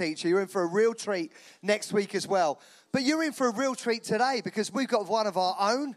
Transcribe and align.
teacher. 0.00 0.28
You're 0.28 0.40
in 0.40 0.48
for 0.48 0.62
a 0.62 0.66
real 0.66 0.94
treat 0.94 1.32
next 1.62 1.92
week 1.92 2.14
as 2.14 2.26
well. 2.26 2.58
But 2.90 3.02
you're 3.02 3.22
in 3.22 3.32
for 3.32 3.48
a 3.48 3.52
real 3.52 3.74
treat 3.74 4.02
today 4.02 4.40
because 4.42 4.72
we've 4.72 4.88
got 4.88 5.06
one 5.06 5.26
of 5.26 5.36
our 5.36 5.54
own 5.60 5.94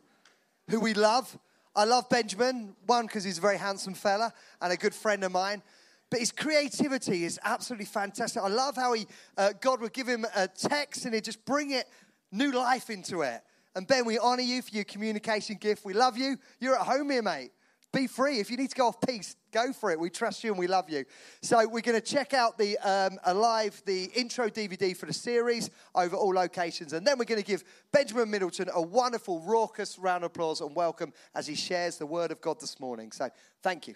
who 0.69 0.79
we 0.79 0.93
love. 0.93 1.37
I 1.75 1.85
love 1.85 2.09
Benjamin, 2.09 2.75
one, 2.85 3.07
because 3.07 3.23
he's 3.23 3.37
a 3.37 3.41
very 3.41 3.57
handsome 3.57 3.93
fella 3.93 4.33
and 4.61 4.73
a 4.73 4.77
good 4.77 4.93
friend 4.93 5.23
of 5.23 5.31
mine. 5.31 5.63
But 6.09 6.19
his 6.19 6.31
creativity 6.31 7.23
is 7.23 7.39
absolutely 7.43 7.85
fantastic. 7.85 8.43
I 8.43 8.49
love 8.49 8.75
how 8.75 8.93
he, 8.93 9.07
uh, 9.37 9.53
God 9.61 9.79
would 9.79 9.93
give 9.93 10.07
him 10.07 10.25
a 10.35 10.47
text 10.47 11.05
and 11.05 11.13
he'd 11.13 11.23
just 11.23 11.43
bring 11.45 11.71
it, 11.71 11.87
new 12.31 12.51
life 12.51 12.89
into 12.89 13.21
it. 13.21 13.41
And 13.73 13.87
Ben, 13.87 14.05
we 14.05 14.19
honor 14.19 14.43
you 14.43 14.61
for 14.61 14.75
your 14.75 14.83
communication 14.83 15.55
gift. 15.55 15.85
We 15.85 15.93
love 15.93 16.17
you. 16.17 16.37
You're 16.59 16.75
at 16.75 16.85
home 16.85 17.09
here, 17.09 17.23
mate. 17.23 17.51
Be 17.93 18.07
free. 18.07 18.39
If 18.39 18.49
you 18.49 18.57
need 18.57 18.71
to 18.71 18.75
go 18.75 18.87
off 18.87 18.99
piece, 19.01 19.35
go 19.51 19.71
for 19.71 19.91
it. 19.91 19.99
We 19.99 20.09
trust 20.09 20.43
you 20.43 20.49
and 20.49 20.57
we 20.57 20.65
love 20.65 20.89
you. 20.89 21.05
So 21.43 21.59
we're 21.67 21.81
going 21.81 21.99
to 21.99 22.01
check 22.01 22.33
out 22.33 22.57
the 22.57 22.75
um, 22.79 23.19
alive 23.25 23.83
the 23.85 24.05
intro 24.15 24.49
DVD 24.49 24.97
for 24.97 25.05
the 25.05 25.13
series 25.13 25.69
over 25.93 26.15
all 26.15 26.33
locations, 26.33 26.93
and 26.93 27.05
then 27.05 27.19
we're 27.19 27.25
going 27.25 27.39
to 27.39 27.45
give 27.45 27.63
Benjamin 27.91 28.31
Middleton 28.31 28.67
a 28.73 28.81
wonderful, 28.81 29.41
raucous 29.41 29.99
round 29.99 30.23
of 30.23 30.31
applause 30.31 30.59
and 30.61 30.75
welcome 30.75 31.13
as 31.35 31.45
he 31.45 31.53
shares 31.53 31.97
the 31.97 32.05
word 32.07 32.31
of 32.31 32.41
God 32.41 32.59
this 32.59 32.79
morning. 32.79 33.11
So 33.11 33.29
thank 33.61 33.87
you. 33.87 33.93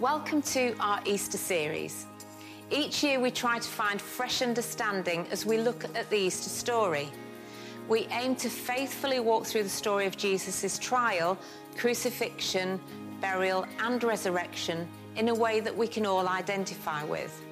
Welcome 0.00 0.42
to 0.42 0.74
our 0.80 1.00
Easter 1.04 1.38
series. 1.38 2.06
Each 2.72 3.04
year 3.04 3.20
we 3.20 3.30
try 3.30 3.60
to 3.60 3.68
find 3.68 4.02
fresh 4.02 4.42
understanding 4.42 5.28
as 5.30 5.46
we 5.46 5.58
look 5.58 5.84
at 5.96 6.10
the 6.10 6.16
Easter 6.16 6.48
story 6.48 7.08
we 7.90 8.06
aim 8.12 8.36
to 8.36 8.48
faithfully 8.48 9.18
walk 9.18 9.44
through 9.44 9.64
the 9.64 9.68
story 9.68 10.06
of 10.06 10.16
Jesus' 10.16 10.78
trial, 10.78 11.36
crucifixion, 11.76 12.80
burial, 13.20 13.66
and 13.80 14.02
resurrection 14.04 14.88
in 15.16 15.28
a 15.28 15.34
way 15.34 15.58
that 15.58 15.76
we 15.76 15.88
can 15.88 16.06
all 16.06 16.28
identify 16.28 17.02
with. 17.02 17.42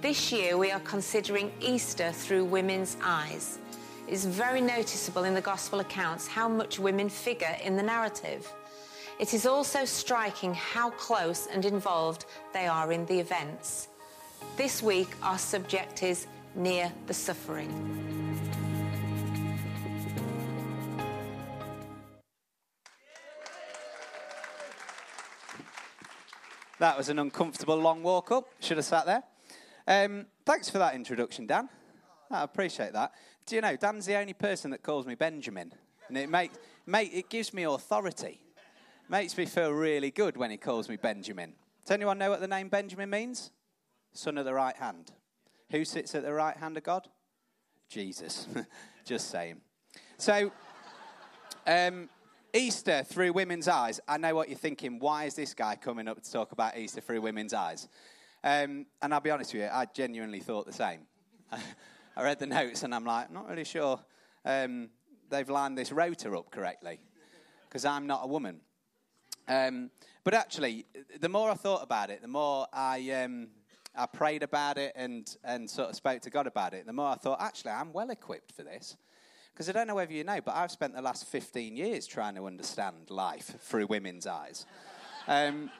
This 0.00 0.32
year, 0.32 0.58
we 0.58 0.72
are 0.72 0.80
considering 0.80 1.52
Easter 1.60 2.10
through 2.10 2.46
women's 2.46 2.96
eyes. 3.00 3.60
It's 4.08 4.24
very 4.24 4.60
noticeable 4.60 5.22
in 5.22 5.34
the 5.34 5.40
Gospel 5.40 5.78
accounts 5.78 6.26
how 6.26 6.48
much 6.48 6.80
women 6.80 7.08
figure 7.08 7.56
in 7.62 7.76
the 7.76 7.82
narrative. 7.82 8.52
It 9.20 9.34
is 9.34 9.46
also 9.46 9.84
striking 9.84 10.52
how 10.52 10.90
close 10.90 11.46
and 11.46 11.64
involved 11.64 12.24
they 12.52 12.66
are 12.66 12.90
in 12.90 13.06
the 13.06 13.20
events. 13.20 13.86
This 14.56 14.82
week, 14.82 15.10
our 15.22 15.38
subject 15.38 16.02
is 16.02 16.26
Near 16.56 16.90
the 17.06 17.14
Suffering. 17.14 18.29
That 26.80 26.96
was 26.96 27.10
an 27.10 27.18
uncomfortable 27.18 27.76
long 27.76 28.02
walk 28.02 28.32
up. 28.32 28.48
Should 28.60 28.78
have 28.78 28.86
sat 28.86 29.04
there. 29.04 29.22
Um, 29.86 30.24
thanks 30.46 30.70
for 30.70 30.78
that 30.78 30.94
introduction, 30.94 31.46
Dan. 31.46 31.68
I 32.30 32.42
appreciate 32.42 32.94
that. 32.94 33.12
Do 33.44 33.54
you 33.54 33.60
know, 33.60 33.76
Dan's 33.76 34.06
the 34.06 34.16
only 34.16 34.32
person 34.32 34.70
that 34.70 34.82
calls 34.82 35.04
me 35.04 35.14
Benjamin. 35.14 35.74
And 36.08 36.16
it, 36.16 36.30
makes, 36.30 36.56
make, 36.86 37.14
it 37.14 37.28
gives 37.28 37.52
me 37.52 37.64
authority. 37.64 38.40
Makes 39.10 39.36
me 39.36 39.44
feel 39.44 39.72
really 39.72 40.10
good 40.10 40.38
when 40.38 40.50
he 40.50 40.56
calls 40.56 40.88
me 40.88 40.96
Benjamin. 40.96 41.52
Does 41.84 41.90
anyone 41.90 42.16
know 42.16 42.30
what 42.30 42.40
the 42.40 42.48
name 42.48 42.70
Benjamin 42.70 43.10
means? 43.10 43.50
Son 44.14 44.38
of 44.38 44.46
the 44.46 44.54
right 44.54 44.76
hand. 44.76 45.12
Who 45.72 45.84
sits 45.84 46.14
at 46.14 46.22
the 46.22 46.32
right 46.32 46.56
hand 46.56 46.78
of 46.78 46.82
God? 46.82 47.08
Jesus. 47.90 48.48
Just 49.04 49.30
saying. 49.30 49.60
So, 50.16 50.50
um, 51.66 52.08
Easter 52.54 53.02
through 53.04 53.32
women's 53.32 53.68
eyes. 53.68 54.00
I 54.08 54.16
know 54.18 54.34
what 54.34 54.48
you're 54.48 54.58
thinking. 54.58 54.98
Why 54.98 55.24
is 55.24 55.34
this 55.34 55.54
guy 55.54 55.76
coming 55.76 56.08
up 56.08 56.22
to 56.22 56.32
talk 56.32 56.52
about 56.52 56.76
Easter 56.76 57.00
through 57.00 57.20
women's 57.20 57.54
eyes? 57.54 57.88
Um, 58.42 58.86
and 59.02 59.12
I'll 59.12 59.20
be 59.20 59.30
honest 59.30 59.52
with 59.52 59.62
you, 59.62 59.68
I 59.72 59.86
genuinely 59.94 60.40
thought 60.40 60.66
the 60.66 60.72
same. 60.72 61.00
I 61.52 62.22
read 62.22 62.38
the 62.38 62.46
notes 62.46 62.82
and 62.82 62.94
I'm 62.94 63.04
like, 63.04 63.28
I'm 63.28 63.34
not 63.34 63.48
really 63.48 63.64
sure 63.64 64.00
um, 64.44 64.90
they've 65.28 65.48
lined 65.48 65.76
this 65.76 65.92
rota 65.92 66.30
up 66.36 66.50
correctly 66.50 67.00
because 67.68 67.84
I'm 67.84 68.06
not 68.06 68.20
a 68.24 68.26
woman. 68.26 68.60
Um, 69.48 69.90
but 70.24 70.34
actually, 70.34 70.86
the 71.20 71.28
more 71.28 71.50
I 71.50 71.54
thought 71.54 71.82
about 71.82 72.10
it, 72.10 72.22
the 72.22 72.28
more 72.28 72.66
I, 72.72 73.10
um, 73.10 73.48
I 73.94 74.06
prayed 74.06 74.42
about 74.42 74.78
it 74.78 74.92
and, 74.96 75.34
and 75.44 75.68
sort 75.68 75.90
of 75.90 75.96
spoke 75.96 76.20
to 76.22 76.30
God 76.30 76.46
about 76.46 76.74
it, 76.74 76.86
the 76.86 76.92
more 76.92 77.08
I 77.08 77.16
thought, 77.16 77.40
actually, 77.40 77.72
I'm 77.72 77.92
well 77.92 78.10
equipped 78.10 78.52
for 78.52 78.62
this. 78.62 78.96
Because 79.60 79.68
I 79.68 79.72
don't 79.72 79.88
know 79.88 79.94
whether 79.94 80.14
you 80.14 80.24
know, 80.24 80.40
but 80.42 80.54
I've 80.54 80.70
spent 80.70 80.94
the 80.94 81.02
last 81.02 81.26
15 81.26 81.76
years 81.76 82.06
trying 82.06 82.34
to 82.36 82.46
understand 82.46 83.10
life 83.10 83.56
through 83.60 83.88
women's 83.88 84.26
eyes. 84.26 84.64
Um, 85.28 85.70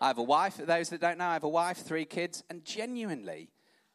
I 0.00 0.06
have 0.06 0.16
a 0.16 0.22
wife, 0.22 0.56
those 0.56 0.88
that 0.88 0.98
don't 0.98 1.18
know, 1.18 1.26
I 1.26 1.34
have 1.34 1.44
a 1.44 1.48
wife, 1.50 1.84
three 1.84 2.06
kids, 2.06 2.42
and 2.48 2.64
genuinely, 2.64 3.50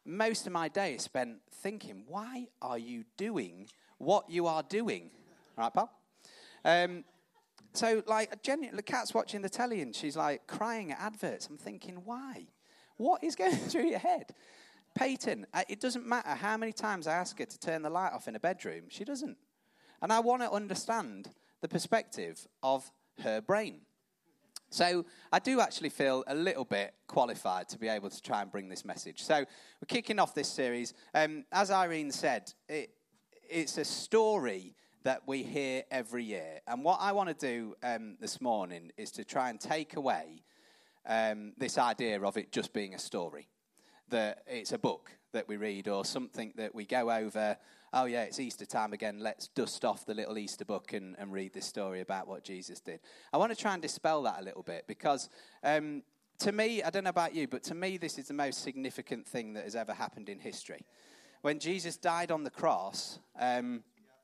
most 0.06 0.46
of 0.46 0.52
my 0.52 0.68
day 0.68 0.94
is 0.94 1.02
spent 1.02 1.38
thinking, 1.52 2.04
why 2.06 2.46
are 2.62 2.78
you 2.78 3.02
doing 3.16 3.66
what 3.98 4.30
you 4.30 4.46
are 4.46 4.62
doing? 4.62 5.10
Right, 5.58 5.74
pal? 5.74 5.90
Um, 6.64 7.02
so, 7.72 8.04
like, 8.06 8.40
genuinely, 8.44 8.76
the 8.76 8.84
cat's 8.84 9.12
watching 9.12 9.42
the 9.42 9.48
telly 9.48 9.80
and 9.82 9.92
she's 9.96 10.16
like 10.16 10.46
crying 10.46 10.92
at 10.92 11.00
adverts. 11.00 11.48
I'm 11.48 11.58
thinking, 11.58 12.02
why? 12.04 12.46
What 12.98 13.24
is 13.24 13.34
going 13.34 13.56
through 13.56 13.88
your 13.88 13.98
head? 13.98 14.32
Peyton, 14.94 15.46
it 15.68 15.80
doesn't 15.80 16.06
matter 16.06 16.30
how 16.30 16.56
many 16.56 16.72
times 16.72 17.06
I 17.06 17.14
ask 17.14 17.38
her 17.38 17.44
to 17.44 17.58
turn 17.58 17.82
the 17.82 17.90
light 17.90 18.12
off 18.12 18.28
in 18.28 18.36
a 18.36 18.40
bedroom, 18.40 18.84
she 18.88 19.04
doesn't. 19.04 19.36
And 20.02 20.12
I 20.12 20.20
want 20.20 20.42
to 20.42 20.50
understand 20.50 21.30
the 21.60 21.68
perspective 21.68 22.46
of 22.62 22.90
her 23.22 23.40
brain. 23.40 23.80
So 24.70 25.04
I 25.32 25.40
do 25.40 25.60
actually 25.60 25.88
feel 25.90 26.22
a 26.26 26.34
little 26.34 26.64
bit 26.64 26.94
qualified 27.08 27.68
to 27.70 27.78
be 27.78 27.88
able 27.88 28.08
to 28.08 28.22
try 28.22 28.40
and 28.40 28.50
bring 28.50 28.68
this 28.68 28.84
message. 28.84 29.22
So 29.22 29.38
we're 29.38 29.86
kicking 29.88 30.18
off 30.18 30.34
this 30.34 30.48
series. 30.48 30.94
Um, 31.12 31.44
as 31.50 31.70
Irene 31.70 32.12
said, 32.12 32.52
it, 32.68 32.90
it's 33.48 33.78
a 33.78 33.84
story 33.84 34.76
that 35.02 35.22
we 35.26 35.42
hear 35.42 35.82
every 35.90 36.24
year. 36.24 36.60
And 36.68 36.84
what 36.84 37.00
I 37.00 37.12
want 37.12 37.36
to 37.36 37.46
do 37.46 37.74
um, 37.82 38.16
this 38.20 38.40
morning 38.40 38.92
is 38.96 39.10
to 39.12 39.24
try 39.24 39.50
and 39.50 39.58
take 39.58 39.96
away 39.96 40.44
um, 41.06 41.52
this 41.58 41.76
idea 41.76 42.20
of 42.20 42.36
it 42.36 42.52
just 42.52 42.72
being 42.72 42.94
a 42.94 42.98
story 42.98 43.48
that 44.10 44.42
it's 44.46 44.72
a 44.72 44.78
book 44.78 45.10
that 45.32 45.48
we 45.48 45.56
read 45.56 45.88
or 45.88 46.04
something 46.04 46.52
that 46.56 46.74
we 46.74 46.84
go 46.84 47.10
over. 47.10 47.56
Oh, 47.92 48.04
yeah, 48.04 48.22
it's 48.22 48.38
Easter 48.38 48.66
time 48.66 48.92
again. 48.92 49.18
Let's 49.20 49.48
dust 49.48 49.84
off 49.84 50.06
the 50.06 50.14
little 50.14 50.38
Easter 50.38 50.64
book 50.64 50.92
and, 50.92 51.16
and 51.18 51.32
read 51.32 51.52
this 51.52 51.66
story 51.66 52.00
about 52.00 52.28
what 52.28 52.44
Jesus 52.44 52.80
did. 52.80 53.00
I 53.32 53.36
want 53.36 53.50
to 53.50 53.56
try 53.56 53.72
and 53.72 53.82
dispel 53.82 54.22
that 54.22 54.40
a 54.40 54.44
little 54.44 54.62
bit 54.62 54.84
because 54.86 55.28
um, 55.64 56.02
to 56.40 56.52
me, 56.52 56.82
I 56.82 56.90
don't 56.90 57.04
know 57.04 57.10
about 57.10 57.34
you, 57.34 57.46
but 57.48 57.62
to 57.64 57.74
me, 57.74 57.96
this 57.96 58.18
is 58.18 58.28
the 58.28 58.34
most 58.34 58.62
significant 58.62 59.26
thing 59.26 59.52
that 59.54 59.64
has 59.64 59.76
ever 59.76 59.92
happened 59.92 60.28
in 60.28 60.38
history. 60.38 60.84
When 61.42 61.58
Jesus 61.58 61.96
died 61.96 62.30
on 62.30 62.44
the 62.44 62.50
cross, 62.50 63.18
um, 63.38 63.82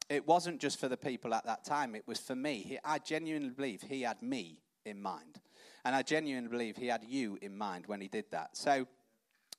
it 0.08 0.26
wasn't 0.26 0.60
just 0.60 0.78
for 0.78 0.88
the 0.88 0.96
people 0.96 1.34
at 1.34 1.44
that 1.46 1.64
time, 1.64 1.94
it 1.94 2.06
was 2.06 2.18
for 2.18 2.36
me. 2.36 2.62
He, 2.62 2.78
I 2.84 2.98
genuinely 2.98 3.50
believe 3.50 3.82
he 3.82 4.02
had 4.02 4.22
me 4.22 4.60
in 4.84 5.00
mind. 5.00 5.40
And 5.84 5.94
I 5.94 6.02
genuinely 6.02 6.48
believe 6.48 6.76
he 6.76 6.86
had 6.86 7.04
you 7.04 7.38
in 7.42 7.56
mind 7.56 7.84
when 7.86 8.00
he 8.00 8.08
did 8.08 8.24
that. 8.30 8.56
So, 8.56 8.86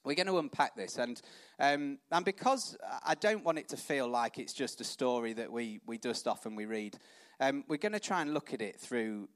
we're 0.08 0.16
going 0.16 0.28
to 0.28 0.40
unpack 0.40 0.76
this. 0.76 0.98
And, 0.98 1.22
um, 1.60 2.00
and 2.12 2.26
because 2.26 2.78
I 3.06 3.16
don't 3.16 3.44
want 3.44 3.60
it 3.60 3.68
to 3.70 3.78
feel 3.78 4.08
like 4.08 4.40
it's 4.40 4.54
just 4.54 4.82
a 4.82 4.84
story 4.84 5.34
that 5.34 5.52
we, 5.52 5.82
we 5.86 5.98
dust 5.98 6.28
off 6.28 6.46
and 6.46 6.56
we 6.56 6.66
read, 6.66 6.98
um, 7.40 7.64
we're 7.68 7.78
going 7.78 7.92
to 7.92 8.00
try 8.00 8.22
and 8.22 8.34
look 8.34 8.54
at 8.54 8.62
it 8.62 8.80
through 8.80 9.28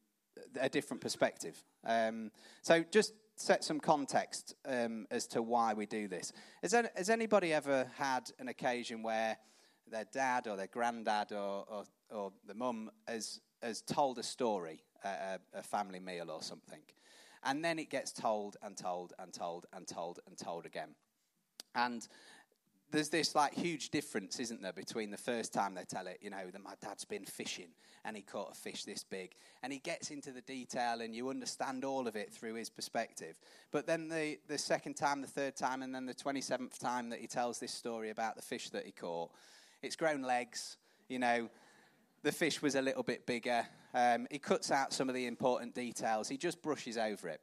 a 0.60 0.70
different 0.70 1.02
perspective. 1.02 1.62
Um, 1.86 2.32
so 2.62 2.84
just 2.90 3.14
set 3.36 3.64
some 3.64 3.80
context 3.80 4.56
um, 4.66 5.08
as 5.12 5.28
to 5.28 5.42
why 5.42 5.74
we 5.74 5.86
do 5.86 6.08
this. 6.08 6.32
Has, 6.62 6.72
there, 6.72 6.90
has 6.96 7.10
anybody 7.10 7.54
ever 7.54 7.88
had 7.98 8.32
an 8.40 8.48
occasion 8.48 9.04
where 9.04 9.38
their 9.90 10.06
dad 10.12 10.48
or 10.48 10.56
their 10.56 10.68
granddad 10.68 11.32
or, 11.32 11.66
or, 11.68 11.84
or 12.10 12.32
the 12.48 12.54
mum 12.54 12.90
has, 13.08 13.42
has 13.62 13.82
told 13.82 14.20
a 14.20 14.24
story 14.24 14.84
a, 15.04 15.40
a 15.54 15.64
family 15.64 16.00
meal 16.00 16.32
or 16.32 16.42
something? 16.42 16.80
And 17.44 17.64
then 17.64 17.80
it 17.80 17.90
gets 17.90 18.12
told 18.12 18.58
and 18.62 18.78
told 18.78 19.14
and 19.20 19.34
told 19.34 19.66
and 19.74 19.88
told 19.88 20.20
and 20.28 20.38
told 20.38 20.66
again. 20.66 20.96
And 21.76 22.08
there's 22.92 23.10
this 23.10 23.36
like 23.36 23.54
huge 23.54 23.90
difference, 23.90 24.40
isn't 24.40 24.62
there, 24.62 24.74
between 24.74 25.12
the 25.12 25.18
first 25.18 25.54
time 25.54 25.74
they 25.74 25.84
tell 25.84 26.08
it, 26.08 26.20
you 26.22 26.30
know, 26.30 26.50
that 26.52 26.62
my 26.62 26.74
dad's 26.82 27.06
been 27.06 27.26
fishing 27.26 27.70
and 28.04 28.16
he 28.16 28.22
caught 28.22 28.52
a 28.52 28.56
fish 28.56 28.84
this 28.84 29.04
big, 29.04 29.36
and 29.62 29.72
he 29.72 29.78
gets 29.80 30.10
into 30.10 30.32
the 30.32 30.42
detail 30.42 31.02
and 31.02 31.16
you 31.16 31.30
understand 31.30 31.86
all 31.86 32.08
of 32.08 32.16
it 32.16 32.34
through 32.34 32.56
his 32.56 32.70
perspective. 32.70 33.40
But 33.72 33.86
then 33.86 34.08
the, 34.08 34.40
the 34.48 34.58
second 34.58 34.96
time, 34.96 35.22
the 35.22 35.28
third 35.28 35.56
time, 35.56 35.84
and 35.84 35.94
then 35.94 36.08
the 36.08 36.14
27th 36.14 36.80
time 36.80 37.10
that 37.10 37.20
he 37.20 37.28
tells 37.28 37.60
this 37.60 37.72
story 37.72 38.10
about 38.10 38.36
the 38.36 38.42
fish 38.42 38.72
that 38.72 38.86
he 38.86 38.92
caught, 38.92 39.30
it's 39.84 39.96
grown 39.96 40.24
legs, 40.24 40.78
you 41.10 41.20
know, 41.20 41.50
the 42.24 42.32
fish 42.32 42.62
was 42.62 42.76
a 42.76 42.82
little 42.82 43.04
bit 43.04 43.26
bigger. 43.26 43.68
Um, 43.94 44.28
he 44.32 44.40
cuts 44.40 44.72
out 44.72 44.94
some 44.94 45.10
of 45.10 45.16
the 45.16 45.26
important 45.28 45.76
details. 45.76 46.30
He 46.30 46.38
just 46.38 46.62
brushes 46.62 46.98
over 46.98 47.30
it. 47.30 47.42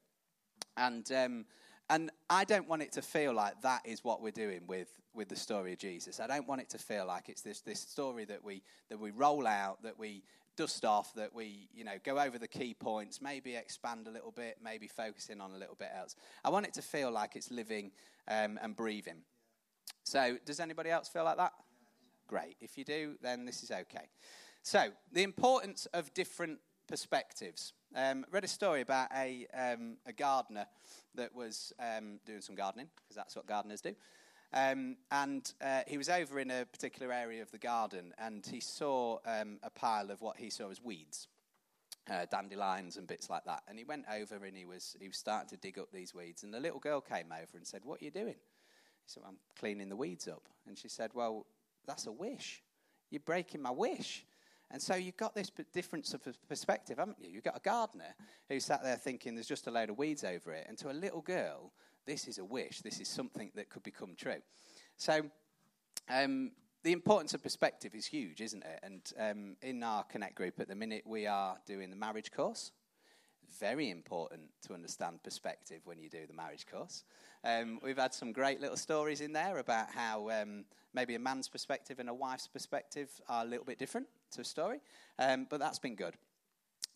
And, 0.76 1.10
um, 1.12 1.44
and 1.90 2.10
I 2.30 2.44
don't 2.44 2.68
want 2.68 2.82
it 2.82 2.92
to 2.92 3.02
feel 3.02 3.32
like 3.32 3.60
that 3.62 3.82
is 3.84 4.04
what 4.04 4.22
we're 4.22 4.30
doing 4.30 4.62
with, 4.66 4.88
with 5.14 5.28
the 5.28 5.36
story 5.36 5.72
of 5.72 5.78
Jesus. 5.78 6.20
I 6.20 6.26
don't 6.26 6.46
want 6.46 6.60
it 6.60 6.68
to 6.70 6.78
feel 6.78 7.06
like 7.06 7.28
it's 7.28 7.42
this, 7.42 7.60
this 7.60 7.80
story 7.80 8.24
that 8.26 8.44
we, 8.44 8.62
that 8.88 8.98
we 8.98 9.10
roll 9.10 9.46
out, 9.46 9.82
that 9.82 9.98
we 9.98 10.22
dust 10.56 10.84
off, 10.84 11.14
that 11.14 11.34
we, 11.34 11.68
you 11.72 11.84
know, 11.84 11.94
go 12.04 12.18
over 12.18 12.38
the 12.38 12.48
key 12.48 12.74
points, 12.74 13.22
maybe 13.22 13.54
expand 13.54 14.06
a 14.06 14.10
little 14.10 14.32
bit, 14.32 14.58
maybe 14.62 14.86
focus 14.88 15.28
in 15.28 15.40
on 15.40 15.52
a 15.52 15.58
little 15.58 15.76
bit 15.76 15.88
else. 15.96 16.16
I 16.44 16.50
want 16.50 16.66
it 16.66 16.74
to 16.74 16.82
feel 16.82 17.10
like 17.10 17.36
it's 17.36 17.50
living 17.50 17.92
um, 18.26 18.58
and 18.60 18.74
breathing. 18.76 19.22
So, 20.04 20.36
does 20.44 20.58
anybody 20.58 20.90
else 20.90 21.08
feel 21.08 21.24
like 21.24 21.36
that? 21.36 21.52
Great. 22.26 22.56
If 22.60 22.76
you 22.76 22.84
do, 22.84 23.14
then 23.22 23.44
this 23.44 23.62
is 23.62 23.70
okay. 23.70 24.08
So, 24.62 24.90
the 25.12 25.22
importance 25.22 25.86
of 25.94 26.12
different 26.14 26.60
perspectives. 26.88 27.74
Um, 27.94 28.24
read 28.30 28.44
a 28.44 28.48
story 28.48 28.80
about 28.80 29.08
a, 29.14 29.46
um, 29.54 29.98
a 30.06 30.12
gardener 30.12 30.66
that 31.14 31.34
was 31.34 31.72
um, 31.78 32.18
doing 32.26 32.40
some 32.40 32.56
gardening, 32.56 32.88
because 32.96 33.14
that's 33.14 33.36
what 33.36 33.46
gardeners 33.46 33.80
do. 33.80 33.94
Um, 34.52 34.96
and 35.10 35.52
uh, 35.60 35.82
he 35.86 35.98
was 35.98 36.08
over 36.08 36.40
in 36.40 36.50
a 36.50 36.64
particular 36.64 37.12
area 37.12 37.42
of 37.42 37.50
the 37.50 37.58
garden, 37.58 38.14
and 38.18 38.44
he 38.44 38.60
saw 38.60 39.18
um, 39.26 39.58
a 39.62 39.70
pile 39.70 40.10
of 40.10 40.22
what 40.22 40.38
he 40.38 40.48
saw 40.48 40.70
as 40.70 40.82
weeds, 40.82 41.28
uh, 42.10 42.24
dandelions 42.30 42.96
and 42.96 43.06
bits 43.06 43.28
like 43.28 43.44
that. 43.44 43.62
And 43.68 43.78
he 43.78 43.84
went 43.84 44.06
over 44.10 44.42
and 44.46 44.56
he 44.56 44.64
was 44.64 44.96
he 44.98 45.06
was 45.06 45.18
starting 45.18 45.50
to 45.50 45.58
dig 45.58 45.78
up 45.78 45.92
these 45.92 46.14
weeds. 46.14 46.42
And 46.44 46.52
the 46.52 46.60
little 46.60 46.80
girl 46.80 47.02
came 47.02 47.30
over 47.30 47.56
and 47.58 47.66
said, 47.66 47.84
"What 47.84 48.00
are 48.00 48.04
you 48.04 48.10
doing?" 48.10 48.36
He 48.36 49.06
said, 49.06 49.22
"I'm 49.26 49.36
cleaning 49.58 49.90
the 49.90 49.96
weeds 49.96 50.26
up." 50.26 50.48
And 50.66 50.78
she 50.78 50.88
said, 50.88 51.10
"Well, 51.12 51.44
that's 51.86 52.06
a 52.06 52.12
wish. 52.12 52.62
You're 53.10 53.20
breaking 53.20 53.60
my 53.60 53.70
wish." 53.70 54.24
And 54.70 54.82
so 54.82 54.94
you've 54.94 55.16
got 55.16 55.34
this 55.34 55.50
difference 55.72 56.12
of 56.12 56.20
perspective, 56.46 56.98
haven't 56.98 57.16
you? 57.20 57.30
You've 57.30 57.44
got 57.44 57.56
a 57.56 57.60
gardener 57.60 58.14
who 58.48 58.60
sat 58.60 58.82
there 58.82 58.96
thinking 58.96 59.34
there's 59.34 59.46
just 59.46 59.66
a 59.66 59.70
load 59.70 59.88
of 59.88 59.96
weeds 59.96 60.24
over 60.24 60.52
it. 60.52 60.66
And 60.68 60.76
to 60.78 60.90
a 60.90 60.92
little 60.92 61.22
girl, 61.22 61.72
this 62.06 62.28
is 62.28 62.38
a 62.38 62.44
wish. 62.44 62.80
This 62.80 63.00
is 63.00 63.08
something 63.08 63.50
that 63.54 63.70
could 63.70 63.82
become 63.82 64.14
true. 64.14 64.42
So 64.98 65.22
um, 66.10 66.52
the 66.82 66.92
importance 66.92 67.32
of 67.32 67.42
perspective 67.42 67.94
is 67.94 68.04
huge, 68.04 68.42
isn't 68.42 68.62
it? 68.62 68.80
And 68.82 69.00
um, 69.18 69.56
in 69.62 69.82
our 69.82 70.04
Connect 70.04 70.34
group 70.34 70.60
at 70.60 70.68
the 70.68 70.74
minute, 70.74 71.04
we 71.06 71.26
are 71.26 71.56
doing 71.66 71.88
the 71.88 71.96
marriage 71.96 72.30
course. 72.30 72.72
Very 73.58 73.88
important 73.88 74.42
to 74.66 74.74
understand 74.74 75.22
perspective 75.22 75.80
when 75.84 75.98
you 75.98 76.10
do 76.10 76.26
the 76.26 76.34
marriage 76.34 76.66
course. 76.66 77.04
Um, 77.42 77.78
we've 77.82 77.96
had 77.96 78.12
some 78.12 78.32
great 78.32 78.60
little 78.60 78.76
stories 78.76 79.22
in 79.22 79.32
there 79.32 79.58
about 79.58 79.90
how 79.90 80.28
um, 80.28 80.66
maybe 80.92 81.14
a 81.14 81.18
man's 81.18 81.48
perspective 81.48 81.98
and 82.00 82.10
a 82.10 82.14
wife's 82.14 82.48
perspective 82.48 83.08
are 83.30 83.44
a 83.44 83.48
little 83.48 83.64
bit 83.64 83.78
different 83.78 84.06
to 84.32 84.42
a 84.42 84.44
story, 84.44 84.80
um, 85.18 85.46
but 85.48 85.60
that's 85.60 85.78
been 85.78 85.94
good. 85.94 86.14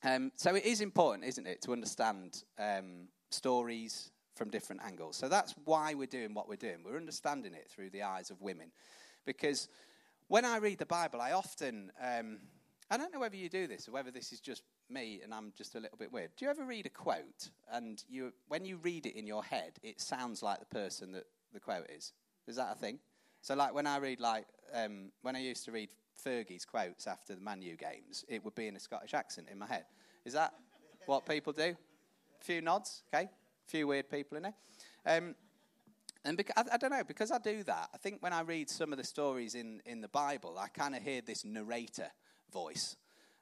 Um, 0.05 0.33
so 0.37 0.55
it 0.55 0.65
is 0.65 0.81
important, 0.81 1.27
isn't 1.27 1.47
it, 1.47 1.63
to 1.63 1.73
understand 1.73 2.43
um, 2.59 3.09
stories 3.31 4.11
from 4.35 4.51
different 4.51 4.83
angles. 4.85 5.17
So 5.17 5.29
that's 5.29 5.55
why 5.65 5.95
we're 5.95 6.07
doing 6.07 6.35
what 6.35 6.49
we're 6.49 6.57
doing. 6.57 6.79
We're 6.85 6.97
understanding 6.97 7.55
it 7.55 7.71
through 7.71 7.91
the 7.91 8.03
eyes 8.03 8.31
of 8.31 8.41
women. 8.41 8.73
Because 9.25 9.69
when 10.29 10.45
I 10.45 10.57
read 10.57 10.79
the 10.79 10.87
Bible, 10.87 11.21
I 11.21 11.33
often, 11.33 11.93
um, 12.01 12.39
I 12.91 12.97
don't 12.97 13.13
know 13.13 13.21
whether 13.21 13.37
you 13.37 13.49
do 13.49 13.67
this 13.67 13.89
or 13.89 13.93
whether 13.93 14.11
this 14.11 14.33
is 14.33 14.41
just 14.41 14.63
me 14.91 15.21
and 15.23 15.33
I'm 15.33 15.53
just 15.57 15.75
a 15.75 15.81
little 15.81 15.99
bit 15.99 16.13
weird. 16.13 16.31
Do 16.37 16.45
you 16.45 16.51
ever 16.51 16.65
read 16.65 16.87
a 16.87 16.91
quote 16.91 17.51
and 17.71 18.03
you, 18.09 18.33
when 18.49 18.65
you 18.65 18.79
read 18.79 19.07
it 19.07 19.17
in 19.17 19.27
your 19.27 19.45
head, 19.45 19.73
it 19.83 20.01
sounds 20.01 20.43
like 20.43 20.59
the 20.59 20.67
person 20.67 21.13
that 21.13 21.25
the 21.53 21.61
quote 21.61 21.89
is? 21.91 22.13
Is 22.49 22.57
that 22.57 22.73
a 22.73 22.79
thing? 22.79 22.99
So, 23.43 23.55
like 23.55 23.75
when 23.75 23.87
I 23.87 23.99
read, 23.99 24.21
like 24.21 24.47
um, 24.73 25.11
when 25.23 25.37
I 25.37 25.41
used 25.41 25.65
to 25.65 25.73
read 25.73 25.89
Fergie's 26.25 26.65
quotes 26.65 27.07
after 27.07 27.35
the 27.35 27.41
Man 27.41 27.63
U 27.63 27.77
games, 27.77 28.25
it 28.29 28.45
would 28.45 28.55
be 28.55 28.69
in 28.69 28.77
a 28.77 28.81
Scottish 28.81 29.15
accent 29.15 29.49
in 29.51 29.59
my 29.59 29.67
head. 29.67 29.85
Is 30.25 30.33
that 30.35 30.55
what 31.07 31.27
people 31.27 31.53
do? 31.53 31.77
A 32.41 32.45
few 32.45 32.61
nods, 32.61 33.03
okay? 33.13 33.25
A 33.25 33.71
few 33.71 33.87
weird 33.87 34.11
people 34.11 34.37
in 34.37 34.45
there. 34.45 34.55
Um, 35.07 35.35
and 36.25 36.37
because, 36.37 36.55
I, 36.57 36.75
I, 36.75 36.77
don't 36.77 36.91
know, 36.91 37.05
because 37.05 37.33
I 37.33 37.39
do 37.39 37.65
that, 37.65 37.91
I 37.93 37.97
think 37.97 38.23
when 38.23 38.33
I 38.33 38.43
read 38.43 38.71
some 38.71 38.93
of 38.93 38.99
the 38.99 39.05
stories 39.05 39.55
in, 39.55 39.83
in 39.85 40.01
the 40.01 40.09
Bible, 40.09 40.57
I 40.59 40.69
kind 40.69 40.95
of 40.95 41.03
hear 41.03 41.21
this 41.21 41.45
narrator 41.45 42.09
voice. 42.53 42.97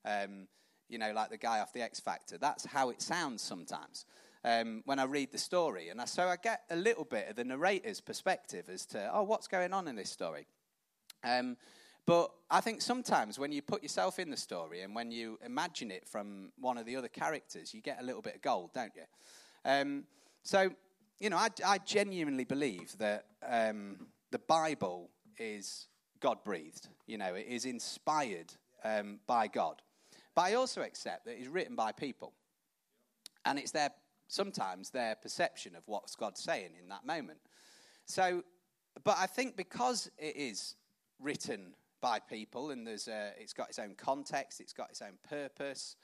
Um, 0.05 0.49
you 0.89 0.99
know, 0.99 1.13
like 1.13 1.31
the 1.31 1.37
guy 1.37 1.61
off 1.61 1.73
the 1.73 1.83
X 1.83 2.01
Factor. 2.01 2.37
That's 2.37 2.65
how 2.65 2.91
it 2.91 3.01
sounds 3.01 3.43
sometimes 3.43 4.07
um, 4.45 4.83
when 4.87 4.99
I 4.99 5.05
read 5.05 5.33
the 5.33 5.39
story. 5.39 5.89
And 5.89 6.01
I, 6.01 6.05
so 6.05 6.27
I 6.27 6.37
get 6.37 6.63
a 6.71 6.77
little 6.77 7.05
bit 7.05 7.29
of 7.29 7.37
the 7.37 7.45
narrator's 7.45 8.01
perspective 8.01 8.69
as 8.69 8.87
to, 8.87 9.11
oh, 9.13 9.23
what's 9.23 9.47
going 9.47 9.73
on 9.73 9.89
in 9.89 9.97
this 9.97 10.11
story? 10.11 10.47
Um, 11.23 11.57
but 12.07 12.31
I 12.51 12.61
think 12.61 12.83
sometimes 12.83 13.39
when 13.39 13.53
you 13.53 13.63
put 13.63 13.83
yourself 13.83 14.19
in 14.19 14.31
the 14.31 14.37
story 14.37 14.83
and 14.83 14.95
when 14.95 15.11
you 15.11 15.39
imagine 15.45 15.91
it 15.91 16.07
from 16.09 16.51
one 16.59 16.79
of 16.79 16.87
the 16.87 16.97
other 16.97 17.09
characters, 17.09 17.73
you 17.73 17.81
get 17.81 18.01
a 18.01 18.05
little 18.05 18.23
bit 18.23 18.37
of 18.37 18.43
gold, 18.43 18.71
don't 18.75 18.93
you? 18.97 19.03
Um, 19.65 20.05
so, 20.43 20.71
you 21.19 21.31
know, 21.31 21.37
I, 21.37 21.49
I 21.65 21.79
genuinely 21.79 22.45
believe 22.45 22.97
that 22.99 23.27
um, 23.47 24.09
the 24.31 24.39
Bible 24.39 25.11
is 25.39 25.89
God 26.21 26.43
breathed. 26.45 26.89
You 27.07 27.19
know, 27.19 27.35
it 27.35 27.47
is 27.49 27.65
inspired 27.65 28.53
um, 28.85 29.21
by 29.27 29.47
God. 29.47 29.83
But 30.35 30.43
I 30.43 30.55
also 30.55 30.83
accept 30.83 31.27
that 31.27 31.39
it's 31.39 31.49
written 31.49 31.77
by 31.77 31.93
people. 31.93 32.33
And 33.45 33.59
it's 33.59 33.71
their 33.71 33.91
sometimes 34.29 34.91
their 34.91 35.17
perception 35.17 35.75
of 35.75 35.83
what's 35.87 36.15
God 36.15 36.39
saying 36.39 36.71
in 36.81 36.89
that 36.89 37.05
moment. 37.05 37.41
So, 38.07 38.43
but 39.05 39.17
I 39.19 39.27
think 39.27 39.57
because 39.57 40.11
it 40.19 40.37
is 40.37 40.77
written 41.19 41.75
by 42.01 42.19
people 42.19 42.71
and 42.71 42.87
there's 42.87 43.09
a, 43.09 43.33
it's 43.39 43.53
got 43.53 43.69
its 43.69 43.79
own 43.79 43.95
context, 43.97 44.61
it's 44.61 44.73
got 44.73 44.91
its 44.91 45.03
own 45.03 45.19
purpose, 45.29 45.97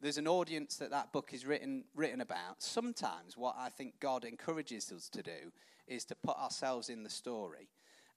there's 0.00 0.18
an 0.18 0.28
audience 0.28 0.76
that 0.76 0.90
that 0.90 1.12
book 1.12 1.30
is 1.32 1.44
written, 1.44 1.84
written 1.94 2.20
about. 2.20 2.62
Sometimes 2.62 3.36
what 3.36 3.56
I 3.58 3.68
think 3.68 3.98
God 4.00 4.24
encourages 4.24 4.92
us 4.92 5.08
to 5.10 5.22
do 5.22 5.52
is 5.86 6.04
to 6.06 6.14
put 6.14 6.36
ourselves 6.36 6.88
in 6.88 7.02
the 7.02 7.10
story. 7.10 7.68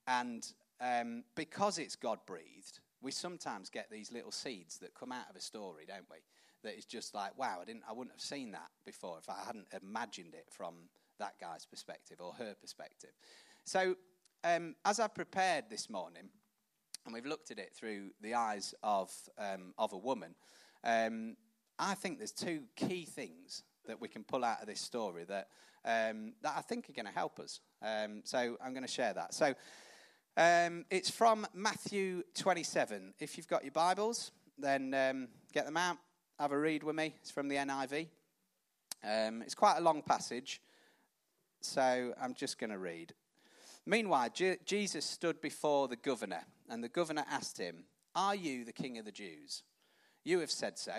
And 0.06 0.46
um, 0.80 1.24
because 1.34 1.78
it's 1.78 1.96
God 1.96 2.18
breathed, 2.26 2.80
we 3.00 3.10
sometimes 3.10 3.68
get 3.68 3.90
these 3.90 4.12
little 4.12 4.30
seeds 4.30 4.78
that 4.78 4.94
come 4.94 5.10
out 5.10 5.28
of 5.28 5.34
a 5.34 5.40
story, 5.40 5.84
don't 5.86 6.06
we? 6.10 6.18
that 6.62 6.76
is 6.76 6.84
just 6.84 7.14
like, 7.14 7.36
wow, 7.36 7.58
I 7.60 7.64
didn't, 7.64 7.82
I 7.88 7.92
wouldn't 7.92 8.12
have 8.12 8.20
seen 8.20 8.52
that 8.52 8.70
before 8.84 9.18
if 9.18 9.28
I 9.28 9.44
hadn't 9.44 9.66
imagined 9.82 10.34
it 10.34 10.46
from 10.50 10.74
that 11.18 11.34
guy's 11.40 11.66
perspective 11.66 12.18
or 12.20 12.32
her 12.34 12.54
perspective. 12.60 13.10
So, 13.64 13.96
um, 14.44 14.74
as 14.84 14.98
I 14.98 15.06
prepared 15.06 15.64
this 15.70 15.88
morning, 15.88 16.28
and 17.04 17.14
we've 17.14 17.26
looked 17.26 17.50
at 17.50 17.58
it 17.58 17.72
through 17.74 18.10
the 18.20 18.34
eyes 18.34 18.74
of 18.82 19.10
um, 19.38 19.74
of 19.78 19.92
a 19.92 19.98
woman, 19.98 20.34
um, 20.84 21.36
I 21.78 21.94
think 21.94 22.18
there's 22.18 22.32
two 22.32 22.62
key 22.76 23.04
things 23.04 23.62
that 23.86 24.00
we 24.00 24.08
can 24.08 24.24
pull 24.24 24.44
out 24.44 24.60
of 24.60 24.66
this 24.66 24.80
story 24.80 25.24
that 25.24 25.48
um, 25.84 26.34
that 26.42 26.54
I 26.56 26.60
think 26.60 26.88
are 26.88 26.92
going 26.92 27.06
to 27.06 27.12
help 27.12 27.40
us. 27.40 27.60
Um, 27.82 28.22
so, 28.24 28.56
I'm 28.64 28.72
going 28.72 28.86
to 28.86 28.92
share 28.92 29.12
that. 29.14 29.34
So. 29.34 29.54
Um, 30.34 30.86
it's 30.90 31.10
from 31.10 31.46
Matthew 31.52 32.22
27. 32.32 33.12
If 33.20 33.36
you've 33.36 33.48
got 33.48 33.64
your 33.64 33.72
Bibles, 33.72 34.30
then 34.56 34.94
um, 34.94 35.28
get 35.52 35.66
them 35.66 35.76
out 35.76 35.98
have 36.42 36.50
a 36.50 36.58
read 36.58 36.82
with 36.82 36.96
me. 36.96 37.14
It's 37.20 37.30
from 37.30 37.46
the 37.46 37.54
NIV. 37.54 38.08
It's 39.04 39.54
quite 39.54 39.78
a 39.78 39.80
long 39.80 40.02
passage, 40.02 40.60
so 41.60 42.12
I'm 42.20 42.34
just 42.34 42.58
going 42.58 42.70
to 42.70 42.78
read. 42.78 43.14
Meanwhile, 43.86 44.30
Je- 44.34 44.58
Jesus 44.64 45.04
stood 45.04 45.40
before 45.40 45.86
the 45.86 45.94
governor, 45.94 46.42
and 46.68 46.82
the 46.82 46.88
governor 46.88 47.24
asked 47.30 47.58
him, 47.58 47.84
Are 48.14 48.34
you 48.34 48.64
the 48.64 48.72
king 48.72 48.98
of 48.98 49.04
the 49.04 49.12
Jews? 49.12 49.62
You 50.24 50.40
have 50.40 50.50
said 50.50 50.78
so, 50.78 50.92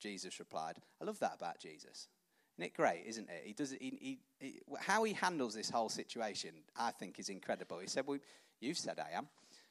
Jesus 0.00 0.38
replied. 0.38 0.76
I 1.00 1.04
love 1.04 1.18
that 1.20 1.34
about 1.36 1.58
Jesus. 1.58 2.08
Isn't 2.56 2.66
it 2.66 2.74
great, 2.74 3.04
isn't 3.06 3.28
it? 3.28 3.42
He 3.44 3.52
does 3.52 3.72
he, 3.72 3.98
he, 4.00 4.18
he, 4.38 4.60
how 4.78 5.04
he 5.04 5.12
handles 5.12 5.54
this 5.54 5.70
whole 5.70 5.88
situation, 5.88 6.50
I 6.76 6.92
think, 6.92 7.18
is 7.18 7.28
incredible. 7.28 7.78
He 7.78 7.88
said, 7.88 8.06
Well, 8.06 8.18
you've 8.60 8.78
said 8.78 8.98
I 8.98 9.16
am. 9.16 9.28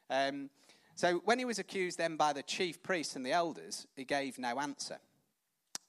Um, 0.10 0.50
so 0.96 1.22
when 1.26 1.40
he 1.40 1.46
was 1.46 1.60
accused 1.60 1.98
then 1.98 2.18
by 2.18 2.34
the 2.34 2.44
chief 2.44 2.84
priests 2.84 3.16
and 3.16 3.26
the 3.26 3.32
elders, 3.32 3.88
he 3.96 4.04
gave 4.04 4.38
no 4.38 4.60
answer. 4.60 4.98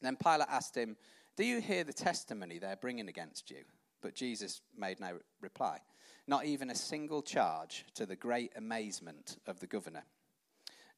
Then 0.00 0.16
Pilate 0.16 0.48
asked 0.48 0.76
him, 0.76 0.96
Do 1.36 1.44
you 1.44 1.60
hear 1.60 1.84
the 1.84 1.92
testimony 1.92 2.58
they're 2.58 2.76
bringing 2.76 3.08
against 3.08 3.50
you? 3.50 3.64
But 4.04 4.14
Jesus 4.14 4.60
made 4.76 5.00
no 5.00 5.18
reply, 5.40 5.78
not 6.26 6.44
even 6.44 6.68
a 6.68 6.74
single 6.74 7.22
charge 7.22 7.86
to 7.94 8.04
the 8.04 8.14
great 8.14 8.52
amazement 8.54 9.38
of 9.46 9.60
the 9.60 9.66
governor. 9.66 10.04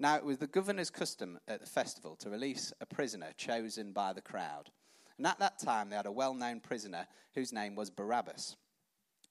Now, 0.00 0.16
it 0.16 0.24
was 0.24 0.38
the 0.38 0.48
governor's 0.48 0.90
custom 0.90 1.38
at 1.46 1.60
the 1.60 1.68
festival 1.68 2.16
to 2.16 2.30
release 2.30 2.72
a 2.80 2.86
prisoner 2.86 3.28
chosen 3.36 3.92
by 3.92 4.12
the 4.12 4.20
crowd. 4.20 4.70
And 5.18 5.26
at 5.28 5.38
that 5.38 5.60
time, 5.60 5.88
they 5.88 5.94
had 5.94 6.06
a 6.06 6.10
well 6.10 6.34
known 6.34 6.58
prisoner 6.58 7.06
whose 7.36 7.52
name 7.52 7.76
was 7.76 7.90
Barabbas. 7.90 8.56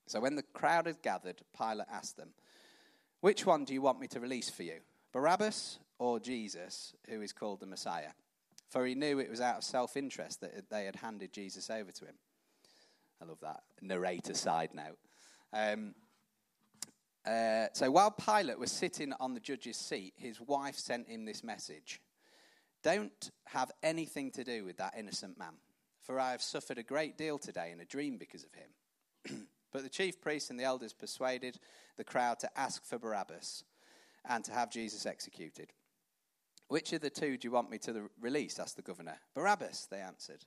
So 0.08 0.22
when 0.22 0.36
the 0.36 0.44
crowd 0.54 0.86
had 0.86 1.02
gathered, 1.02 1.42
Pilate 1.56 1.88
asked 1.92 2.16
them, 2.16 2.30
Which 3.20 3.46
one 3.46 3.66
do 3.66 3.74
you 3.74 3.82
want 3.82 4.00
me 4.00 4.08
to 4.08 4.22
release 4.22 4.50
for 4.50 4.64
you, 4.64 4.80
Barabbas 5.12 5.80
or 6.00 6.22
Jesus, 6.22 6.94
who 7.10 7.22
is 7.22 7.34
called 7.34 7.60
the 7.60 7.66
Messiah? 7.66 8.12
for 8.70 8.86
he 8.86 8.96
knew 8.96 9.20
it 9.20 9.30
was 9.30 9.42
out 9.42 9.58
of 9.58 9.64
self 9.64 9.96
interest 9.96 10.42
that 10.42 10.70
they 10.70 10.86
had 10.86 10.98
handed 10.98 11.32
Jesus 11.32 11.70
over 11.70 11.92
to 11.92 12.06
him. 12.06 12.16
I 13.22 13.26
love 13.26 13.40
that 13.42 13.64
narrator 13.82 14.34
side 14.34 14.74
note. 14.74 14.98
Um, 15.54 15.96
uh, 17.26 17.68
so 17.74 17.90
while 17.90 18.12
Pilate 18.12 18.60
was 18.60 18.72
sitting 18.72 19.14
on 19.20 19.34
the 19.34 19.40
judge's 19.40 19.78
seat, 19.78 20.14
his 20.16 20.40
wife 20.40 20.76
sent 20.76 21.08
him 21.08 21.26
this 21.26 21.44
message 21.44 22.02
Don't 22.84 23.32
have 23.48 23.72
anything 23.82 24.32
to 24.32 24.44
do 24.44 24.64
with 24.66 24.78
that 24.78 24.94
innocent 24.98 25.38
man, 25.38 25.56
for 26.04 26.20
I 26.20 26.32
have 26.32 26.42
suffered 26.42 26.78
a 26.78 26.84
great 26.84 27.18
deal 27.18 27.40
today 27.40 27.72
in 27.72 27.80
a 27.80 27.86
dream 27.86 28.18
because 28.18 28.44
of 28.44 28.54
him. 28.54 29.48
but 29.74 29.84
the 29.84 29.90
chief 29.90 30.22
priests 30.22 30.50
and 30.50 30.60
the 30.60 30.64
elders 30.64 30.94
persuaded 30.94 31.58
the 31.98 32.04
crowd 32.04 32.40
to 32.40 32.60
ask 32.60 32.86
for 32.86 33.00
Barabbas 33.00 33.64
and 34.28 34.44
to 34.44 34.52
have 34.52 34.70
Jesus 34.70 35.06
executed. 35.06 35.74
Which 36.68 36.94
of 36.94 37.02
the 37.02 37.10
two 37.10 37.38
do 37.38 37.48
you 37.48 37.52
want 37.52 37.70
me 37.70 37.78
to 37.80 38.10
release? 38.20 38.60
asked 38.60 38.76
the 38.76 38.82
governor. 38.82 39.18
Barabbas, 39.36 39.88
they 39.90 40.00
answered. 40.00 40.46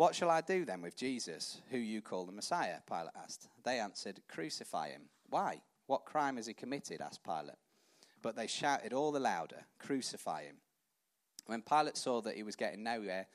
What 0.00 0.14
shall 0.14 0.30
I 0.30 0.40
do 0.40 0.64
then 0.64 0.80
with 0.80 0.96
Jesus, 0.96 1.60
who 1.70 1.76
you 1.76 2.00
call 2.00 2.24
the 2.24 2.32
Messiah? 2.32 2.78
Pilate 2.88 3.10
asked. 3.22 3.48
They 3.64 3.78
answered, 3.78 4.22
Crucify 4.28 4.88
him. 4.88 5.02
Why? 5.28 5.60
What 5.88 6.06
crime 6.06 6.36
has 6.36 6.46
he 6.46 6.54
committed? 6.54 7.02
asked 7.02 7.22
Pilate. 7.22 7.58
But 8.22 8.34
they 8.34 8.46
shouted 8.46 8.94
all 8.94 9.12
the 9.12 9.20
louder, 9.20 9.66
Crucify 9.78 10.44
him. 10.44 10.56
When 11.44 11.60
Pilate 11.60 11.98
saw 11.98 12.22
that 12.22 12.34
he 12.34 12.42
was 12.42 12.56
getting 12.56 12.82
nowhere, 12.82 13.26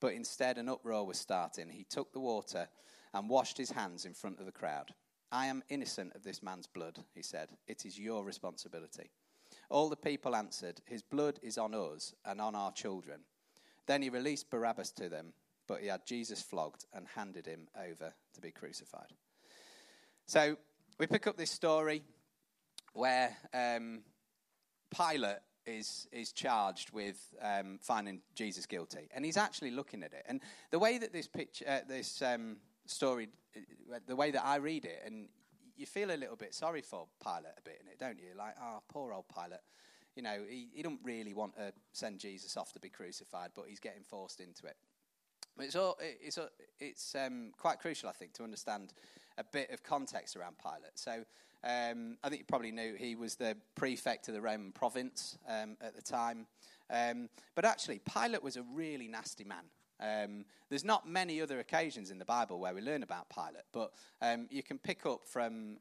but 0.00 0.14
instead 0.14 0.56
an 0.56 0.70
uproar 0.70 1.04
was 1.04 1.18
starting, 1.18 1.68
he 1.68 1.84
took 1.84 2.10
the 2.14 2.20
water 2.20 2.68
and 3.12 3.28
washed 3.28 3.58
his 3.58 3.72
hands 3.72 4.06
in 4.06 4.14
front 4.14 4.40
of 4.40 4.46
the 4.46 4.50
crowd. 4.50 4.94
I 5.30 5.44
am 5.48 5.62
innocent 5.68 6.14
of 6.14 6.22
this 6.22 6.42
man's 6.42 6.66
blood, 6.66 7.00
he 7.14 7.20
said. 7.20 7.50
It 7.66 7.84
is 7.84 7.98
your 7.98 8.24
responsibility. 8.24 9.10
All 9.68 9.90
the 9.90 9.96
people 9.96 10.34
answered, 10.34 10.80
His 10.86 11.02
blood 11.02 11.38
is 11.42 11.58
on 11.58 11.74
us 11.74 12.14
and 12.24 12.40
on 12.40 12.54
our 12.54 12.72
children. 12.72 13.20
Then 13.86 14.00
he 14.00 14.08
released 14.08 14.48
Barabbas 14.48 14.90
to 14.92 15.10
them, 15.10 15.34
but 15.66 15.80
he 15.80 15.88
had 15.88 16.06
Jesus 16.06 16.42
flogged 16.42 16.84
and 16.92 17.06
handed 17.14 17.46
him 17.46 17.68
over 17.76 18.12
to 18.34 18.40
be 18.40 18.50
crucified. 18.50 19.12
So 20.26 20.56
we 20.98 21.06
pick 21.06 21.26
up 21.26 21.36
this 21.36 21.50
story 21.50 22.02
where 22.92 23.36
um, 23.52 24.02
Pilate 24.94 25.38
is, 25.66 26.06
is 26.12 26.32
charged 26.32 26.92
with 26.92 27.34
um, 27.42 27.78
finding 27.82 28.20
Jesus 28.34 28.66
guilty, 28.66 29.08
and 29.14 29.24
he's 29.24 29.36
actually 29.36 29.70
looking 29.70 30.02
at 30.02 30.12
it. 30.12 30.24
And 30.26 30.40
the 30.70 30.78
way 30.78 30.98
that 30.98 31.12
this 31.12 31.26
picture, 31.26 31.64
uh, 31.68 31.80
this 31.88 32.22
um, 32.22 32.56
story, 32.86 33.28
uh, 33.56 33.98
the 34.06 34.16
way 34.16 34.30
that 34.30 34.44
I 34.44 34.56
read 34.56 34.84
it, 34.84 35.02
and 35.04 35.28
you 35.76 35.86
feel 35.86 36.10
a 36.10 36.16
little 36.16 36.36
bit 36.36 36.54
sorry 36.54 36.82
for 36.82 37.06
Pilate 37.22 37.54
a 37.58 37.62
bit 37.62 37.80
in 37.82 37.88
it, 37.88 37.98
don't 37.98 38.18
you? 38.18 38.36
Like, 38.36 38.54
oh, 38.62 38.80
poor 38.88 39.12
old 39.12 39.24
Pilate. 39.28 39.60
You 40.14 40.22
know, 40.22 40.42
he, 40.48 40.68
he 40.72 40.82
don't 40.82 41.00
really 41.02 41.34
want 41.34 41.56
to 41.56 41.72
send 41.92 42.20
Jesus 42.20 42.56
off 42.56 42.72
to 42.74 42.80
be 42.80 42.88
crucified, 42.88 43.50
but 43.54 43.64
he's 43.68 43.80
getting 43.80 44.04
forced 44.04 44.40
into 44.40 44.66
it. 44.66 44.76
It's, 45.58 45.76
all, 45.76 45.96
it's, 46.00 46.38
it's 46.80 47.14
um, 47.14 47.52
quite 47.58 47.78
crucial, 47.78 48.08
I 48.08 48.12
think, 48.12 48.32
to 48.34 48.44
understand 48.44 48.92
a 49.38 49.44
bit 49.44 49.70
of 49.70 49.82
context 49.82 50.36
around 50.36 50.56
Pilate. 50.58 50.96
So 50.96 51.24
um, 51.64 52.16
I 52.22 52.28
think 52.28 52.40
you 52.40 52.46
probably 52.46 52.72
knew 52.72 52.94
he 52.94 53.14
was 53.14 53.36
the 53.36 53.56
prefect 53.74 54.28
of 54.28 54.34
the 54.34 54.40
Roman 54.40 54.72
province 54.72 55.38
um, 55.48 55.76
at 55.80 55.94
the 55.94 56.02
time. 56.02 56.46
Um, 56.90 57.28
but 57.54 57.64
actually, 57.64 58.00
Pilate 58.00 58.42
was 58.42 58.56
a 58.56 58.62
really 58.62 59.08
nasty 59.08 59.44
man. 59.44 59.64
Um, 60.00 60.44
there's 60.68 60.84
not 60.84 61.08
many 61.08 61.40
other 61.40 61.60
occasions 61.60 62.10
in 62.10 62.18
the 62.18 62.24
Bible 62.24 62.58
where 62.58 62.74
we 62.74 62.80
learn 62.80 63.04
about 63.04 63.28
Pilate, 63.30 63.64
but 63.72 63.92
um, 64.20 64.48
you 64.50 64.62
can 64.62 64.76
pick 64.76 65.06
up 65.06 65.20
from 65.24 65.78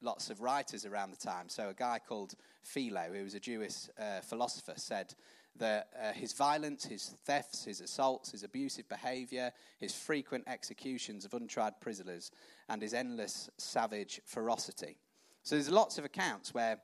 lots 0.00 0.30
of 0.30 0.40
writers 0.40 0.86
around 0.86 1.10
the 1.10 1.16
time. 1.16 1.48
So, 1.48 1.68
a 1.68 1.74
guy 1.74 2.00
called 2.06 2.34
Philo, 2.62 3.12
who 3.12 3.22
was 3.22 3.34
a 3.34 3.40
Jewish 3.40 3.88
uh, 3.98 4.20
philosopher, 4.22 4.72
said 4.76 5.14
uh, 5.62 6.12
his 6.12 6.32
violence, 6.32 6.84
his 6.84 7.16
thefts, 7.24 7.64
his 7.64 7.80
assaults, 7.80 8.32
his 8.32 8.42
abusive 8.42 8.88
behavior, 8.88 9.52
his 9.78 9.94
frequent 9.94 10.44
executions 10.48 11.24
of 11.24 11.34
untried 11.34 11.80
prisoners, 11.80 12.30
and 12.68 12.82
his 12.82 12.94
endless 12.94 13.48
savage 13.58 14.20
ferocity. 14.24 14.96
So, 15.42 15.54
there's 15.54 15.70
lots 15.70 15.98
of 15.98 16.04
accounts 16.04 16.54
where 16.54 16.78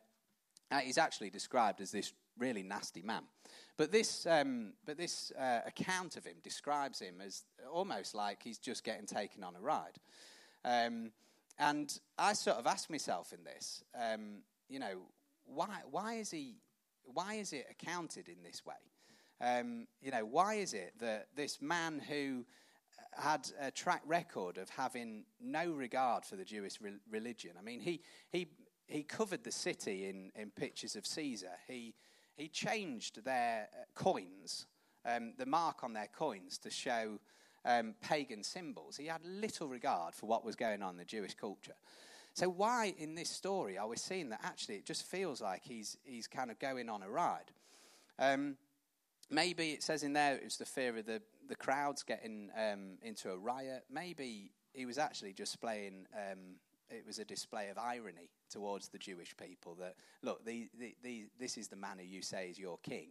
uh, 0.70 0.78
he's 0.78 0.98
actually 0.98 1.30
described 1.30 1.80
as 1.80 1.90
this 1.90 2.12
really 2.38 2.62
nasty 2.62 3.02
man. 3.02 3.22
But 3.76 3.92
this, 3.92 4.26
um, 4.26 4.74
but 4.84 4.96
this 4.96 5.32
uh, 5.38 5.60
account 5.66 6.16
of 6.16 6.24
him 6.24 6.36
describes 6.42 7.00
him 7.00 7.20
as 7.24 7.44
almost 7.72 8.14
like 8.14 8.42
he's 8.42 8.58
just 8.58 8.84
getting 8.84 9.06
taken 9.06 9.42
on 9.42 9.56
a 9.56 9.60
ride. 9.60 9.98
Um, 10.64 11.12
and 11.58 11.98
I 12.18 12.32
sort 12.32 12.56
of 12.56 12.66
ask 12.66 12.90
myself 12.90 13.32
in 13.32 13.44
this, 13.44 13.84
um, 13.94 14.42
you 14.68 14.78
know, 14.78 15.00
why, 15.44 15.80
why, 15.90 16.14
is 16.14 16.30
he, 16.30 16.56
why 17.14 17.34
is 17.34 17.52
it 17.52 17.66
accounted 17.70 18.28
in 18.28 18.42
this 18.42 18.64
way? 18.64 18.74
Um, 19.40 19.86
you 20.02 20.10
know, 20.10 20.24
why 20.24 20.54
is 20.54 20.74
it 20.74 20.94
that 21.00 21.28
this 21.34 21.62
man 21.62 22.00
who 22.08 22.44
had 23.12 23.50
a 23.60 23.70
track 23.70 24.02
record 24.06 24.58
of 24.58 24.68
having 24.68 25.24
no 25.40 25.70
regard 25.70 26.24
for 26.24 26.36
the 26.36 26.44
Jewish 26.44 26.80
re- 26.80 26.92
religion, 27.10 27.52
I 27.58 27.62
mean, 27.62 27.80
he, 27.80 28.02
he, 28.30 28.48
he 28.86 29.02
covered 29.02 29.42
the 29.44 29.52
city 29.52 30.08
in, 30.08 30.30
in 30.34 30.50
pictures 30.50 30.96
of 30.96 31.06
Caesar. 31.06 31.52
He, 31.66 31.94
he 32.36 32.48
changed 32.48 33.24
their 33.24 33.68
uh, 33.72 33.84
coins, 33.94 34.66
um, 35.04 35.32
the 35.38 35.46
mark 35.46 35.82
on 35.82 35.92
their 35.92 36.08
coins, 36.08 36.58
to 36.58 36.70
show 36.70 37.18
um, 37.64 37.94
pagan 38.00 38.42
symbols. 38.42 38.96
He 38.96 39.06
had 39.06 39.24
little 39.24 39.68
regard 39.68 40.14
for 40.14 40.26
what 40.26 40.44
was 40.44 40.56
going 40.56 40.82
on 40.82 40.90
in 40.92 40.96
the 40.98 41.04
Jewish 41.04 41.34
culture. 41.34 41.74
So, 42.34 42.48
why 42.48 42.94
in 42.96 43.14
this 43.14 43.28
story 43.28 43.76
are 43.76 43.88
we 43.88 43.96
seeing 43.96 44.30
that 44.30 44.40
actually 44.42 44.76
it 44.76 44.86
just 44.86 45.04
feels 45.04 45.40
like 45.40 45.62
he's, 45.62 45.96
he's 46.04 46.26
kind 46.26 46.50
of 46.50 46.58
going 46.58 46.88
on 46.88 47.02
a 47.02 47.10
ride? 47.10 47.50
Um, 48.18 48.56
maybe 49.30 49.70
it 49.70 49.82
says 49.82 50.02
in 50.02 50.12
there 50.12 50.36
it 50.36 50.44
was 50.44 50.56
the 50.56 50.64
fear 50.64 50.96
of 50.96 51.06
the, 51.06 51.20
the 51.48 51.56
crowds 51.56 52.02
getting 52.02 52.50
um, 52.56 52.98
into 53.02 53.30
a 53.30 53.36
riot. 53.36 53.84
Maybe 53.90 54.52
he 54.72 54.86
was 54.86 54.98
actually 54.98 55.32
just 55.32 55.52
displaying 55.52 56.06
um, 56.14 56.56
it 56.90 57.06
was 57.06 57.18
a 57.18 57.24
display 57.24 57.68
of 57.68 57.78
irony 57.78 58.30
towards 58.50 58.88
the 58.88 58.98
Jewish 58.98 59.36
people 59.36 59.76
that, 59.76 59.94
look, 60.22 60.44
the, 60.44 60.68
the, 60.78 60.94
the, 61.02 61.26
this 61.38 61.56
is 61.56 61.68
the 61.68 61.76
man 61.76 61.98
who 61.98 62.04
you 62.04 62.22
say 62.22 62.48
is 62.48 62.58
your 62.58 62.78
king, 62.78 63.10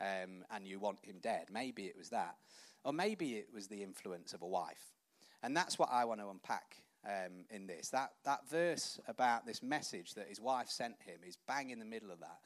um, 0.00 0.44
and 0.50 0.66
you 0.66 0.78
want 0.78 0.98
him 1.04 1.16
dead. 1.20 1.46
Maybe 1.52 1.84
it 1.84 1.96
was 1.96 2.08
that. 2.10 2.36
Or 2.84 2.92
maybe 2.92 3.32
it 3.32 3.48
was 3.52 3.68
the 3.68 3.82
influence 3.82 4.32
of 4.32 4.42
a 4.42 4.46
wife. 4.46 4.94
And 5.42 5.56
that's 5.56 5.78
what 5.78 5.90
I 5.92 6.04
want 6.04 6.20
to 6.20 6.30
unpack 6.30 6.78
um, 7.06 7.44
in 7.50 7.66
this. 7.66 7.90
That, 7.90 8.12
that 8.24 8.48
verse 8.48 9.00
about 9.08 9.46
this 9.46 9.62
message 9.62 10.14
that 10.14 10.28
his 10.28 10.40
wife 10.40 10.68
sent 10.68 10.94
him 11.00 11.20
is 11.26 11.36
bang 11.46 11.70
in 11.70 11.78
the 11.78 11.84
middle 11.84 12.10
of 12.10 12.20
that. 12.20 12.38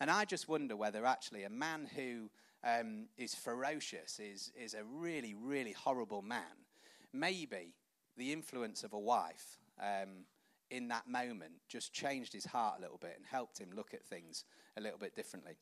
And 0.00 0.10
I 0.10 0.24
just 0.24 0.48
wonder 0.48 0.76
whether 0.76 1.04
actually 1.04 1.44
a 1.44 1.50
man 1.50 1.88
who 1.94 2.30
um, 2.64 3.06
is 3.16 3.34
ferocious, 3.34 4.18
is, 4.18 4.52
is 4.58 4.74
a 4.74 4.84
really, 4.84 5.34
really 5.34 5.72
horrible 5.72 6.22
man, 6.22 6.66
maybe 7.12 7.74
the 8.16 8.32
influence 8.32 8.84
of 8.84 8.92
a 8.92 8.98
wife 8.98 9.58
um, 9.80 10.24
in 10.70 10.88
that 10.88 11.08
moment 11.08 11.52
just 11.68 11.92
changed 11.92 12.32
his 12.32 12.44
heart 12.44 12.76
a 12.78 12.82
little 12.82 12.98
bit 12.98 13.14
and 13.16 13.24
helped 13.26 13.58
him 13.58 13.70
look 13.74 13.94
at 13.94 14.04
things 14.04 14.44
a 14.76 14.80
little 14.80 14.98
bit 14.98 15.14
differently. 15.14 15.56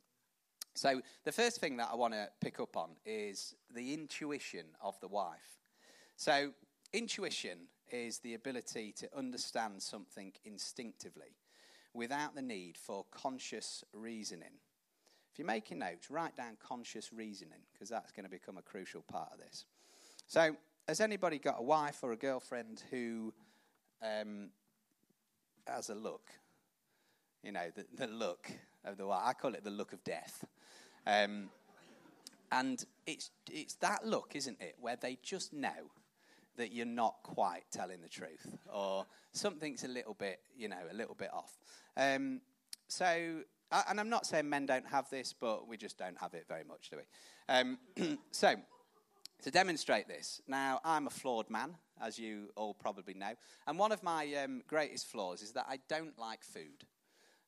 So, 0.75 1.01
the 1.25 1.33
first 1.33 1.61
thing 1.61 1.77
that 1.79 1.89
I 1.91 1.97
want 1.97 2.15
to 2.15 2.29
pick 2.41 2.61
up 2.61 2.77
on 2.77 2.91
is 3.05 3.55
the 3.75 3.95
intuition 3.95 4.67
of 4.81 4.99
the 5.01 5.09
wife. 5.09 5.59
So, 6.17 6.53
intuition 6.93 7.59
is 7.91 8.19
the 8.19 8.35
ability 8.35 8.93
to 8.99 9.09
understand 9.17 9.83
something 9.83 10.33
instinctively 10.45 11.37
without 11.95 12.35
the 12.35 12.43
need 12.43 12.77
for 12.77 13.05
conscious 13.11 13.85
reasoning. 13.93 14.61
If 15.33 15.39
you're 15.39 15.47
making 15.47 15.79
notes, 15.79 16.11
write 16.11 16.37
down 16.37 16.57
conscious 16.61 17.13
reasoning 17.13 17.61
because 17.73 17.89
that's 17.89 18.13
going 18.13 18.25
to 18.25 18.31
become 18.31 18.59
a 18.59 18.63
crucial 18.63 19.03
part 19.03 19.31
of 19.33 19.39
this. 19.39 19.65
So, 20.27 20.57
has 20.87 21.01
anybody 21.01 21.39
got 21.39 21.57
a 21.59 21.63
wife 21.63 21.99
or 22.03 22.13
a 22.13 22.17
girlfriend 22.17 22.83
who 22.91 23.33
um, 24.03 24.51
has 25.67 25.91
a 25.91 25.95
look. 25.95 26.31
You 27.43 27.53
know, 27.53 27.67
the, 27.75 27.87
the 27.95 28.07
look 28.11 28.51
of 28.85 28.97
the 28.97 29.07
wife. 29.07 29.23
I 29.25 29.33
call 29.33 29.55
it 29.55 29.65
the 29.65 29.71
look 29.71 29.93
of 29.93 30.03
death. 30.05 30.45
Um, 31.07 31.51
and 32.51 32.83
it's, 33.07 33.31
it's 33.51 33.75
that 33.77 34.07
look, 34.07 34.33
isn't 34.35 34.61
it, 34.61 34.77
where 34.81 34.97
they 34.97 35.19
just 35.23 35.53
know 35.53 35.91
that 36.59 36.73
you're 36.73 36.87
not 36.87 37.17
quite 37.23 37.65
telling 37.73 38.03
the 38.03 38.09
truth 38.09 38.59
or 38.73 39.07
something's 39.33 39.85
a 39.85 39.89
little 39.89 40.15
bit, 40.15 40.41
you 40.57 40.69
know, 40.69 40.77
a 40.91 40.95
little 40.95 41.15
bit 41.15 41.31
off. 41.33 41.59
Um, 41.97 42.41
so, 42.89 43.41
and 43.89 43.99
I'm 44.01 44.11
not 44.11 44.27
saying 44.27 44.49
men 44.49 44.67
don't 44.67 44.87
have 44.87 45.09
this, 45.11 45.35
but 45.39 45.67
we 45.67 45.77
just 45.77 45.99
don't 45.99 46.19
have 46.19 46.35
it 46.35 46.45
very 46.47 46.65
much, 46.65 46.91
do 46.91 46.99
we? 46.99 47.55
Um, 47.55 48.19
so, 48.31 48.55
to 49.43 49.51
demonstrate 49.51 50.09
this, 50.09 50.43
now 50.47 50.81
I'm 50.85 51.07
a 51.07 51.11
flawed 51.11 51.49
man, 51.49 51.77
as 52.03 52.19
you 52.19 52.51
all 52.57 52.75
probably 52.75 53.15
know, 53.15 53.33
and 53.67 53.79
one 53.79 53.93
of 53.93 54.03
my 54.03 54.33
um, 54.35 54.63
greatest 54.67 55.07
flaws 55.07 55.43
is 55.43 55.53
that 55.53 55.67
I 55.69 55.79
don't 55.89 56.19
like 56.19 56.45
food. 56.45 56.85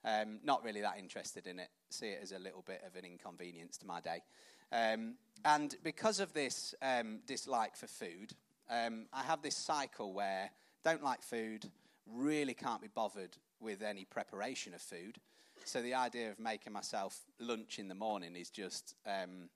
Um, 0.02 0.40
not 0.42 0.64
really 0.64 0.80
that 0.80 0.98
interested 0.98 1.46
in 1.46 1.58
it. 1.58 1.68
See 1.90 2.06
it 2.06 2.20
as 2.22 2.32
a 2.32 2.38
little 2.38 2.62
bit 2.66 2.82
of 2.86 2.96
an 2.96 3.04
inconvenience 3.04 3.76
to 3.78 3.86
my 3.86 4.00
day. 4.00 4.22
Um, 4.72 5.16
and 5.44 5.74
because 5.82 6.20
of 6.20 6.32
this 6.32 6.74
um, 6.80 7.20
dislike 7.26 7.76
for 7.76 7.86
food, 7.86 8.32
um, 8.70 9.06
I 9.12 9.22
have 9.22 9.42
this 9.42 9.56
cycle 9.56 10.12
where 10.12 10.50
don't 10.84 11.02
like 11.02 11.22
food, 11.22 11.66
really 12.06 12.54
can't 12.54 12.80
be 12.80 12.88
bothered 12.88 13.36
with 13.60 13.82
any 13.82 14.04
preparation 14.04 14.72
of 14.74 14.80
food. 14.80 15.18
So 15.64 15.82
the 15.82 15.94
idea 15.94 16.30
of 16.30 16.38
making 16.38 16.72
myself 16.72 17.20
lunch 17.38 17.78
in 17.78 17.88
the 17.88 17.94
morning 17.94 18.34
is 18.34 18.48
just 18.48 18.94
um, 19.06 19.50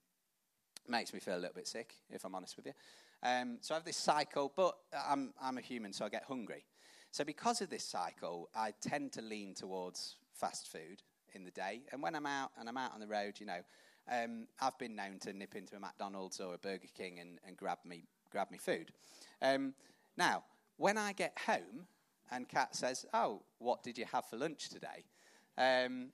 makes 0.88 1.14
me 1.14 1.20
feel 1.20 1.36
a 1.36 1.40
little 1.40 1.54
bit 1.54 1.66
sick, 1.66 1.94
if 2.10 2.24
I'm 2.24 2.34
honest 2.34 2.56
with 2.56 2.66
you. 2.66 2.72
Um, 3.22 3.58
so 3.62 3.74
I 3.74 3.78
have 3.78 3.84
this 3.84 3.96
cycle, 3.96 4.52
but 4.54 4.76
I'm, 5.08 5.32
I'm 5.40 5.56
a 5.56 5.62
human, 5.62 5.92
so 5.92 6.04
I 6.04 6.10
get 6.10 6.24
hungry. 6.24 6.64
So 7.10 7.24
because 7.24 7.62
of 7.62 7.70
this 7.70 7.84
cycle, 7.84 8.50
I 8.54 8.74
tend 8.82 9.12
to 9.12 9.22
lean 9.22 9.54
towards 9.54 10.16
fast 10.34 10.70
food 10.70 11.02
in 11.32 11.44
the 11.44 11.50
day. 11.52 11.82
And 11.92 12.02
when 12.02 12.14
I'm 12.14 12.26
out 12.26 12.50
and 12.58 12.68
I'm 12.68 12.76
out 12.76 12.92
on 12.92 13.00
the 13.00 13.06
road, 13.06 13.34
you 13.38 13.46
know, 13.46 13.60
um, 14.12 14.46
I've 14.60 14.76
been 14.78 14.94
known 14.94 15.18
to 15.20 15.32
nip 15.32 15.54
into 15.54 15.76
a 15.76 15.80
McDonald's 15.80 16.38
or 16.40 16.54
a 16.54 16.58
Burger 16.58 16.88
King 16.94 17.20
and, 17.20 17.38
and 17.46 17.56
grab 17.56 17.78
me 17.86 18.04
grab 18.34 18.50
me 18.50 18.58
food. 18.58 18.90
Um, 19.40 19.74
now, 20.16 20.42
when 20.76 20.98
I 20.98 21.12
get 21.12 21.38
home 21.46 21.86
and 22.32 22.48
Kat 22.48 22.74
says, 22.74 23.06
"Oh, 23.14 23.42
what 23.58 23.84
did 23.84 23.96
you 23.96 24.06
have 24.12 24.24
for 24.24 24.36
lunch 24.36 24.70
today?" 24.70 25.04
Um, 25.56 26.08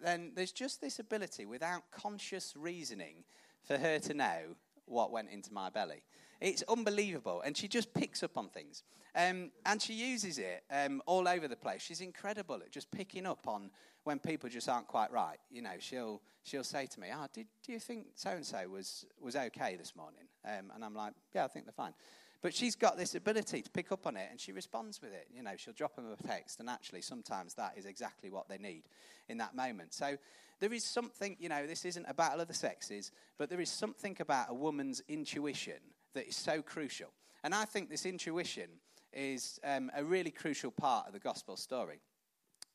then 0.00 0.30
there's 0.36 0.52
just 0.52 0.80
this 0.80 1.00
ability 1.00 1.44
without 1.44 1.90
conscious 1.90 2.54
reasoning 2.56 3.24
for 3.64 3.78
her 3.78 3.98
to 3.98 4.14
know 4.14 4.54
what 4.84 5.10
went 5.10 5.30
into 5.30 5.52
my 5.52 5.68
belly. 5.68 6.04
It's 6.40 6.62
unbelievable. 6.68 7.42
And 7.44 7.56
she 7.56 7.68
just 7.68 7.92
picks 7.94 8.22
up 8.22 8.36
on 8.36 8.48
things. 8.48 8.82
Um, 9.14 9.50
and 9.64 9.80
she 9.80 9.94
uses 9.94 10.38
it 10.38 10.64
um, 10.70 11.02
all 11.06 11.26
over 11.26 11.48
the 11.48 11.56
place. 11.56 11.82
She's 11.82 12.02
incredible 12.02 12.56
at 12.56 12.70
just 12.70 12.90
picking 12.90 13.26
up 13.26 13.48
on 13.48 13.70
when 14.04 14.18
people 14.18 14.48
just 14.50 14.68
aren't 14.68 14.86
quite 14.86 15.10
right. 15.10 15.38
You 15.50 15.62
know, 15.62 15.72
she'll, 15.78 16.20
she'll 16.42 16.64
say 16.64 16.86
to 16.86 17.00
me, 17.00 17.08
oh, 17.14 17.26
did, 17.32 17.46
do 17.64 17.72
you 17.72 17.80
think 17.80 18.08
so 18.14 18.30
and 18.30 18.44
so 18.44 18.68
was 18.68 19.06
was 19.20 19.34
okay 19.34 19.76
this 19.76 19.96
morning? 19.96 20.28
Um, 20.44 20.70
and 20.74 20.84
I'm 20.84 20.94
like, 20.94 21.14
yeah, 21.34 21.44
I 21.44 21.48
think 21.48 21.64
they're 21.64 21.72
fine. 21.72 21.94
But 22.42 22.54
she's 22.54 22.76
got 22.76 22.98
this 22.98 23.14
ability 23.14 23.62
to 23.62 23.70
pick 23.70 23.90
up 23.90 24.06
on 24.06 24.16
it 24.16 24.28
and 24.30 24.38
she 24.38 24.52
responds 24.52 25.00
with 25.00 25.12
it. 25.12 25.26
You 25.34 25.42
know, 25.42 25.52
she'll 25.56 25.74
drop 25.74 25.96
them 25.96 26.06
a 26.12 26.26
text, 26.28 26.60
and 26.60 26.68
actually, 26.68 27.00
sometimes 27.00 27.54
that 27.54 27.72
is 27.76 27.86
exactly 27.86 28.30
what 28.30 28.48
they 28.48 28.58
need 28.58 28.82
in 29.28 29.38
that 29.38 29.56
moment. 29.56 29.94
So 29.94 30.16
there 30.60 30.72
is 30.72 30.84
something, 30.84 31.36
you 31.40 31.48
know, 31.48 31.66
this 31.66 31.84
isn't 31.84 32.06
a 32.08 32.14
battle 32.14 32.40
of 32.40 32.48
the 32.48 32.54
sexes, 32.54 33.10
but 33.38 33.50
there 33.50 33.60
is 33.60 33.70
something 33.70 34.16
about 34.20 34.50
a 34.50 34.54
woman's 34.54 35.02
intuition 35.08 35.80
that 36.16 36.28
is 36.28 36.36
so 36.36 36.60
crucial. 36.60 37.08
And 37.44 37.54
I 37.54 37.64
think 37.64 37.88
this 37.88 38.04
intuition 38.04 38.68
is 39.12 39.60
um, 39.64 39.90
a 39.94 40.04
really 40.04 40.30
crucial 40.30 40.70
part 40.70 41.06
of 41.06 41.12
the 41.12 41.20
gospel 41.20 41.56
story. 41.56 42.00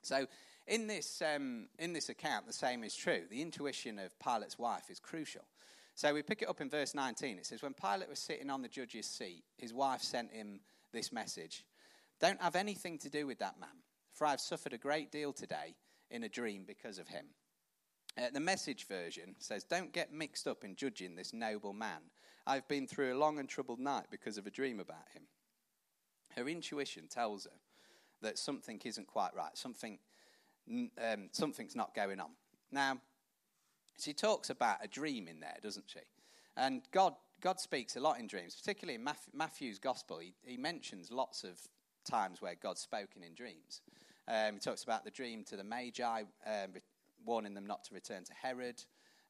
So, 0.02 0.26
in 0.68 0.88
this, 0.88 1.22
um, 1.22 1.68
in 1.80 1.92
this 1.94 2.10
account, 2.10 2.48
the 2.48 2.54
same 2.54 2.84
is 2.84 2.96
true. 2.96 3.24
The 3.30 3.42
intuition 3.42 4.00
of 4.00 4.18
Pilate's 4.20 4.58
wife 4.58 4.90
is 4.90 5.00
crucial. 5.00 5.42
So, 5.96 6.14
we 6.14 6.22
pick 6.22 6.42
it 6.42 6.50
up 6.50 6.62
in 6.62 6.70
verse 6.70 6.96
19. 6.96 7.38
It 7.38 7.46
says, 7.46 7.62
When 7.62 7.74
Pilate 7.74 8.10
was 8.10 8.20
sitting 8.20 8.50
on 8.50 8.62
the 8.62 8.68
judge's 8.68 9.06
seat, 9.06 9.44
his 9.58 9.74
wife 9.74 10.02
sent 10.02 10.32
him 10.32 10.62
this 10.94 11.12
message 11.12 11.66
Don't 12.20 12.42
have 12.42 12.56
anything 12.56 12.98
to 13.00 13.10
do 13.10 13.28
with 13.28 13.40
that 13.40 13.60
man, 13.60 13.70
for 14.14 14.26
I've 14.26 14.40
suffered 14.40 14.74
a 14.74 14.78
great 14.78 15.12
deal 15.12 15.34
today 15.34 15.76
in 16.10 16.24
a 16.24 16.30
dream 16.30 16.64
because 16.66 16.98
of 16.98 17.08
him. 17.08 17.26
Uh, 18.18 18.30
the 18.34 18.40
message 18.40 18.88
version 18.88 19.36
says, 19.40 19.64
Don't 19.64 19.94
get 19.94 20.14
mixed 20.14 20.48
up 20.48 20.64
in 20.64 20.76
judging 20.76 21.16
this 21.16 21.34
noble 21.34 21.74
man. 21.74 22.02
I've 22.46 22.68
been 22.68 22.88
through 22.88 23.14
a 23.14 23.18
long 23.18 23.40
and 23.40 23.48
troubled 23.48 23.80
night 23.80 24.06
because 24.10 24.38
of 24.38 24.48
a 24.48 24.52
dream 24.52 24.80
about 24.80 25.10
him. 25.14 25.24
Her 26.36 26.48
intuition 26.48 27.08
tells 27.08 27.46
her 27.46 27.52
that 28.22 28.38
something 28.38 28.82
isn't 28.84 29.08
quite 29.08 29.36
right, 29.36 29.56
something, 29.58 30.00
um, 30.70 31.30
something's 31.32 31.76
not 31.76 31.94
going 31.94 32.20
on. 32.20 32.32
Now, 32.72 33.00
she 34.00 34.14
talks 34.14 34.50
about 34.50 34.78
a 34.84 34.88
dream 34.88 35.28
in 35.28 35.40
there, 35.40 35.58
doesn't 35.62 35.86
she? 35.88 36.00
And 36.58 36.82
God, 36.92 37.14
God 37.42 37.60
speaks 37.60 37.96
a 37.96 38.00
lot 38.00 38.20
in 38.20 38.28
dreams, 38.28 38.56
particularly 38.56 38.96
in 38.96 39.08
Matthew's 39.34 39.80
gospel. 39.80 40.20
He, 40.20 40.34
he 40.44 40.58
mentions 40.58 41.12
lots 41.12 41.44
of 41.44 41.60
times 42.10 42.42
where 42.42 42.56
God's 42.56 42.82
spoken 42.82 43.24
in 43.24 43.34
dreams. 43.36 43.82
Um, 44.28 44.56
he 44.56 44.60
talks 44.60 44.84
about 44.84 45.04
the 45.04 45.12
dream 45.12 45.44
to 45.46 45.58
the 45.58 45.64
Magi, 45.64 46.24
um, 46.46 46.74
warning 47.26 47.54
them 47.54 47.68
not 47.68 47.84
to 47.86 47.94
return 47.94 48.24
to 48.24 48.34
Herod, 48.34 48.82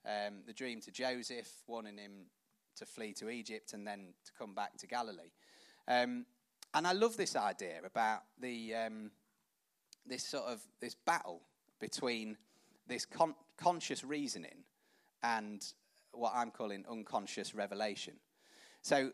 um, 0.05 0.41
the 0.45 0.53
dream 0.53 0.79
to 0.81 0.91
Joseph, 0.91 1.49
warning 1.67 1.97
him 1.97 2.25
to 2.77 2.85
flee 2.85 3.13
to 3.13 3.29
Egypt 3.29 3.73
and 3.73 3.85
then 3.85 4.13
to 4.25 4.31
come 4.37 4.53
back 4.53 4.77
to 4.77 4.87
Galilee. 4.87 5.31
Um, 5.87 6.25
and 6.73 6.87
I 6.87 6.93
love 6.93 7.17
this 7.17 7.35
idea 7.35 7.79
about 7.85 8.21
the, 8.39 8.75
um, 8.75 9.11
this 10.05 10.23
sort 10.23 10.45
of 10.45 10.61
this 10.79 10.95
battle 10.95 11.41
between 11.79 12.37
this 12.87 13.05
con- 13.05 13.35
conscious 13.57 14.03
reasoning 14.03 14.63
and 15.23 15.65
what 16.11 16.33
I'm 16.35 16.51
calling 16.51 16.85
unconscious 16.89 17.53
revelation. 17.53 18.15
So, 18.81 19.11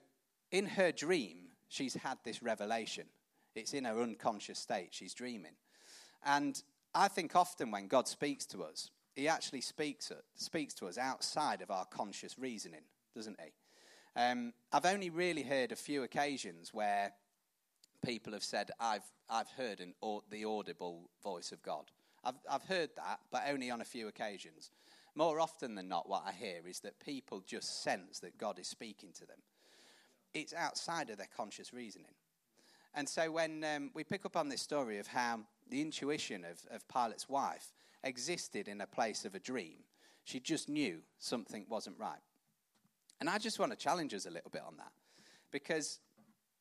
in 0.51 0.65
her 0.65 0.91
dream, 0.91 1.49
she's 1.67 1.95
had 1.95 2.17
this 2.23 2.41
revelation. 2.41 3.05
It's 3.55 3.73
in 3.73 3.85
her 3.85 4.01
unconscious 4.01 4.59
state. 4.59 4.89
She's 4.91 5.13
dreaming. 5.13 5.55
And 6.25 6.61
I 6.93 7.07
think 7.07 7.35
often 7.35 7.71
when 7.71 7.87
God 7.87 8.07
speaks 8.07 8.45
to 8.47 8.63
us, 8.63 8.89
he 9.15 9.27
actually 9.27 9.61
speaks, 9.61 10.11
speaks 10.35 10.73
to 10.75 10.87
us 10.87 10.97
outside 10.97 11.61
of 11.61 11.71
our 11.71 11.85
conscious 11.85 12.37
reasoning, 12.37 12.83
doesn't 13.17 13.39
he? 13.41 13.51
Um, 14.15 14.53
I've 14.71 14.85
only 14.85 15.09
really 15.09 15.41
heard 15.41 15.71
a 15.71 15.75
few 15.75 16.03
occasions 16.03 16.71
where 16.71 17.13
people 18.05 18.33
have 18.33 18.43
said, 18.43 18.69
I've, 18.79 19.03
I've 19.27 19.49
heard 19.49 19.79
an, 19.79 19.95
the 20.29 20.45
audible 20.45 21.09
voice 21.23 21.51
of 21.51 21.63
God. 21.63 21.91
I've, 22.23 22.35
I've 22.49 22.63
heard 22.63 22.91
that, 22.95 23.19
but 23.31 23.43
only 23.49 23.71
on 23.71 23.81
a 23.81 23.85
few 23.85 24.07
occasions. 24.07 24.69
More 25.15 25.39
often 25.39 25.73
than 25.73 25.87
not, 25.87 26.07
what 26.07 26.23
I 26.27 26.31
hear 26.31 26.67
is 26.67 26.79
that 26.81 26.99
people 26.99 27.41
just 27.45 27.81
sense 27.83 28.19
that 28.19 28.37
God 28.37 28.59
is 28.59 28.67
speaking 28.67 29.09
to 29.13 29.25
them. 29.25 29.39
It's 30.35 30.53
outside 30.53 31.09
of 31.09 31.17
their 31.17 31.29
conscious 31.35 31.73
reasoning. 31.73 32.13
And 32.93 33.09
so 33.09 33.31
when 33.31 33.63
um, 33.63 33.89
we 33.95 34.03
pick 34.03 34.25
up 34.25 34.37
on 34.37 34.49
this 34.49 34.61
story 34.61 34.99
of 34.99 35.07
how 35.07 35.39
the 35.69 35.81
intuition 35.81 36.45
of, 36.45 36.59
of 36.69 36.87
Pilate's 36.87 37.27
wife 37.27 37.73
existed 38.03 38.67
in 38.67 38.79
a 38.81 38.87
place 38.87 39.25
of 39.25 39.33
a 39.33 39.39
dream, 39.39 39.79
she 40.23 40.39
just 40.39 40.69
knew 40.69 40.99
something 41.17 41.65
wasn't 41.67 41.97
right. 41.97 42.19
And 43.19 43.29
I 43.29 43.37
just 43.37 43.59
want 43.59 43.71
to 43.71 43.77
challenge 43.77 44.13
us 44.13 44.25
a 44.25 44.29
little 44.29 44.51
bit 44.51 44.61
on 44.65 44.77
that. 44.77 44.91
Because 45.51 45.99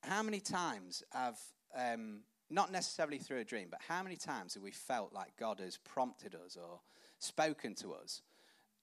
how 0.03 0.23
many 0.23 0.41
times 0.41 1.03
have, 1.13 1.39
um, 1.77 2.21
not 2.51 2.73
necessarily 2.73 3.19
through 3.19 3.39
a 3.39 3.45
dream, 3.45 3.69
but 3.71 3.81
how 3.87 4.03
many 4.03 4.17
times 4.17 4.55
have 4.55 4.63
we 4.63 4.71
felt 4.71 5.13
like 5.13 5.37
God 5.39 5.61
has 5.61 5.77
prompted 5.79 6.35
us 6.35 6.57
or 6.57 6.81
spoken 7.19 7.75
to 7.77 7.93
us 7.93 8.23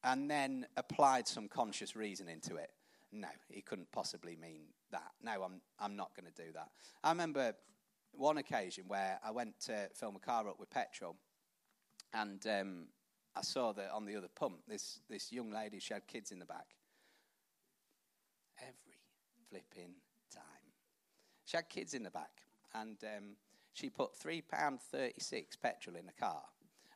and 0.03 0.29
then 0.29 0.67
applied 0.77 1.27
some 1.27 1.47
conscious 1.47 1.95
reasoning 1.95 2.41
to 2.41 2.57
it? 2.57 2.71
No, 3.11 3.29
he 3.49 3.61
couldn't 3.61 3.91
possibly 3.91 4.35
mean 4.35 4.63
that. 4.91 5.11
No, 5.21 5.43
I'm, 5.43 5.61
I'm 5.79 5.95
not 5.95 6.11
going 6.15 6.31
to 6.31 6.43
do 6.43 6.51
that. 6.53 6.69
I 7.03 7.09
remember 7.09 7.53
one 8.11 8.37
occasion 8.37 8.85
where 8.87 9.19
I 9.23 9.31
went 9.31 9.59
to 9.61 9.89
fill 9.93 10.11
my 10.11 10.19
car 10.19 10.47
up 10.47 10.59
with 10.59 10.69
petrol 10.69 11.15
and 12.13 12.45
um, 12.47 12.85
I 13.35 13.41
saw 13.41 13.71
that 13.73 13.91
on 13.91 14.05
the 14.05 14.15
other 14.15 14.27
pump, 14.27 14.57
this, 14.67 14.99
this 15.09 15.31
young 15.31 15.51
lady, 15.51 15.79
she 15.79 15.93
had 15.93 16.07
kids 16.07 16.31
in 16.31 16.39
the 16.39 16.45
back. 16.45 16.75
Flipping 19.53 19.93
time. 20.33 20.73
She 21.45 21.57
had 21.57 21.69
kids 21.69 21.93
in 21.93 22.01
the 22.01 22.09
back 22.09 22.41
and 22.73 22.97
um, 23.03 23.35
she 23.73 23.87
put 23.87 24.17
£3.36 24.17 25.45
petrol 25.61 25.95
in 25.95 26.07
the 26.07 26.11
car. 26.13 26.41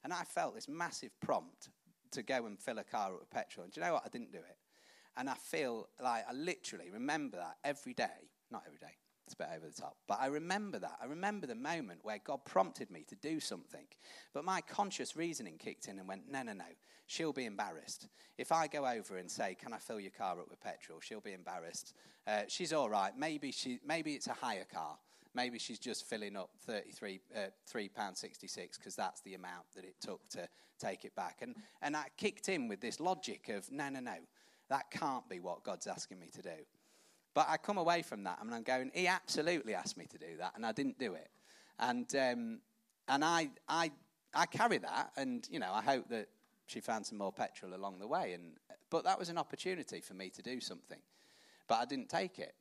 And 0.03 0.11
I 0.11 0.23
felt 0.23 0.55
this 0.55 0.67
massive 0.67 1.11
prompt 1.19 1.69
to 2.09 2.23
go 2.23 2.47
and 2.47 2.59
fill 2.59 2.79
a 2.79 2.83
car 2.83 3.13
up 3.13 3.19
with 3.19 3.29
petrol. 3.29 3.63
And 3.63 3.71
do 3.71 3.79
you 3.79 3.85
know 3.85 3.93
what? 3.93 4.03
I 4.07 4.09
didn't 4.09 4.31
do 4.31 4.39
it. 4.39 4.57
And 5.17 5.29
I 5.29 5.35
feel 5.35 5.87
like 6.01 6.25
I 6.27 6.33
literally 6.33 6.89
remember 6.91 7.37
that 7.37 7.57
every 7.63 7.93
day. 7.93 8.31
Not 8.49 8.63
every 8.65 8.79
day, 8.79 8.95
it's 9.27 9.33
a 9.33 9.37
bit 9.37 9.49
over 9.53 9.67
the 9.67 9.81
top. 9.81 9.97
But 10.07 10.19
I 10.21 10.27
remember 10.27 10.79
that. 10.79 10.97
I 11.01 11.05
remember 11.05 11.47
the 11.47 11.55
moment 11.55 11.99
where 12.03 12.17
God 12.23 12.45
prompted 12.45 12.89
me 12.89 13.03
to 13.09 13.15
do 13.15 13.41
something. 13.41 13.85
But 14.33 14.45
my 14.45 14.61
conscious 14.61 15.17
reasoning 15.17 15.57
kicked 15.57 15.89
in 15.89 15.99
and 15.99 16.07
went, 16.07 16.31
no, 16.31 16.43
no, 16.43 16.53
no. 16.53 16.63
She'll 17.07 17.33
be 17.33 17.43
embarrassed. 17.43 18.07
If 18.37 18.53
I 18.53 18.67
go 18.67 18.85
over 18.87 19.17
and 19.17 19.29
say, 19.29 19.57
can 19.59 19.73
I 19.73 19.79
fill 19.79 19.99
your 19.99 20.11
car 20.11 20.39
up 20.39 20.49
with 20.49 20.61
petrol? 20.61 21.01
She'll 21.01 21.19
be 21.19 21.33
embarrassed. 21.33 21.93
Uh, 22.25 22.43
she's 22.47 22.71
all 22.71 22.89
right. 22.89 23.11
Maybe, 23.17 23.51
she, 23.51 23.79
maybe 23.85 24.13
it's 24.13 24.27
a 24.27 24.33
hire 24.33 24.65
car. 24.73 24.97
Maybe 25.35 25.59
she's 25.59 25.79
just 25.79 26.07
filling 26.07 26.37
up 26.37 26.51
33, 26.65 27.19
uh, 27.35 27.39
£3.66 27.69 28.77
because 28.77 28.95
that's 28.95 29.19
the 29.21 29.33
amount 29.33 29.65
that 29.75 29.83
it 29.83 29.95
took 29.99 30.27
to 30.29 30.47
take 30.79 31.03
it 31.03 31.13
back. 31.15 31.39
And, 31.41 31.53
and 31.81 31.97
I 31.97 32.05
kicked 32.15 32.47
in 32.47 32.69
with 32.69 32.79
this 32.79 33.01
logic 33.01 33.49
of, 33.49 33.69
no, 33.71 33.89
no, 33.89 33.99
no. 33.99 34.15
That 34.69 34.89
can't 34.89 35.27
be 35.29 35.41
what 35.41 35.63
God's 35.63 35.87
asking 35.87 36.19
me 36.19 36.29
to 36.33 36.41
do. 36.41 36.65
But 37.37 37.45
I 37.49 37.57
come 37.57 37.77
away 37.77 38.01
from 38.01 38.23
that 38.23 38.39
and 38.41 38.51
I'm 38.51 38.63
going, 38.63 38.89
He 38.95 39.05
absolutely 39.05 39.75
asked 39.75 39.95
me 39.95 40.07
to 40.07 40.17
do 40.17 40.37
that, 40.39 40.53
and 40.55 40.65
I 40.65 40.71
didn't 40.71 40.97
do 40.97 41.13
it. 41.13 41.29
And, 41.77 42.11
um, 42.15 42.61
and 43.07 43.23
I, 43.23 43.51
I, 43.69 43.91
I 44.33 44.47
carry 44.47 44.79
that, 44.79 45.11
and, 45.17 45.47
you 45.51 45.59
know, 45.59 45.71
I 45.71 45.83
hope 45.83 46.09
that 46.09 46.29
she 46.65 46.79
found 46.79 47.05
some 47.05 47.19
more 47.19 47.31
petrol 47.31 47.75
along 47.75 47.99
the 47.99 48.07
way. 48.07 48.33
And, 48.33 48.53
but 48.89 49.03
that 49.03 49.19
was 49.19 49.29
an 49.29 49.37
opportunity 49.37 50.01
for 50.01 50.15
me 50.15 50.31
to 50.31 50.41
do 50.41 50.59
something. 50.59 50.97
But 51.67 51.75
I 51.75 51.85
didn't 51.85 52.09
take 52.09 52.39
it. 52.39 52.55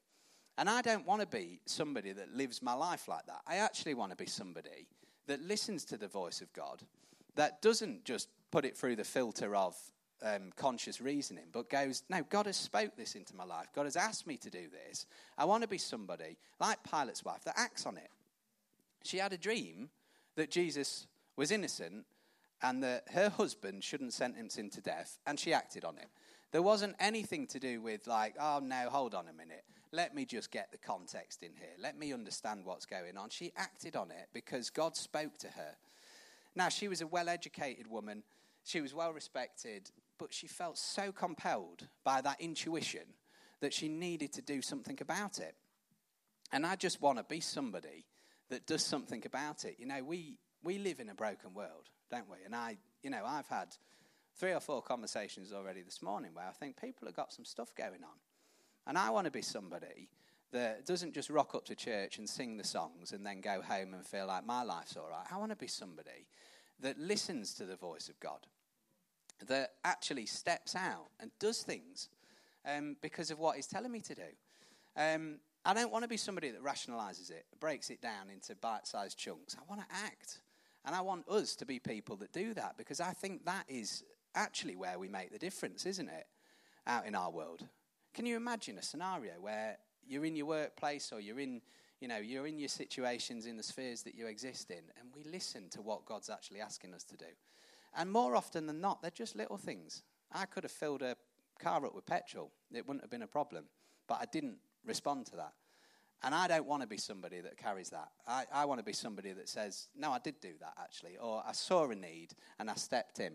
And 0.59 0.69
I 0.69 0.83
don't 0.83 1.07
want 1.07 1.23
to 1.23 1.27
be 1.27 1.63
somebody 1.65 2.13
that 2.13 2.35
lives 2.35 2.61
my 2.61 2.75
life 2.75 3.09
like 3.09 3.25
that. 3.29 3.41
I 3.47 3.57
actually 3.57 3.95
want 3.95 4.11
to 4.11 4.17
be 4.17 4.27
somebody 4.27 4.89
that 5.27 5.41
listens 5.41 5.87
to 5.87 5.97
the 5.97 6.09
voice 6.09 6.43
of 6.43 6.53
God, 6.53 6.83
that 7.35 7.63
doesn't 7.63 8.05
just 8.05 8.29
put 8.51 8.67
it 8.67 8.77
through 8.77 8.97
the 8.97 9.05
filter 9.05 9.57
of 9.57 9.75
um, 10.23 10.53
conscious 10.57 11.01
reasoning, 11.01 11.45
but 11.53 11.69
goes, 11.71 12.03
no, 12.09 12.23
God 12.29 12.47
has 12.47 12.57
spoke 12.57 12.97
this 12.97 13.15
into 13.15 13.35
my 13.37 13.45
life. 13.45 13.67
God 13.75 13.85
has 13.85 13.97
asked 13.97 14.27
me 14.27 14.37
to 14.39 14.51
do 14.51 14.67
this. 14.71 15.07
I 15.37 15.45
want 15.45 15.63
to 15.63 15.69
be 15.69 15.79
somebody 15.79 16.37
like 16.61 16.79
Pilate's 16.83 17.25
wife 17.25 17.45
that 17.45 17.59
acts 17.59 17.87
on 17.87 17.97
it. 17.97 18.11
She 19.05 19.19
had 19.19 19.33
a 19.33 19.39
dream 19.39 19.91
that 20.37 20.51
Jesus 20.51 21.07
was 21.37 21.51
innocent 21.51 22.05
and 22.63 22.83
that 22.83 23.05
her 23.13 23.29
husband 23.29 23.85
shouldn't 23.85 24.13
sentence 24.13 24.57
him 24.57 24.71
to 24.71 24.81
death, 24.81 25.19
and 25.27 25.39
she 25.39 25.53
acted 25.53 25.85
on 25.85 25.97
it. 25.99 26.09
There 26.53 26.63
wasn't 26.63 26.97
anything 26.99 27.47
to 27.49 27.59
do 27.59 27.83
with, 27.83 28.07
like, 28.07 28.35
oh, 28.41 28.61
no, 28.63 28.89
hold 28.89 29.15
on 29.15 29.29
a 29.29 29.33
minute. 29.33 29.65
Let 29.93 30.15
me 30.15 30.25
just 30.25 30.51
get 30.51 30.73
the 30.73 30.79
context 30.79 31.43
in 31.43 31.51
here. 31.59 31.75
Let 31.79 31.99
me 31.99 32.13
understand 32.13 32.65
what's 32.65 32.87
going 32.87 33.17
on. 33.17 33.31
She 33.31 33.53
acted 33.57 33.95
on 33.95 34.11
it 34.11 34.29
because 34.33 34.71
God 34.71 34.97
spoke 34.97 35.37
to 35.39 35.49
her. 35.49 35.77
Now, 36.55 36.71
she 36.71 36.89
was 36.89 37.03
a 37.03 37.07
well 37.07 37.29
educated 37.29 37.87
woman, 37.87 38.23
she 38.65 38.81
was 38.81 38.95
well 38.95 39.13
respected, 39.13 39.91
but 40.19 40.33
she 40.33 40.47
felt 40.47 40.79
so 40.79 41.13
compelled 41.13 41.89
by 42.05 42.21
that 42.21 42.41
intuition 42.41 43.15
that 43.61 43.73
she 43.73 43.89
needed 43.89 44.33
to 44.35 44.43
do 44.43 44.63
something 44.63 44.99
about 45.01 45.39
it. 45.39 45.55
And 46.53 46.65
I 46.65 46.77
just 46.77 47.01
want 47.03 47.19
to 47.19 47.25
be 47.25 47.41
somebody 47.41 48.07
that 48.51 48.67
does 48.67 48.85
something 48.85 49.23
about 49.27 49.65
it. 49.65 49.77
You 49.79 49.87
know, 49.87 50.03
we, 50.05 50.39
we 50.63 50.79
live 50.79 51.01
in 51.01 51.09
a 51.09 51.15
broken 51.15 51.55
world, 51.55 51.91
don't 52.11 52.31
we? 52.31 52.39
And 52.45 52.55
I, 52.55 52.77
you 53.03 53.11
know, 53.11 53.25
I've 53.27 53.49
had 53.49 53.77
three 54.39 54.53
or 54.53 54.61
four 54.61 54.83
conversations 54.83 55.53
already 55.53 55.83
this 55.83 56.03
morning 56.03 56.31
where 56.35 56.47
I 56.47 56.53
think 56.53 56.81
people 56.81 57.09
have 57.09 57.17
got 57.17 57.33
some 57.33 57.45
stuff 57.45 57.75
going 57.75 58.05
on. 58.05 58.19
And 58.87 58.97
I 58.97 59.11
want 59.11 59.25
to 59.25 59.31
be 59.31 59.43
somebody 59.43 60.09
that 60.53 60.87
doesn't 60.87 61.15
just 61.15 61.31
rock 61.31 61.55
up 61.55 61.65
to 61.67 61.75
church 61.75 62.19
and 62.19 62.29
sing 62.29 62.57
the 62.57 62.65
songs 62.65 63.13
and 63.13 63.27
then 63.27 63.41
go 63.41 63.61
home 63.61 63.95
and 63.95 64.07
feel 64.07 64.27
like 64.27 64.47
my 64.47 64.63
life's 64.63 64.97
all 64.97 65.09
right. 65.09 65.27
I 65.31 65.39
want 65.39 65.51
to 65.51 65.57
be 65.57 65.67
somebody 65.67 66.29
that 66.81 66.99
listens 66.99 67.55
to 67.55 67.65
the 67.65 67.77
voice 67.77 68.09
of 68.09 68.21
God, 68.21 68.47
that 69.47 69.73
actually 69.85 70.27
steps 70.27 70.75
out 70.75 71.09
and 71.21 71.31
does 71.39 71.63
things 71.63 72.09
um, 72.65 72.97
because 73.01 73.31
of 73.31 73.39
what 73.39 73.57
He's 73.57 73.67
telling 73.67 73.93
me 73.93 74.01
to 74.01 74.15
do. 74.15 74.23
Um, 74.97 75.39
I 75.65 75.75
don't 75.75 75.91
want 75.91 76.05
to 76.05 76.09
be 76.09 76.17
somebody 76.17 76.51
that 76.51 76.63
rationalizes 76.63 77.31
it, 77.31 77.45
breaks 77.61 77.91
it 77.91 78.01
down 78.01 78.31
into 78.33 78.55
bite 78.55 78.87
sized 78.87 79.19
chunks. 79.19 79.57
I 79.57 79.63
want 79.69 79.81
to 79.87 79.97
act. 79.97 80.41
And 80.85 80.95
I 80.95 81.01
want 81.01 81.29
us 81.29 81.57
to 81.57 81.67
be 81.67 81.81
people 81.81 82.15
that 82.17 82.33
do 82.33 82.55
that 82.55 82.77
because 82.79 83.01
I 83.01 83.11
think 83.11 83.45
that 83.45 83.65
is 83.69 84.05
actually 84.37 84.77
where 84.77 84.99
we 85.01 85.09
make 85.09 85.33
the 85.33 85.39
difference, 85.39 85.85
isn't 85.85 86.09
it? 86.09 86.27
Out 86.87 87.07
in 87.07 87.17
our 87.17 87.31
world. 87.31 87.67
Can 88.15 88.25
you 88.25 88.37
imagine 88.37 88.79
a 88.79 88.83
scenario 88.83 89.33
where 89.41 89.79
you're 90.07 90.25
in 90.25 90.37
your 90.37 90.47
workplace 90.47 91.11
or 91.13 91.21
you're 91.21 91.41
in, 91.41 91.61
you 92.01 92.07
know, 92.07 92.19
you're 92.19 92.47
in 92.47 92.61
your 92.61 92.69
situations 92.69 93.47
in 93.47 93.57
the 93.57 93.65
spheres 93.65 94.03
that 94.03 94.15
you 94.15 94.29
exist 94.29 94.71
in, 94.71 94.85
and 95.01 95.09
we 95.15 95.25
listen 95.25 95.69
to 95.71 95.83
what 95.83 96.05
God's 96.05 96.31
actually 96.31 96.61
asking 96.61 96.95
us 96.95 97.03
to 97.05 97.17
do. 97.17 97.27
And 97.95 98.11
more 98.11 98.37
often 98.37 98.67
than 98.67 98.81
not, 98.81 99.03
they're 99.03 99.11
just 99.11 99.37
little 99.37 99.59
things. 99.59 100.03
I 100.33 100.47
could 100.47 100.65
have 100.65 100.73
filled 100.73 101.03
a 101.03 101.17
car 101.59 101.85
up 101.87 101.95
with 101.95 102.07
petrol, 102.07 102.51
it 102.73 102.87
wouldn't 102.87 103.03
have 103.03 103.11
been 103.11 103.23
a 103.23 103.27
problem. 103.27 103.65
But 104.07 104.19
I 104.21 104.27
didn't 104.31 104.59
respond 104.85 105.27
to 105.27 105.37
that. 105.37 105.53
And 106.23 106.35
I 106.35 106.49
don't 106.49 106.67
want 106.67 106.83
to 106.83 106.89
be 106.89 106.97
somebody 106.97 107.41
that 107.41 107.57
carries 107.59 107.91
that. 107.91 108.09
I, 108.27 108.45
I 108.53 108.65
want 108.65 108.79
to 108.79 108.85
be 108.85 108.93
somebody 108.93 109.33
that 109.33 109.49
says, 109.49 109.89
no, 109.97 110.13
I 110.13 110.19
did 110.19 110.41
do 110.41 110.53
that 110.61 110.73
actually, 110.81 111.19
or 111.19 111.43
I 111.47 111.53
saw 111.53 111.89
a 111.91 111.95
need 111.95 112.35
and 112.59 112.71
I 112.71 112.75
stepped 112.75 113.21
in. 113.21 113.35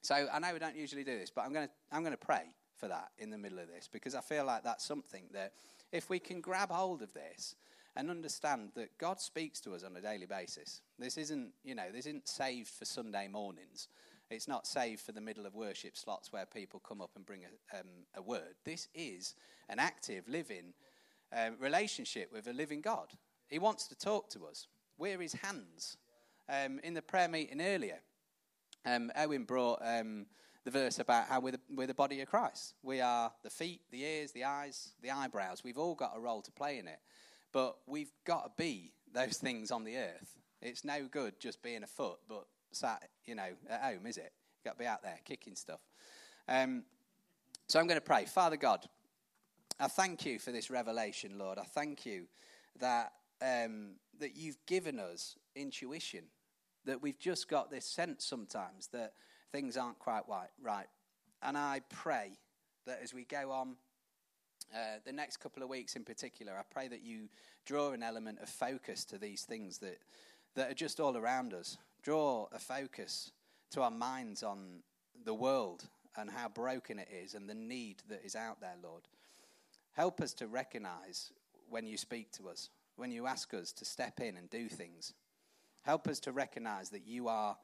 So 0.00 0.26
I 0.32 0.38
know 0.38 0.52
we 0.52 0.58
don't 0.58 0.76
usually 0.76 1.04
do 1.04 1.18
this, 1.18 1.30
but 1.30 1.44
I'm 1.44 1.52
going 1.52 1.66
to, 1.66 1.72
I'm 1.92 2.02
going 2.02 2.12
to 2.12 2.18
pray 2.18 2.52
for 2.76 2.88
that 2.88 3.08
in 3.18 3.30
the 3.30 3.38
middle 3.38 3.58
of 3.58 3.68
this 3.68 3.88
because 3.90 4.14
I 4.14 4.20
feel 4.20 4.44
like 4.44 4.64
that's 4.64 4.84
something 4.84 5.24
that 5.32 5.52
if 5.92 6.10
we 6.10 6.18
can 6.18 6.40
grab 6.40 6.70
hold 6.70 7.02
of 7.02 7.12
this 7.12 7.54
and 7.96 8.10
understand 8.10 8.70
that 8.74 8.96
God 8.98 9.20
speaks 9.20 9.60
to 9.60 9.74
us 9.74 9.84
on 9.84 9.96
a 9.96 10.00
daily 10.00 10.26
basis, 10.26 10.80
this 10.98 11.16
isn't, 11.16 11.52
you 11.62 11.74
know, 11.74 11.90
this 11.92 12.06
isn't 12.06 12.28
saved 12.28 12.68
for 12.68 12.84
Sunday 12.84 13.28
mornings. 13.28 13.88
It's 14.30 14.48
not 14.48 14.66
saved 14.66 15.00
for 15.00 15.12
the 15.12 15.20
middle 15.20 15.46
of 15.46 15.54
worship 15.54 15.96
slots 15.96 16.32
where 16.32 16.46
people 16.46 16.80
come 16.80 17.00
up 17.00 17.10
and 17.14 17.26
bring 17.26 17.42
a, 17.44 17.78
um, 17.78 17.86
a 18.16 18.22
word. 18.22 18.54
This 18.64 18.88
is 18.94 19.34
an 19.68 19.78
active, 19.78 20.26
living 20.28 20.74
um, 21.32 21.56
relationship 21.60 22.32
with 22.32 22.46
a 22.46 22.52
living 22.52 22.80
God. 22.80 23.08
He 23.48 23.58
wants 23.58 23.86
to 23.88 23.94
talk 23.94 24.30
to 24.30 24.46
us. 24.46 24.66
We're 24.98 25.20
his 25.20 25.34
hands. 25.34 25.96
Um, 26.48 26.78
in 26.82 26.94
the 26.94 27.02
prayer 27.02 27.28
meeting 27.28 27.60
earlier, 27.60 28.00
um, 28.84 29.10
Owen 29.16 29.44
brought 29.44 29.80
um, 29.82 30.26
the 30.64 30.70
verse 30.70 30.98
about 30.98 31.26
how 31.26 31.40
we're 31.40 31.52
the, 31.52 31.60
we're 31.70 31.86
the 31.86 31.94
body 31.94 32.20
of 32.20 32.28
Christ. 32.28 32.74
We 32.82 33.00
are 33.00 33.32
the 33.42 33.50
feet, 33.50 33.82
the 33.90 34.02
ears, 34.02 34.32
the 34.32 34.44
eyes, 34.44 34.92
the 35.02 35.10
eyebrows. 35.10 35.62
We've 35.64 35.78
all 35.78 35.94
got 35.94 36.12
a 36.16 36.20
role 36.20 36.42
to 36.42 36.52
play 36.52 36.78
in 36.78 36.88
it. 36.88 36.98
But 37.54 37.76
we've 37.86 38.10
got 38.24 38.44
to 38.44 38.62
be 38.62 38.90
those 39.12 39.38
things 39.38 39.70
on 39.70 39.84
the 39.84 39.96
earth. 39.96 40.36
It's 40.60 40.84
no 40.84 41.06
good 41.08 41.38
just 41.38 41.62
being 41.62 41.84
a 41.84 41.86
foot, 41.86 42.18
but 42.28 42.46
sat, 42.72 43.08
you 43.26 43.36
know, 43.36 43.50
at 43.70 43.80
home, 43.80 44.06
is 44.06 44.16
it? 44.16 44.32
You've 44.58 44.64
got 44.64 44.72
to 44.72 44.78
be 44.78 44.86
out 44.86 45.04
there 45.04 45.20
kicking 45.24 45.54
stuff. 45.54 45.78
Um, 46.48 46.82
so 47.68 47.78
I'm 47.78 47.86
going 47.86 48.00
to 48.00 48.04
pray. 48.04 48.24
Father 48.24 48.56
God, 48.56 48.84
I 49.78 49.86
thank 49.86 50.26
you 50.26 50.40
for 50.40 50.50
this 50.50 50.68
revelation, 50.68 51.38
Lord. 51.38 51.58
I 51.58 51.62
thank 51.62 52.04
you 52.04 52.26
that, 52.80 53.12
um, 53.40 53.92
that 54.18 54.36
you've 54.36 54.58
given 54.66 54.98
us 54.98 55.36
intuition, 55.54 56.24
that 56.86 57.00
we've 57.00 57.20
just 57.20 57.48
got 57.48 57.70
this 57.70 57.86
sense 57.86 58.24
sometimes 58.24 58.88
that 58.88 59.12
things 59.52 59.76
aren't 59.76 60.00
quite 60.00 60.22
right. 60.28 60.50
right. 60.60 60.88
And 61.40 61.56
I 61.56 61.82
pray 61.88 62.32
that 62.86 62.98
as 63.00 63.14
we 63.14 63.24
go 63.24 63.52
on 63.52 63.76
uh, 64.72 64.98
the 65.04 65.12
next 65.12 65.38
couple 65.38 65.62
of 65.62 65.68
weeks 65.68 65.96
in 65.96 66.04
particular, 66.04 66.52
I 66.58 66.62
pray 66.70 66.88
that 66.88 67.02
you 67.02 67.28
draw 67.64 67.92
an 67.92 68.02
element 68.02 68.38
of 68.42 68.48
focus 68.48 69.04
to 69.06 69.18
these 69.18 69.42
things 69.42 69.78
that, 69.78 69.98
that 70.54 70.70
are 70.70 70.74
just 70.74 71.00
all 71.00 71.16
around 71.16 71.54
us. 71.54 71.78
Draw 72.02 72.48
a 72.52 72.58
focus 72.58 73.32
to 73.70 73.82
our 73.82 73.90
minds 73.90 74.42
on 74.42 74.82
the 75.24 75.34
world 75.34 75.84
and 76.16 76.30
how 76.30 76.48
broken 76.48 76.98
it 76.98 77.08
is 77.10 77.34
and 77.34 77.48
the 77.48 77.54
need 77.54 78.02
that 78.08 78.24
is 78.24 78.36
out 78.36 78.60
there, 78.60 78.76
Lord. 78.82 79.02
Help 79.92 80.20
us 80.20 80.34
to 80.34 80.46
recognize 80.46 81.32
when 81.70 81.86
you 81.86 81.96
speak 81.96 82.30
to 82.32 82.48
us, 82.48 82.68
when 82.96 83.10
you 83.10 83.26
ask 83.26 83.54
us 83.54 83.72
to 83.72 83.84
step 83.84 84.20
in 84.20 84.36
and 84.36 84.50
do 84.50 84.68
things. 84.68 85.14
Help 85.82 86.08
us 86.08 86.20
to 86.20 86.32
recognize 86.32 86.90
that 86.90 87.06
you 87.06 87.28
are 87.28 87.56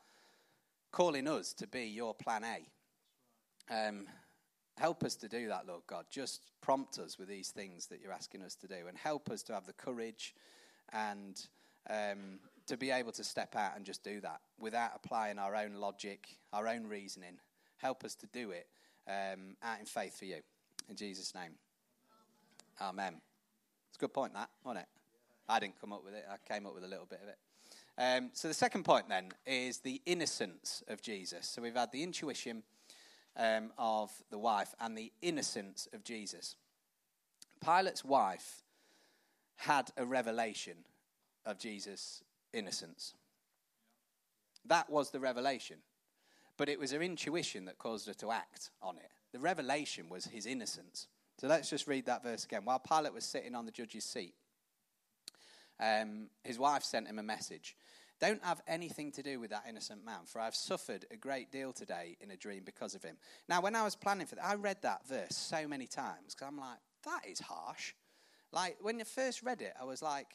calling 0.93 1.29
us 1.29 1.53
to 1.55 1.67
be 1.67 1.85
your 1.85 2.15
plan 2.15 2.45
A. 2.45 3.89
Um, 3.89 4.07
help 4.79 5.05
us 5.05 5.15
to 5.17 5.29
do 5.29 5.49
that, 5.49 5.67
Lord 5.67 5.83
God. 5.87 6.07
Just 6.11 6.43
prompt 6.61 6.99
us 6.99 7.19
with 7.19 7.29
these 7.29 7.51
things 7.51 7.87
that 7.87 8.01
you're 8.03 8.13
asking 8.13 8.43
us 8.43 8.55
to 8.57 8.67
do, 8.67 8.87
and 8.89 8.97
help 8.97 9.31
us 9.31 9.43
to 9.45 9.55
have 9.55 9.67
the 9.67 9.73
courage 9.73 10.35
and 10.93 11.47
um, 11.89 12.39
to 12.67 12.77
be 12.77 12.91
able 12.91 13.13
to 13.13 13.25
step 13.25 13.57
out 13.57 13.77
and 13.77 13.85
just 13.85 14.03
do 14.05 14.21
that 14.21 14.41
without 14.59 14.91
applying 14.95 15.39
our 15.39 15.55
own 15.55 15.75
logic, 15.75 16.37
our 16.53 16.69
own 16.69 16.87
reasoning. 16.87 17.39
Help 17.79 18.05
us 18.05 18.15
to 18.15 18.27
do 18.27 18.51
it 18.51 18.67
um, 19.09 19.57
out 19.63 19.81
in 19.81 19.87
faith 19.87 20.19
for 20.19 20.27
you. 20.27 20.41
In 20.89 20.97
Jesus' 20.97 21.35
name. 21.35 21.53
Amen. 22.81 23.21
It's 23.89 23.99
a 23.99 24.01
good 24.01 24.13
point, 24.13 24.35
that, 24.35 24.51
wasn't 24.65 24.85
it? 24.85 24.89
I 25.49 25.59
didn't 25.59 25.81
come 25.81 25.93
up 25.93 26.05
with 26.05 26.15
it, 26.15 26.25
I 26.31 26.37
came 26.53 26.67
up 26.67 26.75
with 26.75 26.85
a 26.85 26.89
little 26.89 27.07
bit 27.07 27.21
of 27.23 27.29
it. 27.29 27.39
Um, 27.99 28.31
so 28.33 28.49
the 28.49 28.55
second 28.55 28.85
point 28.85 29.09
then 29.09 29.31
is 29.47 29.79
the 29.79 30.01
innocence 30.07 30.83
of 30.89 31.03
Jesus. 31.03 31.47
So 31.47 31.61
we've 31.61 31.75
had 31.75 31.93
the 31.93 32.03
intuition 32.03 32.63
um, 33.41 33.73
of 33.79 34.11
the 34.31 34.39
wife 34.39 34.75
and 34.79 34.97
the 34.97 35.11
innocence 35.23 35.89
of 35.93 36.05
Jesus. 36.05 36.57
Pilate's 37.65 38.05
wife 38.05 38.63
had 39.57 39.91
a 39.97 40.05
revelation 40.05 40.77
of 41.47 41.59
Jesus' 41.59 42.23
innocence. 42.53 43.15
That 44.67 44.91
was 44.91 45.11
the 45.11 45.21
revelation. 45.21 45.79
But 46.59 46.69
it 46.69 46.79
was 46.79 46.93
her 46.93 47.01
intuition 47.01 47.65
that 47.65 47.79
caused 47.79 48.07
her 48.07 48.15
to 48.15 48.31
act 48.31 48.71
on 48.83 48.97
it. 48.99 49.11
The 49.33 49.39
revelation 49.39 50.11
was 50.11 50.27
his 50.27 50.45
innocence. 50.45 51.09
So 51.41 51.47
let's 51.47 51.71
just 51.71 51.89
read 51.89 52.05
that 52.07 52.23
verse 52.23 52.45
again. 52.45 52.65
While 52.65 52.81
Pilate 52.81 53.15
was 53.15 53.25
sitting 53.25 53.55
on 53.55 53.65
the 53.65 53.73
judge's 53.73 54.05
seat, 54.05 54.35
um, 55.81 56.29
his 56.45 56.59
wife 56.59 56.83
sent 56.83 57.09
him 57.09 57.19
a 57.19 57.23
message. 57.23 57.77
Don't 58.21 58.45
have 58.45 58.61
anything 58.69 59.13
to 59.13 59.23
do 59.23 59.41
with 59.41 59.51
that 59.51 59.65
innocent 59.69 60.05
man, 60.05 60.27
for 60.27 60.41
I've 60.41 60.55
suffered 60.55 61.07
a 61.11 61.17
great 61.17 61.51
deal 61.51 61.73
today 61.73 62.19
in 62.21 62.31
a 62.31 62.37
dream 62.37 62.63
because 62.65 62.95
of 62.95 63.03
him. 63.03 63.17
Now, 63.49 63.63
when 63.63 63.75
I 63.75 63.83
was 63.83 63.97
planning 63.97 64.27
for 64.27 64.35
that, 64.35 64.45
I 64.45 64.55
read 64.57 64.77
that 64.83 65.07
verse 65.09 65.35
so 65.35 65.67
many 65.67 65.87
times 65.87 66.35
because 66.35 66.49
I'm 66.49 66.59
like, 66.59 66.79
that 67.05 67.27
is 67.27 67.41
harsh. 67.41 67.95
Like, 68.53 68.77
when 68.83 69.01
I 69.01 69.05
first 69.05 69.43
read 69.43 69.63
it, 69.63 69.73
I 69.81 69.85
was 69.85 70.03
like, 70.03 70.27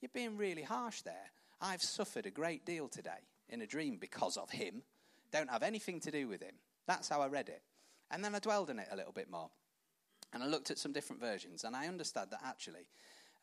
you're 0.00 0.10
being 0.14 0.38
really 0.38 0.62
harsh 0.62 1.02
there. 1.02 1.30
I've 1.60 1.82
suffered 1.82 2.24
a 2.24 2.30
great 2.30 2.64
deal 2.64 2.88
today 2.88 3.28
in 3.50 3.60
a 3.60 3.66
dream 3.66 3.98
because 4.00 4.38
of 4.38 4.50
him. 4.50 4.82
Don't 5.30 5.50
have 5.50 5.62
anything 5.62 6.00
to 6.00 6.10
do 6.10 6.28
with 6.28 6.42
him. 6.42 6.54
That's 6.86 7.08
how 7.08 7.20
I 7.20 7.26
read 7.28 7.48
it. 7.48 7.62
And 8.10 8.24
then 8.24 8.34
I 8.34 8.38
dwelled 8.38 8.70
on 8.70 8.78
it 8.78 8.88
a 8.90 8.96
little 8.96 9.12
bit 9.12 9.30
more. 9.30 9.50
And 10.32 10.42
I 10.42 10.46
looked 10.46 10.70
at 10.70 10.78
some 10.78 10.92
different 10.92 11.20
versions, 11.20 11.64
and 11.64 11.76
I 11.76 11.88
understood 11.88 12.30
that 12.30 12.40
actually 12.44 12.88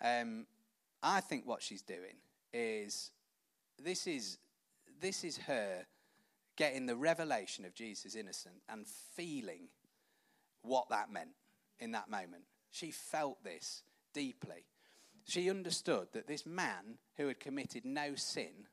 um, 0.04 0.46
I 1.04 1.22
think 1.22 1.46
what 1.46 1.62
she's 1.62 1.82
doing 1.82 2.18
is 2.54 3.12
this 3.84 4.08
is 4.08 4.38
this 5.00 5.24
is 5.24 5.38
her 5.38 5.86
getting 6.56 6.86
the 6.86 6.96
revelation 6.96 7.66
of 7.66 7.74
Jesus' 7.74 8.16
innocent 8.16 8.56
and 8.70 8.86
feeling 8.86 9.70
what 10.62 10.90
that 10.90 11.12
meant 11.12 11.32
in 11.80 11.92
that 11.92 12.10
moment. 12.10 12.44
She 12.70 12.92
felt 12.92 13.44
this 13.44 13.84
deeply. 14.14 14.66
She 15.26 15.50
understood 15.50 16.10
that 16.14 16.28
this 16.28 16.46
man 16.46 16.98
who 17.18 17.28
had 17.28 17.40
committed 17.40 17.86
no 17.86 18.16
sin 18.16 18.68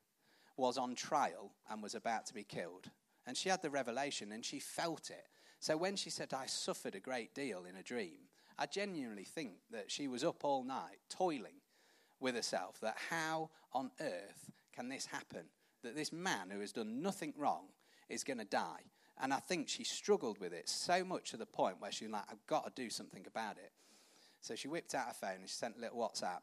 was 0.57 0.77
on 0.77 0.93
trial 0.93 1.51
and 1.69 1.81
was 1.81 1.95
about 1.95 2.25
to 2.27 2.33
be 2.33 2.43
killed. 2.43 2.89
And 3.25 3.35
she 3.35 3.49
had 3.49 3.61
the 3.61 3.69
revelation 3.69 4.31
and 4.31 4.43
she 4.43 4.59
felt 4.59 5.09
it. 5.09 5.27
So 5.59 5.75
when 5.77 5.95
she 5.95 6.09
said, 6.09 6.33
I 6.33 6.45
suffered 6.45 6.95
a 6.95 6.99
great 6.99 7.33
deal 7.33 7.65
in 7.67 7.75
a 7.75 7.83
dream, 7.83 8.27
I 8.57 8.65
genuinely 8.65 9.23
think 9.23 9.53
that 9.71 9.89
she 9.89 10.07
was 10.07 10.23
up 10.23 10.43
all 10.43 10.63
night 10.63 10.99
toiling 11.09 11.61
with 12.19 12.35
herself 12.35 12.79
that 12.81 12.97
how 13.09 13.49
on 13.73 13.91
earth 14.01 14.51
can 14.79 14.87
this 14.87 15.05
happen? 15.05 15.43
That 15.83 15.95
this 15.95 16.13
man 16.13 16.49
who 16.49 16.61
has 16.61 16.71
done 16.71 17.01
nothing 17.01 17.33
wrong 17.37 17.65
is 18.07 18.23
going 18.23 18.37
to 18.37 18.45
die. 18.45 18.83
And 19.21 19.33
I 19.33 19.39
think 19.39 19.67
she 19.67 19.83
struggled 19.83 20.39
with 20.39 20.53
it 20.53 20.69
so 20.69 21.03
much 21.03 21.31
to 21.31 21.37
the 21.37 21.45
point 21.45 21.75
where 21.79 21.91
she 21.91 22.05
was 22.05 22.13
like, 22.13 22.23
I've 22.31 22.47
got 22.47 22.63
to 22.63 22.81
do 22.81 22.89
something 22.89 23.25
about 23.27 23.57
it. 23.57 23.73
So 24.39 24.55
she 24.55 24.69
whipped 24.69 24.95
out 24.95 25.07
her 25.07 25.13
phone 25.13 25.39
and 25.41 25.49
she 25.49 25.55
sent 25.55 25.75
a 25.77 25.81
little 25.81 25.99
WhatsApp 25.99 26.39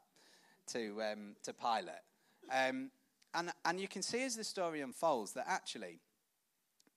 to, 0.72 1.02
um, 1.02 1.36
to 1.44 1.54
Pilate. 1.54 2.04
Um, 2.52 2.90
and, 3.32 3.52
and 3.64 3.80
you 3.80 3.88
can 3.88 4.02
see 4.02 4.22
as 4.22 4.36
the 4.36 4.44
story 4.44 4.82
unfolds 4.82 5.32
that 5.32 5.46
actually, 5.48 6.00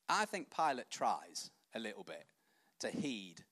I 0.09 0.25
think 0.25 0.53
Pilate 0.53 0.89
tries 0.89 1.51
a 1.73 1.79
little 1.79 2.03
bit 2.03 2.25
to 2.81 2.89
heed 2.89 3.45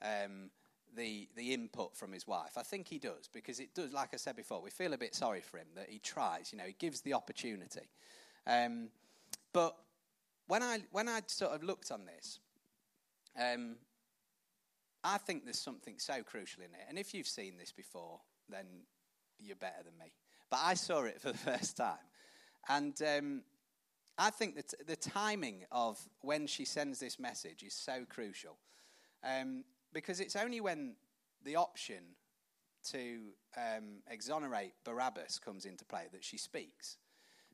um, 0.00 0.48
the, 0.96 1.28
the 1.36 1.52
input 1.52 1.96
from 1.96 2.12
his 2.12 2.26
wife. 2.26 2.56
I 2.56 2.62
think 2.62 2.88
he 2.88 2.98
does, 2.98 3.28
because 3.32 3.60
it 3.60 3.74
does, 3.74 3.92
like 3.92 4.10
I 4.12 4.16
said 4.16 4.36
before, 4.36 4.60
we 4.60 4.70
feel 4.70 4.92
a 4.92 4.98
bit 4.98 5.14
sorry 5.14 5.40
for 5.40 5.58
him 5.58 5.66
that 5.76 5.88
he 5.88 5.98
tries, 5.98 6.52
you 6.52 6.58
know, 6.58 6.64
he 6.64 6.76
gives 6.78 7.00
the 7.00 7.14
opportunity. 7.14 7.88
Um, 8.46 8.88
but 9.52 9.76
when 10.46 10.62
I 10.62 10.80
when 10.90 11.08
I 11.08 11.22
sort 11.26 11.52
of 11.52 11.62
looked 11.62 11.90
on 11.90 12.04
this, 12.04 12.40
um, 13.40 13.76
I 15.02 15.18
think 15.18 15.44
there's 15.44 15.58
something 15.58 15.98
so 15.98 16.22
crucial 16.22 16.62
in 16.62 16.70
it. 16.70 16.86
And 16.88 16.98
if 16.98 17.14
you've 17.14 17.26
seen 17.26 17.56
this 17.58 17.72
before, 17.72 18.20
then 18.48 18.66
you're 19.38 19.56
better 19.56 19.82
than 19.84 19.96
me. 19.98 20.12
But 20.50 20.60
I 20.62 20.74
saw 20.74 21.04
it 21.04 21.20
for 21.20 21.32
the 21.32 21.38
first 21.50 21.76
time, 21.76 21.98
and 22.68 23.00
um, 23.02 23.42
I 24.18 24.30
think 24.30 24.56
that 24.56 24.74
the 24.86 24.96
timing 24.96 25.64
of 25.72 25.98
when 26.20 26.46
she 26.46 26.64
sends 26.64 27.00
this 27.00 27.18
message 27.18 27.62
is 27.62 27.74
so 27.74 28.04
crucial, 28.08 28.56
um, 29.24 29.64
because 29.94 30.20
it's 30.20 30.36
only 30.36 30.60
when 30.60 30.96
the 31.44 31.56
option 31.56 32.02
to 32.90 33.20
um, 33.56 34.02
exonerate 34.10 34.74
Barabbas 34.84 35.38
comes 35.38 35.64
into 35.64 35.84
play 35.86 36.04
that 36.12 36.22
she 36.22 36.36
speaks. 36.36 36.98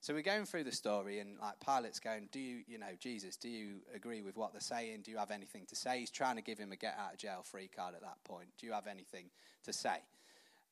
So 0.00 0.14
we're 0.14 0.22
going 0.22 0.46
through 0.46 0.64
the 0.64 0.72
story, 0.72 1.20
and 1.20 1.38
like 1.38 1.60
Pilate's 1.60 2.00
going, 2.00 2.30
"Do 2.32 2.40
you, 2.40 2.62
you 2.66 2.78
know, 2.78 2.94
Jesus? 2.98 3.36
Do 3.36 3.50
you 3.50 3.80
agree 3.94 4.22
with 4.22 4.34
what 4.34 4.52
they're 4.52 4.60
saying? 4.60 5.02
Do 5.02 5.10
you 5.10 5.18
have 5.18 5.30
anything 5.30 5.66
to 5.66 5.76
say?" 5.76 6.00
He's 6.00 6.10
trying 6.10 6.36
to 6.36 6.42
give 6.42 6.58
him 6.58 6.72
a 6.72 6.76
get 6.76 6.96
out 6.98 7.12
of 7.12 7.18
jail 7.18 7.42
free 7.44 7.68
card 7.68 7.94
at 7.94 8.00
that 8.00 8.16
point. 8.24 8.48
Do 8.58 8.66
you 8.66 8.72
have 8.72 8.86
anything 8.86 9.26
to 9.64 9.74
say? 9.74 9.98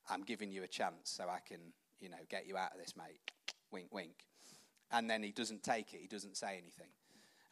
I'm 0.09 0.23
giving 0.23 0.51
you 0.51 0.63
a 0.63 0.67
chance 0.67 1.11
so 1.11 1.25
I 1.25 1.41
can, 1.47 1.61
you 2.01 2.09
know, 2.09 2.17
get 2.31 2.47
you 2.47 2.57
out 2.57 2.73
of 2.73 2.79
this, 2.79 2.97
mate. 2.97 3.21
Wink, 3.71 3.89
wink. 3.93 4.25
And 4.91 5.11
then 5.11 5.23
he 5.23 5.31
doesn't 5.31 5.63
take 5.63 5.93
it. 5.93 6.01
He 6.01 6.07
doesn't 6.07 6.39
say 6.39 6.53
anything. 6.53 6.89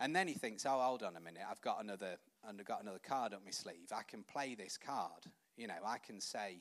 And 0.01 0.17
then 0.17 0.29
he 0.29 0.35
thinks, 0.35 0.65
"Oh, 0.65 0.81
hold 0.81 1.03
on 1.03 1.15
a 1.15 1.21
minute. 1.21 1.43
I've 1.49 1.61
got 1.61 1.85
another, 1.85 2.17
I've 2.47 2.65
got 2.65 2.83
another 2.83 3.01
card 3.03 3.35
up 3.35 3.43
my 3.45 3.51
sleeve. 3.51 3.93
I 3.93 4.03
can 4.03 4.23
play 4.23 4.55
this 4.55 4.79
card. 4.79 5.25
You 5.57 5.67
know, 5.67 5.75
I 5.85 5.99
can 5.99 6.21
say 6.21 6.59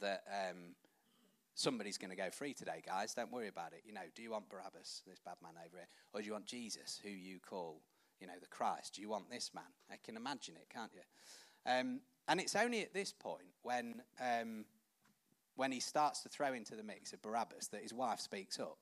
that." 0.00 0.24
Um, 0.28 0.74
somebody's 1.56 1.96
going 1.96 2.10
to 2.10 2.16
go 2.16 2.28
free 2.30 2.52
today, 2.52 2.82
guys. 2.86 3.14
Don't 3.14 3.32
worry 3.32 3.48
about 3.48 3.72
it. 3.72 3.82
You 3.84 3.94
know, 3.94 4.02
do 4.14 4.22
you 4.22 4.30
want 4.30 4.48
Barabbas, 4.48 5.02
this 5.06 5.18
bad 5.18 5.36
man 5.42 5.52
over 5.56 5.78
here, 5.78 5.88
or 6.12 6.20
do 6.20 6.26
you 6.26 6.32
want 6.32 6.44
Jesus, 6.46 7.00
who 7.02 7.08
you 7.08 7.38
call, 7.40 7.80
you 8.20 8.26
know, 8.26 8.34
the 8.38 8.46
Christ? 8.46 8.94
Do 8.94 9.02
you 9.02 9.08
want 9.08 9.30
this 9.30 9.52
man? 9.54 9.64
I 9.90 9.94
can 10.04 10.16
imagine 10.16 10.54
it, 10.56 10.68
can't 10.72 10.92
you? 10.94 11.00
Um, 11.70 12.00
and 12.28 12.40
it's 12.40 12.54
only 12.54 12.82
at 12.82 12.92
this 12.92 13.12
point 13.12 13.48
when 13.62 14.02
um, 14.20 14.66
when 15.56 15.72
he 15.72 15.80
starts 15.80 16.22
to 16.22 16.28
throw 16.28 16.52
into 16.52 16.76
the 16.76 16.82
mix 16.82 17.14
of 17.14 17.22
Barabbas 17.22 17.68
that 17.68 17.80
his 17.80 17.94
wife 17.94 18.20
speaks 18.20 18.60
up, 18.60 18.76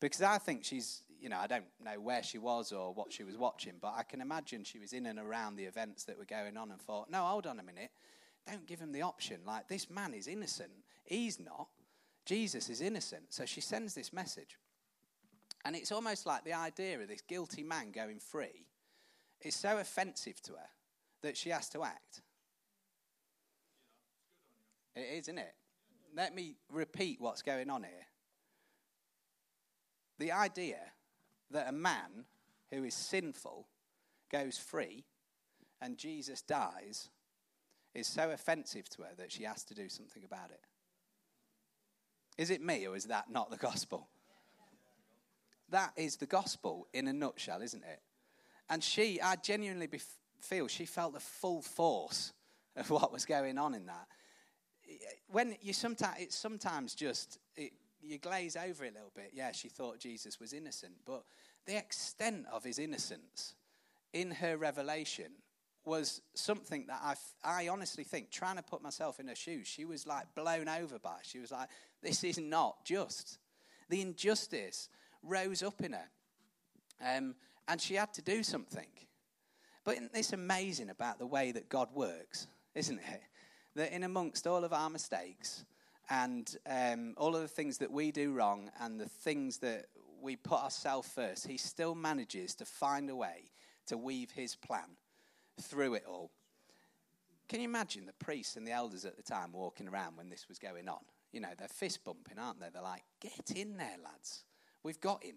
because 0.00 0.22
I 0.22 0.38
think 0.38 0.64
she's, 0.64 1.02
you 1.20 1.28
know, 1.28 1.38
I 1.38 1.46
don't 1.46 1.64
know 1.84 2.00
where 2.00 2.22
she 2.22 2.38
was 2.38 2.72
or 2.72 2.92
what 2.92 3.12
she 3.12 3.24
was 3.24 3.36
watching, 3.36 3.74
but 3.80 3.94
I 3.96 4.02
can 4.02 4.20
imagine 4.20 4.64
she 4.64 4.78
was 4.78 4.92
in 4.92 5.06
and 5.06 5.18
around 5.18 5.56
the 5.56 5.64
events 5.64 6.04
that 6.04 6.18
were 6.18 6.24
going 6.24 6.56
on 6.56 6.70
and 6.70 6.80
thought, 6.80 7.10
no, 7.10 7.22
hold 7.24 7.46
on 7.46 7.58
a 7.58 7.62
minute. 7.62 7.90
Don't 8.46 8.66
give 8.66 8.80
him 8.80 8.92
the 8.92 9.02
option. 9.02 9.40
Like, 9.46 9.68
this 9.68 9.90
man 9.90 10.14
is 10.14 10.28
innocent. 10.28 10.70
He's 11.04 11.40
not. 11.40 11.68
Jesus 12.24 12.68
is 12.68 12.80
innocent. 12.80 13.24
So 13.32 13.44
she 13.44 13.60
sends 13.60 13.94
this 13.94 14.12
message. 14.12 14.56
And 15.64 15.74
it's 15.74 15.90
almost 15.90 16.26
like 16.26 16.44
the 16.44 16.52
idea 16.52 17.00
of 17.00 17.08
this 17.08 17.22
guilty 17.22 17.64
man 17.64 17.90
going 17.90 18.20
free 18.20 18.66
is 19.40 19.54
so 19.54 19.78
offensive 19.78 20.40
to 20.42 20.52
her 20.52 20.68
that 21.22 21.36
she 21.36 21.50
has 21.50 21.68
to 21.70 21.82
act. 21.82 22.22
It 24.94 25.00
is, 25.00 25.24
isn't 25.24 25.38
it? 25.38 25.54
Let 26.16 26.34
me 26.34 26.54
repeat 26.70 27.20
what's 27.20 27.42
going 27.42 27.68
on 27.68 27.82
here. 27.82 28.06
The 30.18 30.32
idea 30.32 30.78
that 31.50 31.68
a 31.68 31.72
man 31.72 32.24
who 32.70 32.84
is 32.84 32.94
sinful 32.94 33.66
goes 34.30 34.58
free 34.58 35.04
and 35.80 35.98
Jesus 35.98 36.42
dies 36.42 37.10
is 37.94 38.06
so 38.06 38.30
offensive 38.30 38.88
to 38.90 39.02
her 39.02 39.14
that 39.16 39.32
she 39.32 39.44
has 39.44 39.64
to 39.64 39.74
do 39.74 39.88
something 39.88 40.24
about 40.24 40.50
it. 40.50 40.60
Is 42.38 42.50
it 42.50 42.62
me 42.62 42.86
or 42.86 42.96
is 42.96 43.06
that 43.06 43.30
not 43.30 43.50
the 43.50 43.56
gospel? 43.56 44.08
That 45.70 45.92
is 45.96 46.16
the 46.16 46.26
gospel 46.26 46.86
in 46.92 47.08
a 47.08 47.12
nutshell, 47.12 47.62
isn't 47.62 47.82
it? 47.82 48.00
And 48.68 48.82
she, 48.82 49.20
I 49.20 49.36
genuinely 49.36 49.88
feel 50.40 50.68
she 50.68 50.86
felt 50.86 51.14
the 51.14 51.20
full 51.20 51.62
force 51.62 52.32
of 52.76 52.90
what 52.90 53.12
was 53.12 53.24
going 53.24 53.58
on 53.58 53.74
in 53.74 53.86
that. 53.86 54.06
When 55.28 55.56
you 55.62 55.72
sometimes, 55.72 56.16
it's 56.20 56.36
sometimes 56.36 56.94
just, 56.94 57.38
it, 57.56 57.72
you 58.06 58.18
glaze 58.18 58.56
over 58.56 58.84
it 58.84 58.92
a 58.92 58.94
little 58.94 59.12
bit. 59.14 59.32
Yeah, 59.34 59.52
she 59.52 59.68
thought 59.68 59.98
Jesus 59.98 60.40
was 60.40 60.52
innocent, 60.52 60.94
but 61.04 61.24
the 61.66 61.76
extent 61.76 62.46
of 62.52 62.64
his 62.64 62.78
innocence 62.78 63.54
in 64.12 64.30
her 64.30 64.56
revelation 64.56 65.32
was 65.84 66.20
something 66.34 66.86
that 66.88 67.00
I, 67.02 67.14
I 67.44 67.68
honestly 67.68 68.04
think, 68.04 68.30
trying 68.30 68.56
to 68.56 68.62
put 68.62 68.82
myself 68.82 69.20
in 69.20 69.28
her 69.28 69.36
shoes, 69.36 69.68
she 69.68 69.84
was 69.84 70.06
like 70.06 70.34
blown 70.34 70.68
over 70.68 70.98
by. 70.98 71.18
She 71.22 71.38
was 71.38 71.52
like, 71.52 71.68
this 72.02 72.24
is 72.24 72.38
not 72.38 72.84
just. 72.84 73.38
The 73.88 74.00
injustice 74.00 74.88
rose 75.22 75.62
up 75.62 75.80
in 75.80 75.92
her. 75.92 76.08
Um, 77.00 77.34
and 77.68 77.80
she 77.80 77.94
had 77.94 78.12
to 78.14 78.22
do 78.22 78.42
something. 78.42 78.88
But 79.84 79.94
isn't 79.94 80.12
this 80.12 80.32
amazing 80.32 80.90
about 80.90 81.18
the 81.18 81.26
way 81.26 81.52
that 81.52 81.68
God 81.68 81.88
works, 81.94 82.48
isn't 82.74 82.98
it? 82.98 83.22
That 83.76 83.94
in 83.94 84.02
amongst 84.02 84.46
all 84.46 84.64
of 84.64 84.72
our 84.72 84.90
mistakes 84.90 85.64
and 86.08 86.56
um, 86.68 87.14
all 87.16 87.34
of 87.34 87.42
the 87.42 87.48
things 87.48 87.78
that 87.78 87.90
we 87.90 88.12
do 88.12 88.32
wrong 88.32 88.70
and 88.80 89.00
the 89.00 89.08
things 89.08 89.58
that 89.58 89.86
we 90.20 90.36
put 90.36 90.62
ourselves 90.62 91.08
first, 91.08 91.46
He 91.46 91.56
still 91.56 91.94
manages 91.94 92.54
to 92.56 92.64
find 92.64 93.10
a 93.10 93.16
way 93.16 93.50
to 93.86 93.96
weave 93.96 94.30
His 94.30 94.54
plan 94.54 94.96
through 95.60 95.94
it 95.94 96.04
all. 96.08 96.30
Can 97.48 97.60
you 97.60 97.68
imagine 97.68 98.06
the 98.06 98.12
priests 98.24 98.56
and 98.56 98.66
the 98.66 98.72
elders 98.72 99.04
at 99.04 99.16
the 99.16 99.22
time 99.22 99.52
walking 99.52 99.88
around 99.88 100.16
when 100.16 100.28
this 100.28 100.48
was 100.48 100.58
going 100.58 100.88
on? 100.88 100.98
You 101.32 101.40
know, 101.40 101.50
they're 101.56 101.68
fist 101.68 102.04
bumping, 102.04 102.38
aren't 102.38 102.60
they? 102.60 102.68
They're 102.72 102.82
like, 102.82 103.04
get 103.20 103.56
in 103.56 103.76
there, 103.76 103.96
lads. 104.02 104.44
We've 104.82 105.00
got 105.00 105.22
him. 105.22 105.36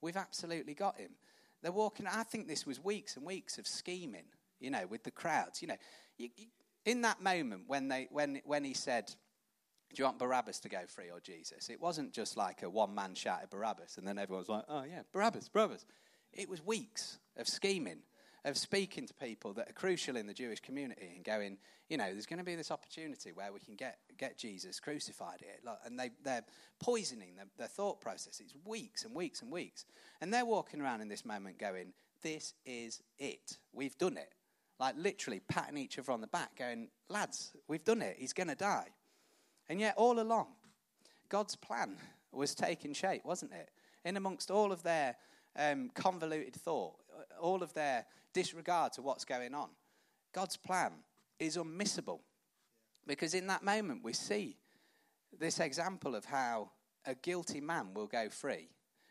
We've 0.00 0.16
absolutely 0.16 0.74
got 0.74 0.98
him. 0.98 1.10
They're 1.62 1.72
walking, 1.72 2.06
I 2.06 2.22
think 2.22 2.48
this 2.48 2.66
was 2.66 2.82
weeks 2.82 3.16
and 3.16 3.24
weeks 3.24 3.58
of 3.58 3.66
scheming, 3.66 4.24
you 4.60 4.70
know, 4.70 4.86
with 4.88 5.04
the 5.04 5.10
crowds. 5.10 5.62
You 5.62 5.68
know, 5.68 5.76
you, 6.16 6.30
you, 6.36 6.46
in 6.84 7.02
that 7.02 7.20
moment 7.20 7.64
when, 7.66 7.88
they, 7.88 8.08
when, 8.10 8.40
when 8.44 8.64
he 8.64 8.74
said, 8.74 9.14
do 9.96 10.02
you 10.02 10.04
want 10.04 10.18
Barabbas 10.18 10.60
to 10.60 10.68
go 10.68 10.80
free 10.86 11.10
or 11.10 11.20
Jesus? 11.20 11.70
It 11.70 11.80
wasn't 11.80 12.12
just 12.12 12.36
like 12.36 12.62
a 12.62 12.68
one 12.68 12.94
man 12.94 13.14
shouted 13.14 13.48
Barabbas 13.48 13.96
and 13.96 14.06
then 14.06 14.18
everyone 14.18 14.40
was 14.40 14.48
like, 14.50 14.64
oh 14.68 14.84
yeah, 14.84 15.00
Barabbas, 15.10 15.48
Barabbas. 15.48 15.86
It 16.34 16.50
was 16.50 16.64
weeks 16.64 17.18
of 17.38 17.48
scheming 17.48 18.02
of 18.44 18.58
speaking 18.58 19.06
to 19.08 19.14
people 19.14 19.52
that 19.54 19.70
are 19.70 19.72
crucial 19.72 20.16
in 20.16 20.26
the 20.26 20.34
Jewish 20.34 20.60
community 20.60 21.10
and 21.16 21.24
going, 21.24 21.56
you 21.88 21.96
know, 21.96 22.12
there's 22.12 22.26
going 22.26 22.38
to 22.38 22.44
be 22.44 22.54
this 22.54 22.70
opportunity 22.70 23.32
where 23.32 23.52
we 23.52 23.58
can 23.58 23.74
get, 23.74 23.98
get 24.18 24.38
Jesus 24.38 24.78
crucified 24.78 25.40
here. 25.40 25.74
And 25.84 25.98
they, 25.98 26.10
they're 26.22 26.44
poisoning 26.78 27.34
their, 27.34 27.46
their 27.58 27.66
thought 27.66 28.00
process. 28.00 28.38
It's 28.38 28.54
weeks 28.64 29.04
and 29.04 29.14
weeks 29.16 29.42
and 29.42 29.50
weeks. 29.50 29.84
And 30.20 30.32
they're 30.32 30.44
walking 30.44 30.80
around 30.80 31.00
in 31.00 31.08
this 31.08 31.24
moment 31.24 31.58
going, 31.58 31.92
this 32.22 32.54
is 32.64 33.02
it. 33.18 33.56
We've 33.72 33.98
done 33.98 34.16
it. 34.16 34.32
Like 34.78 34.94
literally 34.96 35.40
patting 35.48 35.78
each 35.78 35.98
other 35.98 36.12
on 36.12 36.20
the 36.20 36.28
back, 36.28 36.56
going, 36.56 36.88
lads, 37.08 37.52
we've 37.66 37.84
done 37.84 38.02
it. 38.02 38.16
He's 38.18 38.34
going 38.34 38.48
to 38.48 38.54
die. 38.54 38.90
And 39.68 39.80
yet, 39.80 39.94
all 39.96 40.20
along, 40.20 40.48
God's 41.28 41.56
plan 41.56 41.96
was 42.32 42.54
taking 42.54 42.92
shape, 42.92 43.24
wasn't 43.24 43.52
it? 43.52 43.70
In 44.04 44.16
amongst 44.16 44.50
all 44.50 44.70
of 44.72 44.82
their 44.82 45.16
um, 45.56 45.90
convoluted 45.94 46.54
thought, 46.54 46.94
all 47.40 47.62
of 47.62 47.72
their 47.74 48.04
disregard 48.32 48.92
to 48.92 49.02
what's 49.02 49.24
going 49.24 49.54
on. 49.54 49.70
God's 50.32 50.56
plan 50.56 50.92
is 51.38 51.56
unmissable 51.56 52.20
because 53.06 53.34
in 53.34 53.46
that 53.46 53.64
moment 53.64 54.04
we 54.04 54.12
see 54.12 54.56
this 55.38 55.60
example 55.60 56.14
of 56.14 56.24
how 56.24 56.70
a 57.06 57.14
guilty 57.14 57.60
man 57.60 57.94
will 57.94 58.06
go 58.06 58.28
free 58.28 58.68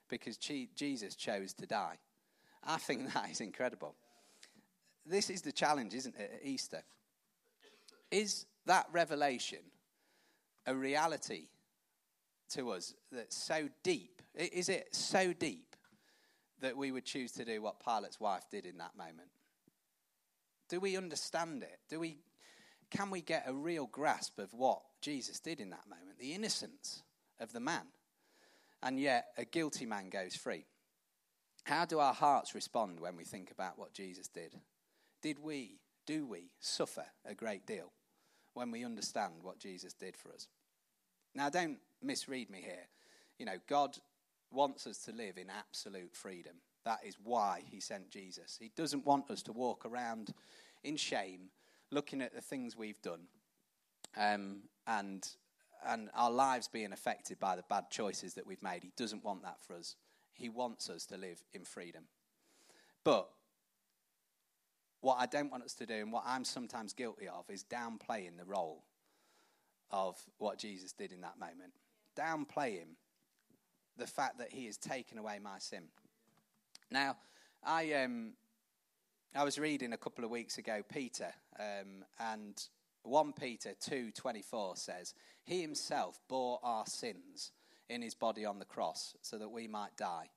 because 0.10 0.38
Jesus 0.38 1.16
chose 1.16 1.54
to 1.54 1.66
die. 1.66 1.98
I 2.64 2.78
think 2.78 3.14
that 3.14 3.32
is 3.32 3.42
incredible. 3.42 3.96
This 5.06 5.30
is 5.30 5.42
the 5.42 5.52
challenge, 5.52 5.94
isn't 5.94 6.16
it, 6.16 6.32
at 6.36 6.46
Easter? 6.46 6.84
Is 8.12 8.46
that 8.66 8.88
revelation 8.92 9.60
a 10.66 10.76
reality 10.76 11.48
to 12.50 12.72
us 12.72 12.94
that's 13.12 13.36
so 13.36 13.70
deep? 13.84 14.22
Is 14.36 14.70
it 14.70 14.94
so 14.94 15.34
deep 15.34 15.76
that 16.62 16.78
we 16.78 16.92
would 16.92 17.06
choose 17.06 17.32
to 17.34 17.46
do 17.46 17.62
what 17.62 17.80
Pilate's 17.80 18.20
wife 18.20 18.46
did 18.50 18.66
in 18.66 18.78
that 18.78 18.98
moment? 18.98 19.30
Do 20.70 20.80
we 20.80 20.98
understand 20.98 21.64
it? 21.64 21.80
Do 21.90 22.00
we, 22.00 22.18
can 22.90 23.12
we 23.12 23.22
get 23.22 23.46
a 23.48 23.54
real 23.54 23.88
grasp 23.88 24.40
of 24.40 24.54
what 24.54 24.82
Jesus 25.02 25.40
did 25.40 25.60
in 25.60 25.70
that 25.70 25.88
moment? 25.88 26.18
The 26.20 26.34
innocence 26.34 27.04
of 27.40 27.52
the 27.54 27.60
man. 27.60 27.86
And 28.82 29.00
yet, 29.00 29.28
a 29.38 29.46
guilty 29.46 29.86
man 29.86 30.10
goes 30.10 30.36
free. 30.36 30.66
How 31.64 31.86
do 31.86 32.00
our 32.00 32.14
hearts 32.14 32.54
respond 32.54 33.00
when 33.00 33.16
we 33.16 33.24
think 33.24 33.52
about 33.52 33.80
what 33.80 33.94
Jesus 33.94 34.28
did? 34.28 34.54
Did 35.22 35.40
we, 35.40 35.80
do 36.06 36.26
we 36.26 36.52
suffer 36.60 37.06
a 37.26 37.34
great 37.34 37.66
deal 37.66 37.92
when 38.54 38.70
we 38.70 38.86
understand 38.86 39.34
what 39.42 39.60
Jesus 39.60 39.94
did 39.94 40.16
for 40.16 40.32
us? 40.32 40.48
Now, 41.36 41.50
don't 41.50 41.78
misread 42.02 42.50
me 42.50 42.62
here. 42.62 42.88
You 43.38 43.46
know, 43.46 43.58
God 43.68 43.98
wants 44.52 44.88
us 44.88 45.00
to 45.00 45.12
live 45.12 45.38
in 45.38 45.50
absolute 45.50 46.16
freedom. 46.16 46.54
That 46.86 47.00
is 47.06 47.18
why 47.22 47.62
he 47.70 47.80
sent 47.80 48.10
Jesus. 48.10 48.58
He 48.60 48.72
doesn't 48.76 49.06
want 49.06 49.30
us 49.30 49.44
to 49.44 49.52
walk 49.52 49.86
around 49.86 50.34
in 50.84 50.96
shame, 50.96 51.50
looking 51.92 52.22
at 52.22 52.34
the 52.34 52.42
things 52.42 52.78
we've 52.78 53.02
done, 53.02 53.28
um, 54.18 54.62
and 54.88 55.28
and 55.88 56.10
our 56.16 56.32
lives 56.32 56.68
being 56.68 56.94
affected 56.94 57.40
by 57.40 57.56
the 57.56 57.64
bad 57.70 57.92
choices 57.92 58.34
that 58.34 58.48
we've 58.48 58.64
made. 58.64 58.82
He 58.82 58.92
doesn't 58.98 59.24
want 59.24 59.44
that 59.44 59.62
for 59.62 59.76
us. 59.76 59.96
He 60.34 60.50
wants 60.50 60.90
us 60.90 61.06
to 61.08 61.18
live 61.18 61.44
in 61.54 61.64
freedom. 61.64 62.06
But 63.04 63.30
what 65.02 65.18
I 65.20 65.28
don't 65.28 65.52
want 65.52 65.64
us 65.64 65.76
to 65.76 65.86
do, 65.86 65.94
and 65.94 66.12
what 66.12 66.24
I'm 66.26 66.44
sometimes 66.44 66.94
guilty 66.94 67.28
of, 67.28 67.48
is 67.50 67.64
downplaying 67.64 68.38
the 68.38 68.46
role 68.46 68.84
of 69.92 70.18
what 70.38 70.58
Jesus 70.58 70.92
did 70.92 71.12
in 71.12 71.22
that 71.22 71.40
moment. 71.40 71.74
Downplaying 72.18 72.96
the 73.98 74.08
fact 74.08 74.40
that 74.40 74.52
he 74.52 74.66
has 74.66 74.78
taken 74.78 75.18
away 75.18 75.40
my 75.42 75.60
sin. 75.60 75.84
Now, 76.92 77.18
I, 77.64 77.94
um, 77.94 78.34
I 79.34 79.44
was 79.44 79.58
reading 79.58 79.94
a 79.94 79.98
couple 79.98 80.24
of 80.24 80.32
weeks 80.32 80.58
ago 80.58 80.82
Peter, 80.88 81.34
um, 81.60 82.06
and 82.20 82.62
1 83.04 83.34
Peter 83.34 83.74
2:24 83.76 84.78
says, 84.78 85.14
"He 85.44 85.62
himself 85.62 86.20
bore 86.28 86.60
our 86.64 86.86
sins 86.88 87.52
in 87.88 88.02
his 88.02 88.16
body 88.16 88.46
on 88.46 88.60
the 88.60 88.66
cross 88.66 89.16
so 89.22 89.38
that 89.38 89.50
we 89.50 89.68
might 89.68 89.96
die 89.96 90.30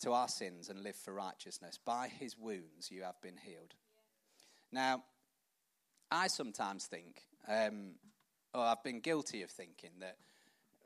to 0.00 0.12
our 0.12 0.28
sins 0.28 0.68
and 0.68 0.82
live 0.82 0.96
for 0.96 1.12
righteousness. 1.12 1.78
By 1.78 2.08
his 2.08 2.36
wounds 2.36 2.90
you 2.90 3.02
have 3.02 3.20
been 3.20 3.36
healed." 3.36 3.74
Now, 4.72 5.04
I 6.10 6.28
sometimes 6.28 6.86
think, 6.86 7.26
um, 7.48 7.98
or 8.56 8.64
I've 8.64 8.82
been 8.82 9.00
guilty 9.00 9.42
of 9.42 9.50
thinking 9.50 9.90
that 10.00 10.16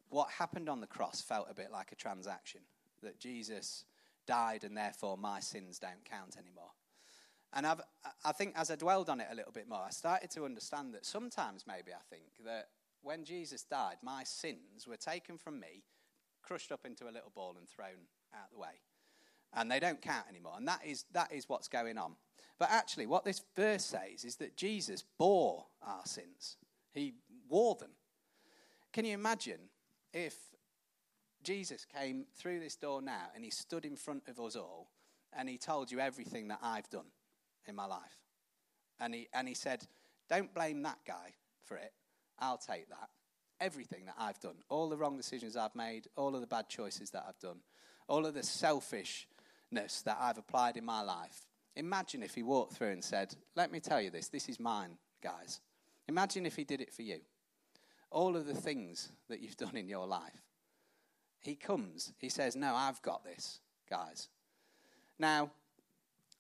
what 0.09 0.29
happened 0.29 0.69
on 0.69 0.81
the 0.81 0.87
cross 0.87 1.21
felt 1.21 1.47
a 1.49 1.55
bit 1.55 1.71
like 1.71 1.93
a 1.93 1.95
transaction, 1.95 2.61
that 3.03 3.21
Jesus 3.21 3.85
died 4.27 4.65
and 4.65 4.77
therefore 4.77 5.17
my 5.17 5.41
sins 5.41 5.79
don't 5.79 6.05
count 6.05 6.37
anymore. 6.37 6.73
And 7.53 7.67
I've, 7.67 7.81
I 8.25 8.33
think 8.33 8.55
as 8.57 8.71
I 8.71 8.77
dwelled 8.77 9.09
on 9.09 9.21
it 9.21 9.29
a 9.31 9.35
little 9.35 9.53
bit 9.53 9.69
more, 9.69 9.83
I 9.87 9.91
started 9.91 10.31
to 10.33 10.45
understand 10.45 10.95
that 10.95 11.07
sometimes, 11.07 11.65
maybe 11.67 11.93
I 11.93 12.03
think, 12.09 12.25
that 12.45 12.69
when 13.03 13.25
Jesus 13.25 13.63
died, 13.63 13.97
my 14.03 14.25
sins 14.25 14.87
were 14.87 14.97
taken 14.97 15.39
from 15.39 15.59
me, 15.59 15.85
crushed 16.43 16.71
up 16.71 16.85
into 16.85 17.05
a 17.05 17.13
little 17.13 17.33
ball, 17.35 17.55
and 17.59 17.69
thrown 17.69 18.07
out 18.35 18.51
the 18.53 18.59
way. 18.59 18.81
And 19.55 19.71
they 19.71 19.81
don't 19.81 20.01
count 20.01 20.27
anymore. 20.29 20.55
And 20.57 20.69
that 20.69 20.81
is, 20.85 21.05
that 21.13 21.33
is 21.33 21.49
what's 21.49 21.67
going 21.67 21.99
on. 21.99 22.15
But 22.59 22.71
actually, 22.71 23.07
what 23.07 23.25
this 23.25 23.43
verse 23.57 23.85
says 23.85 24.25
is 24.25 24.37
that 24.37 24.57
Jesus 24.57 25.03
bore 25.19 25.67
our 25.83 26.03
sins, 26.05 26.57
He 26.93 27.15
wore 27.51 27.75
them. 27.75 27.91
Can 28.93 29.05
you 29.05 29.13
imagine 29.13 29.61
if 30.15 30.35
Jesus 31.43 31.85
came 31.85 32.25
through 32.35 32.61
this 32.61 32.77
door 32.77 33.03
now 33.03 33.27
and 33.35 33.45
He 33.45 33.51
stood 33.51 33.85
in 33.85 33.97
front 33.97 34.29
of 34.29 34.41
us 34.41 34.57
all 34.57 34.91
and 35.37 35.49
He 35.49 35.59
told 35.59 35.91
you 35.91 36.01
everything 36.01 36.49
that 36.49 36.61
I've 36.63 36.89
done? 36.89 37.07
in 37.67 37.77
my 37.77 37.87
life. 37.87 38.19
And 38.99 39.15
he, 39.15 39.29
and 39.33 39.49
he 39.49 39.55
said, 39.55 39.87
Don't 40.29 40.53
blame 40.55 40.83
that 40.83 40.99
guy 41.07 41.35
for 41.65 41.77
it. 41.77 41.93
I'll 42.39 42.59
take 42.59 42.89
that. 42.91 43.09
Everything 43.61 44.07
that 44.07 44.17
I've 44.19 44.41
done, 44.41 44.57
all 44.69 44.89
the 44.89 44.97
wrong 44.97 45.17
decisions 45.17 45.57
I've 45.57 45.75
made, 45.75 46.09
all 46.17 46.35
of 46.35 46.41
the 46.41 46.47
bad 46.47 46.69
choices 46.69 47.11
that 47.11 47.25
I've 47.29 47.39
done, 47.39 47.61
all 48.09 48.27
of 48.27 48.35
the 48.35 48.43
selfishness 48.43 50.03
that 50.05 50.19
I've 50.21 50.39
applied 50.39 50.77
in 50.77 50.85
my 50.85 51.03
life. 51.03 51.47
Imagine 51.77 52.23
if 52.23 52.35
he 52.35 52.43
walked 52.43 52.75
through 52.75 52.91
and 52.91 53.05
said, 53.05 53.35
Let 53.57 53.73
me 53.73 53.81
tell 53.81 54.01
you 54.01 54.11
this, 54.11 54.29
this 54.29 54.49
is 54.49 54.61
mine, 54.61 54.97
guys. 55.23 55.61
Imagine 56.09 56.45
if 56.45 56.57
he 56.57 56.65
did 56.65 56.81
it 56.81 56.93
for 56.93 57.03
you. 57.03 57.21
All 58.11 58.37
of 58.37 58.47
the 58.47 58.55
things 58.55 59.13
that 59.29 59.41
you've 59.41 59.57
done 59.59 59.77
in 59.77 59.89
your 59.89 60.07
life. 60.07 60.43
He 61.41 61.55
comes, 61.55 62.13
he 62.19 62.29
says, 62.29 62.55
No, 62.55 62.75
I've 62.75 63.01
got 63.03 63.25
this, 63.25 63.61
guys. 63.89 64.29
Now, 65.19 65.51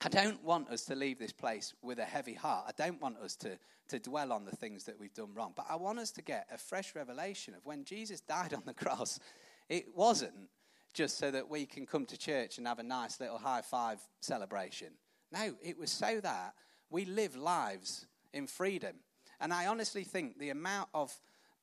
I 0.02 0.08
don't 0.08 0.42
want 0.42 0.70
us 0.70 0.84
to 0.86 0.94
leave 0.94 1.18
this 1.18 1.32
place 1.32 1.74
with 1.82 1.98
a 1.98 2.04
heavy 2.04 2.32
heart. 2.32 2.64
I 2.68 2.82
don't 2.82 3.00
want 3.02 3.18
us 3.18 3.36
to, 3.36 3.58
to 3.88 3.98
dwell 3.98 4.32
on 4.32 4.46
the 4.46 4.56
things 4.56 4.84
that 4.84 4.98
we've 4.98 5.12
done 5.12 5.34
wrong. 5.34 5.52
But 5.54 5.66
I 5.68 5.76
want 5.76 5.98
us 5.98 6.10
to 6.12 6.22
get 6.22 6.46
a 6.52 6.56
fresh 6.56 6.94
revelation 6.94 7.54
of 7.54 7.64
when 7.66 7.84
Jesus 7.84 8.20
died 8.20 8.54
on 8.54 8.62
the 8.64 8.74
cross, 8.74 9.20
it 9.68 9.94
wasn't 9.94 10.48
just 10.92 11.18
so 11.18 11.30
that 11.30 11.48
we 11.48 11.66
can 11.66 11.86
come 11.86 12.06
to 12.06 12.18
church 12.18 12.58
and 12.58 12.66
have 12.66 12.78
a 12.78 12.82
nice 12.82 13.20
little 13.20 13.38
high 13.38 13.62
five 13.62 13.98
celebration. 14.20 14.88
No, 15.32 15.54
it 15.62 15.78
was 15.78 15.90
so 15.90 16.20
that 16.20 16.54
we 16.88 17.04
live 17.04 17.36
lives 17.36 18.06
in 18.32 18.46
freedom. 18.46 18.96
And 19.40 19.52
I 19.52 19.66
honestly 19.66 20.04
think 20.04 20.38
the 20.38 20.50
amount 20.50 20.88
of 20.92 21.12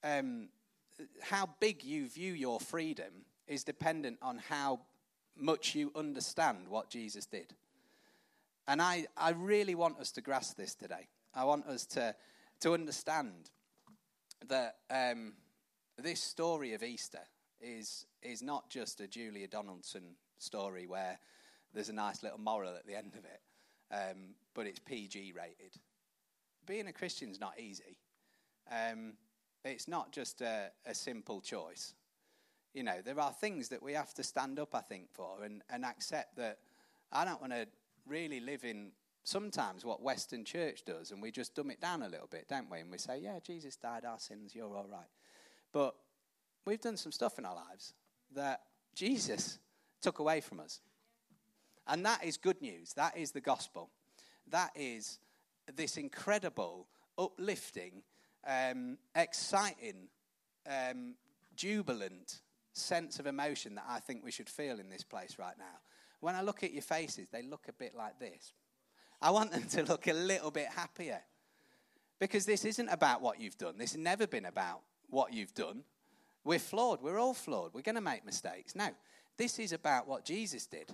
um, 0.04 0.50
how 1.22 1.50
big 1.60 1.84
you 1.84 2.08
view 2.08 2.34
your 2.34 2.60
freedom 2.60 3.26
is 3.48 3.64
dependent 3.64 4.18
on 4.22 4.40
how 4.50 4.82
much 5.36 5.76
you 5.76 5.92
understand 5.96 6.68
what 6.68 6.90
Jesus 6.90 7.26
did. 7.26 7.54
And 8.68 8.82
I, 8.82 9.06
I 9.16 9.32
really 9.32 9.76
want 9.76 10.00
us 10.00 10.12
to 10.14 10.22
grasp 10.22 10.58
this 10.58 10.76
today. 10.76 11.08
I 11.34 11.46
want 11.46 11.66
us 11.68 11.86
to, 11.88 12.16
to 12.62 12.74
understand 12.74 13.50
that 14.48 14.78
um, 14.90 15.34
this 15.98 16.20
story 16.20 16.74
of 16.74 16.84
Easter 16.84 17.22
is, 17.62 18.06
is 18.22 18.42
not 18.42 18.70
just 18.70 19.00
a 19.00 19.08
Julia 19.08 19.48
Donaldson 19.48 20.16
story 20.38 20.86
where 20.88 21.20
there's 21.74 21.90
a 21.90 21.94
nice 21.94 22.24
little 22.24 22.40
moral 22.40 22.76
at 22.76 22.86
the 22.86 22.96
end 22.96 23.14
of 23.18 23.26
it, 23.26 23.42
um, 23.92 24.36
but 24.54 24.66
it's 24.66 24.80
PG 24.80 25.34
rated. 25.36 25.80
Being 26.66 26.88
a 26.88 26.94
Christian 26.94 27.30
is 27.30 27.40
not 27.40 27.54
easy. 27.60 27.98
Um, 28.70 29.14
it's 29.68 29.88
not 29.88 30.12
just 30.12 30.42
a, 30.42 30.72
a 30.86 30.94
simple 30.94 31.42
choice. 31.42 31.94
You 32.74 32.84
know, 32.84 33.02
there 33.04 33.20
are 33.20 33.32
things 33.32 33.70
that 33.70 33.82
we 33.82 33.94
have 33.94 34.14
to 34.16 34.24
stand 34.24 34.60
up, 34.60 34.76
I 34.76 34.82
think, 34.82 35.12
for 35.12 35.44
and, 35.44 35.62
and 35.70 35.84
accept 35.84 36.36
that 36.38 36.60
I 37.12 37.26
don't 37.26 37.42
want 37.42 37.54
to 37.54 37.68
really 38.06 38.40
live 38.40 38.64
in 38.64 38.92
sometimes 39.24 39.84
what 39.84 40.02
Western 40.02 40.46
church 40.46 40.86
does, 40.86 41.12
and 41.12 41.22
we 41.22 41.32
just 41.32 41.54
dumb 41.54 41.70
it 41.70 41.82
down 41.82 42.02
a 42.02 42.08
little 42.08 42.28
bit, 42.28 42.48
don't 42.48 42.72
we? 42.72 42.80
And 42.80 42.90
we 42.92 42.98
say, 42.98 43.20
yeah, 43.20 43.40
Jesus 43.46 43.76
died 43.76 44.06
our 44.06 44.20
sins, 44.20 44.56
you're 44.56 44.76
all 44.76 44.88
right. 44.90 45.10
But 45.74 45.96
we've 46.66 46.80
done 46.80 46.98
some 46.98 47.12
stuff 47.12 47.38
in 47.38 47.46
our 47.46 47.56
lives 47.56 47.94
that 48.36 48.62
Jesus 48.96 49.60
took 50.02 50.20
away 50.20 50.40
from 50.42 50.60
us. 50.60 50.82
And 51.88 52.06
that 52.06 52.24
is 52.24 52.38
good 52.38 52.62
news. 52.62 52.94
That 52.94 53.18
is 53.18 53.32
the 53.32 53.42
gospel. 53.42 53.90
That 54.50 54.72
is 54.76 55.20
this 55.76 55.98
incredible, 55.98 56.88
uplifting, 57.18 58.04
um, 58.48 58.98
exciting, 59.16 60.08
um, 60.68 61.16
jubilant 61.56 62.42
sense 62.74 63.20
of 63.20 63.28
emotion 63.28 63.76
that 63.76 63.86
I 63.88 64.00
think 64.00 64.24
we 64.24 64.32
should 64.32 64.50
feel 64.50 64.80
in 64.80 64.90
this 64.90 65.04
place 65.04 65.38
right 65.40 65.58
now. 65.58 65.80
When 66.20 66.36
I 66.36 66.42
look 66.42 66.64
at 66.64 66.72
your 66.72 66.82
faces, 66.82 67.28
they 67.32 67.44
look 67.44 67.68
a 67.68 67.74
bit 67.74 67.96
like 67.96 68.20
this. 68.20 68.54
I 69.22 69.32
want 69.32 69.52
them 69.52 69.64
to 69.70 69.84
look 69.84 70.08
a 70.08 70.14
little 70.14 70.52
bit 70.52 70.68
happier. 70.68 71.22
Because 72.20 72.46
this 72.46 72.66
isn't 72.66 72.90
about 72.90 73.22
what 73.22 73.40
you've 73.40 73.58
done. 73.58 73.78
This 73.78 73.92
has 73.92 74.02
never 74.02 74.26
been 74.26 74.46
about 74.46 74.82
what 75.10 75.34
you've 75.34 75.54
done. 75.54 75.84
We're 76.44 76.60
flawed. 76.60 77.02
We're 77.02 77.20
all 77.20 77.34
flawed. 77.34 77.74
We're 77.74 77.82
going 77.82 77.96
to 77.96 78.02
make 78.02 78.26
mistakes. 78.26 78.76
No, 78.76 78.90
this 79.38 79.60
is 79.60 79.72
about 79.72 80.08
what 80.08 80.26
Jesus 80.26 80.66
did 80.66 80.90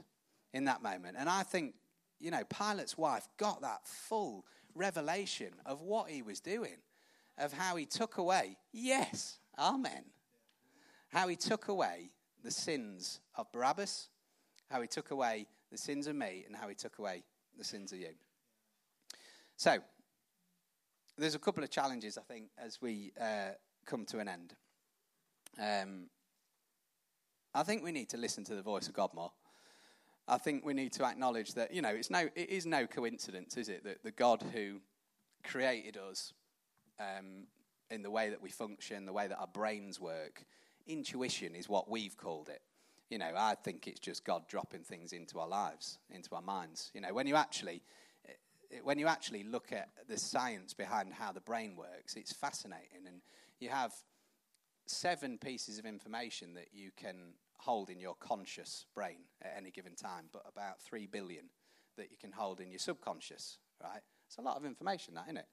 in 0.54 0.66
that 0.66 0.84
moment. 0.84 1.16
And 1.18 1.30
I 1.30 1.44
think, 1.44 1.76
you 2.20 2.32
know, 2.32 2.44
Pilate's 2.50 2.98
wife 2.98 3.28
got 3.38 3.62
that 3.62 3.88
full 3.88 4.46
revelation 4.76 5.54
of 5.66 5.82
what 5.82 6.10
he 6.10 6.22
was 6.22 6.39
doing, 6.39 6.78
of 7.38 7.54
how 7.54 7.76
he 7.76 7.86
took 7.86 8.17
away, 8.17 8.58
yes, 8.72 9.39
amen, 9.58 10.06
how 11.10 11.28
he 11.28 11.36
took 11.36 11.67
away 11.67 12.12
the 12.43 12.52
sins 12.52 13.19
of 13.36 13.52
Barabbas 13.52 14.10
how 14.74 14.82
he 14.82 14.88
took 14.88 15.12
away 15.12 15.46
the 15.72 15.78
sins 15.78 16.08
of 16.08 16.15
me 16.15 16.43
and 16.48 16.56
how 16.56 16.67
he 16.67 16.74
took 16.74 16.98
away 16.98 17.24
the 17.58 17.63
sins 17.63 17.91
of 17.93 18.00
you. 18.00 18.10
So, 19.56 19.78
there's 21.15 21.36
a 21.36 21.39
couple 21.39 21.63
of 21.63 21.69
challenges, 21.69 22.17
I 22.17 22.22
think, 22.22 22.46
as 22.58 22.82
we 22.82 23.12
uh, 23.22 23.52
come 23.86 24.04
to 24.06 24.17
an 24.17 24.28
end. 24.28 24.56
Um, 25.62 26.08
I 27.54 27.62
think 27.62 27.84
we 27.84 27.91
need 27.91 28.10
to 28.10 28.17
listen 28.17 28.43
to 28.46 28.56
the 28.56 28.63
voice 28.63 28.88
of 28.88 28.96
God 28.96 29.13
more. 29.13 29.32
I 30.28 30.39
think 30.39 30.65
we 30.65 30.74
need 30.74 30.91
to 30.93 31.06
acknowledge 31.06 31.54
that, 31.54 31.72
you 31.72 31.84
know, 31.84 31.89
it's 31.89 32.10
no, 32.10 32.28
it 32.36 32.50
is 32.50 32.65
no 32.65 32.88
coincidence, 32.88 33.56
is 33.58 33.69
it, 33.69 33.84
that 33.84 34.02
the 34.02 34.12
God 34.12 34.43
who 34.54 34.82
created 35.43 35.98
us 35.98 36.34
um, 37.18 37.48
in 37.89 38.02
the 38.02 38.12
way 38.12 38.30
that 38.30 38.42
we 38.42 38.50
function, 38.50 39.06
the 39.06 39.13
way 39.13 39.28
that 39.28 39.38
our 39.38 39.48
brains 39.48 40.00
work, 40.00 40.44
intuition 40.88 41.56
is 41.56 41.70
what 41.70 41.89
we've 41.89 42.18
called 42.18 42.50
it 42.50 42.62
you 43.10 43.20
know, 43.20 43.32
I 43.38 43.54
think 43.54 43.88
it's 43.88 44.00
just 44.00 44.26
God 44.26 44.48
dropping 44.48 44.82
things 44.82 45.13
into 45.13 45.39
our 45.39 45.48
lives, 45.48 46.00
into 46.10 46.34
our 46.34 46.42
minds. 46.42 46.89
You 46.96 47.02
know, 47.02 47.13
when 47.13 47.28
you 47.28 47.36
actually 47.36 47.84
when 48.82 48.98
you 48.98 49.08
actually 49.08 49.44
look 49.44 49.71
at 49.71 49.90
the 50.08 50.17
science 50.17 50.73
behind 50.73 51.13
how 51.13 51.32
the 51.32 51.42
brain 51.42 51.75
works, 51.75 52.15
it's 52.15 52.34
fascinating. 52.34 53.06
And 53.06 53.21
you 53.60 53.69
have 53.69 53.94
seven 54.88 55.38
pieces 55.38 55.77
of 55.77 55.86
information 55.86 56.56
that 56.56 56.69
you 56.73 56.90
can 56.98 57.36
hold 57.60 57.90
in 57.90 58.00
your 58.00 58.15
conscious 58.15 58.88
brain 58.96 59.19
at 59.42 59.54
any 59.56 59.69
given 59.69 59.96
time, 59.96 60.25
but 60.32 60.42
about 60.52 60.82
three 60.82 61.06
billion 61.06 61.46
that 61.98 62.10
you 62.10 62.17
can 62.19 62.32
hold 62.32 62.60
in 62.60 62.71
your 62.71 62.80
subconscious, 62.80 63.60
right? 63.82 64.02
It's 64.27 64.38
a 64.38 64.42
lot 64.42 64.58
of 64.58 64.65
information, 64.65 65.13
that, 65.13 65.25
isn't 65.25 65.38
it? 65.38 65.48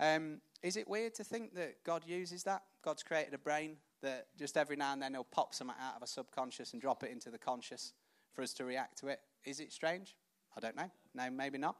Um, 0.00 0.40
is 0.62 0.76
it 0.76 0.88
weird 0.88 1.14
to 1.14 1.24
think 1.24 1.54
that 1.54 1.84
God 1.84 2.02
uses 2.06 2.42
that? 2.44 2.62
God's 2.82 3.02
created 3.02 3.34
a 3.34 3.38
brain 3.38 3.76
that 4.02 4.26
just 4.38 4.56
every 4.56 4.76
now 4.76 4.92
and 4.92 5.02
then 5.02 5.14
he'll 5.14 5.24
pop 5.24 5.54
something 5.54 5.76
out 5.80 5.96
of 5.96 6.02
a 6.02 6.06
subconscious 6.06 6.72
and 6.72 6.80
drop 6.80 7.02
it 7.02 7.10
into 7.10 7.30
the 7.30 7.38
conscious 7.38 7.92
for 8.32 8.42
us 8.42 8.52
to 8.54 8.64
react 8.64 8.98
to 8.98 9.08
it. 9.08 9.20
Is 9.44 9.60
it 9.60 9.72
strange? 9.72 10.16
I 10.56 10.60
don't 10.60 10.76
know. 10.76 10.90
No, 11.14 11.30
maybe 11.30 11.58
not. 11.58 11.76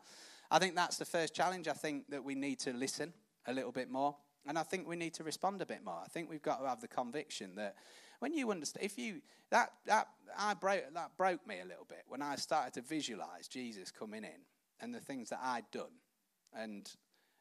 I 0.51 0.59
think 0.59 0.75
that's 0.75 0.97
the 0.97 1.05
first 1.05 1.35
challenge. 1.35 1.69
I 1.69 1.73
think 1.73 2.11
that 2.11 2.25
we 2.25 2.35
need 2.35 2.59
to 2.61 2.73
listen 2.73 3.13
a 3.47 3.53
little 3.53 3.73
bit 3.73 3.91
more. 3.91 4.17
And 4.47 4.59
I 4.59 4.63
think 4.63 4.89
we 4.89 4.97
need 4.97 5.15
to 5.15 5.25
respond 5.25 5.61
a 5.61 5.67
bit 5.67 5.85
more. 5.85 6.01
I 6.03 6.09
think 6.09 6.31
we've 6.31 6.43
got 6.43 6.61
to 6.61 6.69
have 6.69 6.81
the 6.81 6.89
conviction 6.89 7.55
that 7.57 7.77
when 8.21 8.33
you 8.33 8.51
understand, 8.51 8.85
if 8.85 8.99
you 8.99 9.21
that 9.51 9.73
that 9.87 10.09
I 10.37 10.55
broke 10.55 10.83
that 10.95 11.17
broke 11.17 11.47
me 11.47 11.61
a 11.61 11.67
little 11.67 11.85
bit 11.87 12.05
when 12.09 12.23
I 12.23 12.37
started 12.37 12.73
to 12.75 12.81
visualize 12.81 13.47
Jesus 13.49 13.91
coming 13.91 14.25
in 14.25 14.41
and 14.81 14.95
the 14.95 15.01
things 15.01 15.29
that 15.31 15.41
I'd 15.43 15.71
done, 15.71 15.93
and 16.55 16.91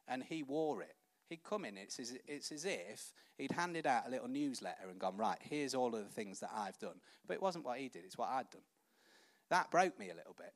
and 0.08 0.22
he 0.22 0.42
wore 0.42 0.82
it. 0.82 0.94
He'd 1.28 1.44
come 1.44 1.64
in. 1.64 1.76
It's 1.76 2.00
as, 2.00 2.16
it's 2.26 2.52
as 2.52 2.64
if 2.64 3.12
he'd 3.36 3.52
handed 3.52 3.86
out 3.86 4.06
a 4.06 4.10
little 4.10 4.28
newsletter 4.28 4.88
and 4.90 4.98
gone, 4.98 5.16
right, 5.16 5.38
here's 5.40 5.74
all 5.74 5.94
of 5.94 6.04
the 6.04 6.12
things 6.12 6.40
that 6.40 6.50
I've 6.54 6.78
done. 6.78 7.00
But 7.26 7.34
it 7.34 7.42
wasn't 7.42 7.64
what 7.64 7.78
he 7.78 7.88
did, 7.88 8.04
it's 8.04 8.18
what 8.18 8.30
I'd 8.30 8.50
done. 8.50 8.62
That 9.50 9.70
broke 9.70 9.98
me 9.98 10.10
a 10.10 10.14
little 10.14 10.34
bit. 10.36 10.52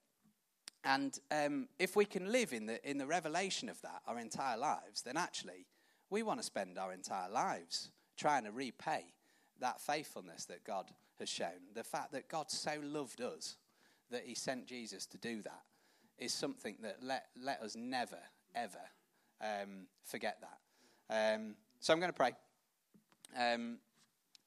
And 0.84 1.16
um, 1.30 1.68
if 1.78 1.94
we 1.94 2.04
can 2.04 2.32
live 2.32 2.52
in 2.52 2.66
the, 2.66 2.88
in 2.88 2.98
the 2.98 3.06
revelation 3.06 3.68
of 3.68 3.80
that 3.82 4.02
our 4.06 4.18
entire 4.18 4.56
lives, 4.56 5.02
then 5.02 5.16
actually 5.16 5.66
we 6.10 6.22
want 6.22 6.40
to 6.40 6.44
spend 6.44 6.78
our 6.78 6.92
entire 6.92 7.30
lives 7.30 7.90
trying 8.16 8.44
to 8.44 8.50
repay 8.50 9.04
that 9.60 9.80
faithfulness 9.80 10.44
that 10.46 10.64
God 10.64 10.90
has 11.18 11.28
shown. 11.28 11.70
The 11.74 11.84
fact 11.84 12.12
that 12.12 12.28
God 12.28 12.50
so 12.50 12.72
loved 12.82 13.20
us 13.20 13.56
that 14.10 14.24
he 14.26 14.34
sent 14.34 14.66
Jesus 14.66 15.06
to 15.06 15.18
do 15.18 15.40
that 15.42 15.62
is 16.18 16.32
something 16.32 16.76
that 16.82 16.98
let, 17.02 17.26
let 17.40 17.62
us 17.62 17.76
never, 17.76 18.18
ever 18.54 18.80
um, 19.42 19.86
forget 20.04 20.38
that. 20.40 21.34
Um, 21.34 21.54
so 21.80 21.92
I'm 21.92 22.00
going 22.00 22.12
to 22.12 22.16
pray. 22.16 22.32
Um, 23.38 23.78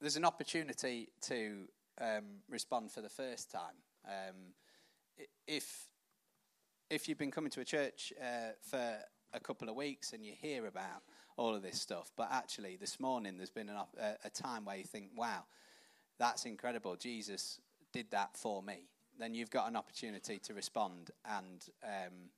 there's 0.00 0.16
an 0.16 0.24
opportunity 0.24 1.08
to 1.22 1.68
um, 2.00 2.40
respond 2.48 2.90
for 2.90 3.00
the 3.00 3.08
first 3.08 3.50
time. 3.50 3.76
Um, 4.06 4.54
if 5.46 5.86
if 6.88 7.08
you've 7.08 7.18
been 7.18 7.32
coming 7.32 7.50
to 7.50 7.60
a 7.60 7.64
church 7.64 8.12
uh, 8.20 8.52
for 8.62 8.98
a 9.32 9.40
couple 9.40 9.68
of 9.68 9.74
weeks 9.74 10.12
and 10.12 10.24
you 10.24 10.32
hear 10.40 10.66
about 10.66 11.02
all 11.36 11.54
of 11.54 11.62
this 11.62 11.80
stuff, 11.80 12.12
but 12.16 12.28
actually 12.30 12.76
this 12.76 13.00
morning 13.00 13.36
there's 13.36 13.50
been 13.50 13.68
an, 13.68 13.76
a, 14.00 14.14
a 14.24 14.30
time 14.30 14.64
where 14.64 14.76
you 14.76 14.84
think, 14.84 15.10
wow, 15.16 15.44
that's 16.18 16.44
incredible. 16.44 16.94
Jesus 16.94 17.60
did 17.92 18.10
that 18.12 18.36
for 18.36 18.62
me. 18.62 18.88
Then 19.18 19.34
you've 19.34 19.50
got 19.50 19.68
an 19.68 19.76
opportunity 19.76 20.38
to 20.38 20.54
respond 20.54 21.10
and 21.24 21.64
um, 21.82 22.30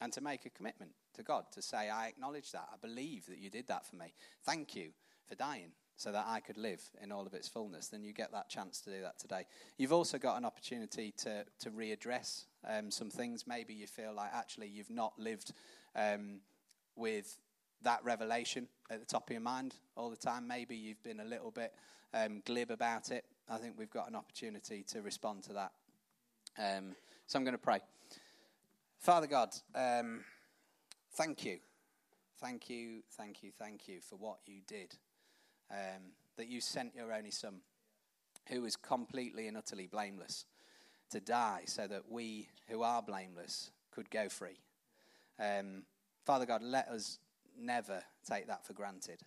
and 0.00 0.12
to 0.12 0.20
make 0.20 0.46
a 0.46 0.50
commitment 0.50 0.92
to 1.18 1.24
God 1.24 1.44
to 1.52 1.62
say, 1.62 1.90
I 1.90 2.08
acknowledge 2.08 2.52
that. 2.52 2.68
I 2.72 2.76
believe 2.80 3.26
that 3.26 3.38
you 3.38 3.50
did 3.50 3.66
that 3.68 3.86
for 3.86 3.96
me. 3.96 4.14
Thank 4.44 4.74
you 4.74 4.90
for 5.28 5.34
dying 5.34 5.72
so 5.96 6.12
that 6.12 6.26
I 6.28 6.40
could 6.40 6.56
live 6.56 6.80
in 7.02 7.10
all 7.10 7.26
of 7.26 7.34
its 7.34 7.48
fullness. 7.48 7.88
Then 7.88 8.04
you 8.04 8.12
get 8.12 8.30
that 8.32 8.48
chance 8.48 8.80
to 8.82 8.90
do 8.90 9.02
that 9.02 9.18
today. 9.18 9.46
You've 9.76 9.92
also 9.92 10.16
got 10.16 10.38
an 10.38 10.44
opportunity 10.44 11.12
to, 11.18 11.44
to 11.58 11.70
readdress 11.70 12.44
um, 12.66 12.90
some 12.90 13.10
things. 13.10 13.46
Maybe 13.46 13.74
you 13.74 13.88
feel 13.88 14.14
like 14.14 14.30
actually 14.32 14.68
you've 14.68 14.90
not 14.90 15.18
lived 15.18 15.52
um, 15.96 16.40
with 16.94 17.38
that 17.82 18.04
revelation 18.04 18.68
at 18.90 19.00
the 19.00 19.06
top 19.06 19.28
of 19.28 19.32
your 19.32 19.42
mind 19.42 19.74
all 19.96 20.08
the 20.08 20.16
time. 20.16 20.46
Maybe 20.46 20.76
you've 20.76 21.02
been 21.02 21.20
a 21.20 21.24
little 21.24 21.50
bit 21.50 21.74
um, 22.14 22.42
glib 22.46 22.70
about 22.70 23.10
it. 23.10 23.24
I 23.48 23.58
think 23.58 23.74
we've 23.76 23.90
got 23.90 24.08
an 24.08 24.14
opportunity 24.14 24.84
to 24.92 25.02
respond 25.02 25.42
to 25.44 25.52
that. 25.54 25.72
Um, 26.58 26.94
so 27.26 27.38
I'm 27.38 27.44
going 27.44 27.52
to 27.52 27.58
pray. 27.58 27.80
Father 29.00 29.26
God, 29.26 29.50
um, 29.74 30.20
thank 31.12 31.44
you. 31.44 31.58
Thank 32.40 32.70
you, 32.70 33.02
thank 33.16 33.42
you, 33.42 33.50
thank 33.58 33.88
you 33.88 34.00
for 34.00 34.16
what 34.16 34.38
you 34.46 34.60
did. 34.66 34.94
Um, 35.70 36.12
that 36.36 36.48
you 36.48 36.60
sent 36.60 36.94
your 36.94 37.12
only 37.12 37.32
Son, 37.32 37.60
who 38.48 38.62
was 38.62 38.76
completely 38.76 39.48
and 39.48 39.56
utterly 39.56 39.86
blameless, 39.86 40.46
to 41.10 41.20
die 41.20 41.62
so 41.66 41.86
that 41.86 42.10
we 42.10 42.48
who 42.68 42.82
are 42.82 43.02
blameless 43.02 43.70
could 43.90 44.08
go 44.10 44.28
free. 44.28 44.60
Um, 45.40 45.82
Father 46.24 46.46
God, 46.46 46.62
let 46.62 46.88
us 46.88 47.18
never 47.58 48.02
take 48.28 48.46
that 48.46 48.64
for 48.64 48.72
granted. 48.72 49.20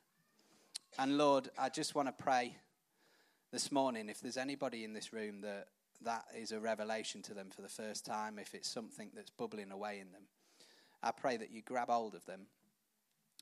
And 0.97 1.17
Lord, 1.17 1.49
I 1.57 1.69
just 1.69 1.95
want 1.95 2.07
to 2.07 2.23
pray 2.23 2.55
this 3.51 3.71
morning 3.71 4.07
if 4.07 4.21
there's 4.21 4.37
anybody 4.37 4.83
in 4.83 4.93
this 4.93 5.11
room 5.11 5.41
that 5.41 5.67
that 6.03 6.25
is 6.35 6.51
a 6.51 6.59
revelation 6.59 7.21
to 7.23 7.33
them 7.33 7.49
for 7.49 7.61
the 7.61 7.69
first 7.69 8.05
time, 8.05 8.39
if 8.39 8.55
it's 8.55 8.69
something 8.69 9.09
that's 9.13 9.29
bubbling 9.29 9.71
away 9.71 9.99
in 9.99 10.11
them, 10.11 10.23
I 11.03 11.11
pray 11.11 11.37
that 11.37 11.51
you 11.51 11.61
grab 11.61 11.89
hold 11.89 12.15
of 12.15 12.25
them 12.25 12.47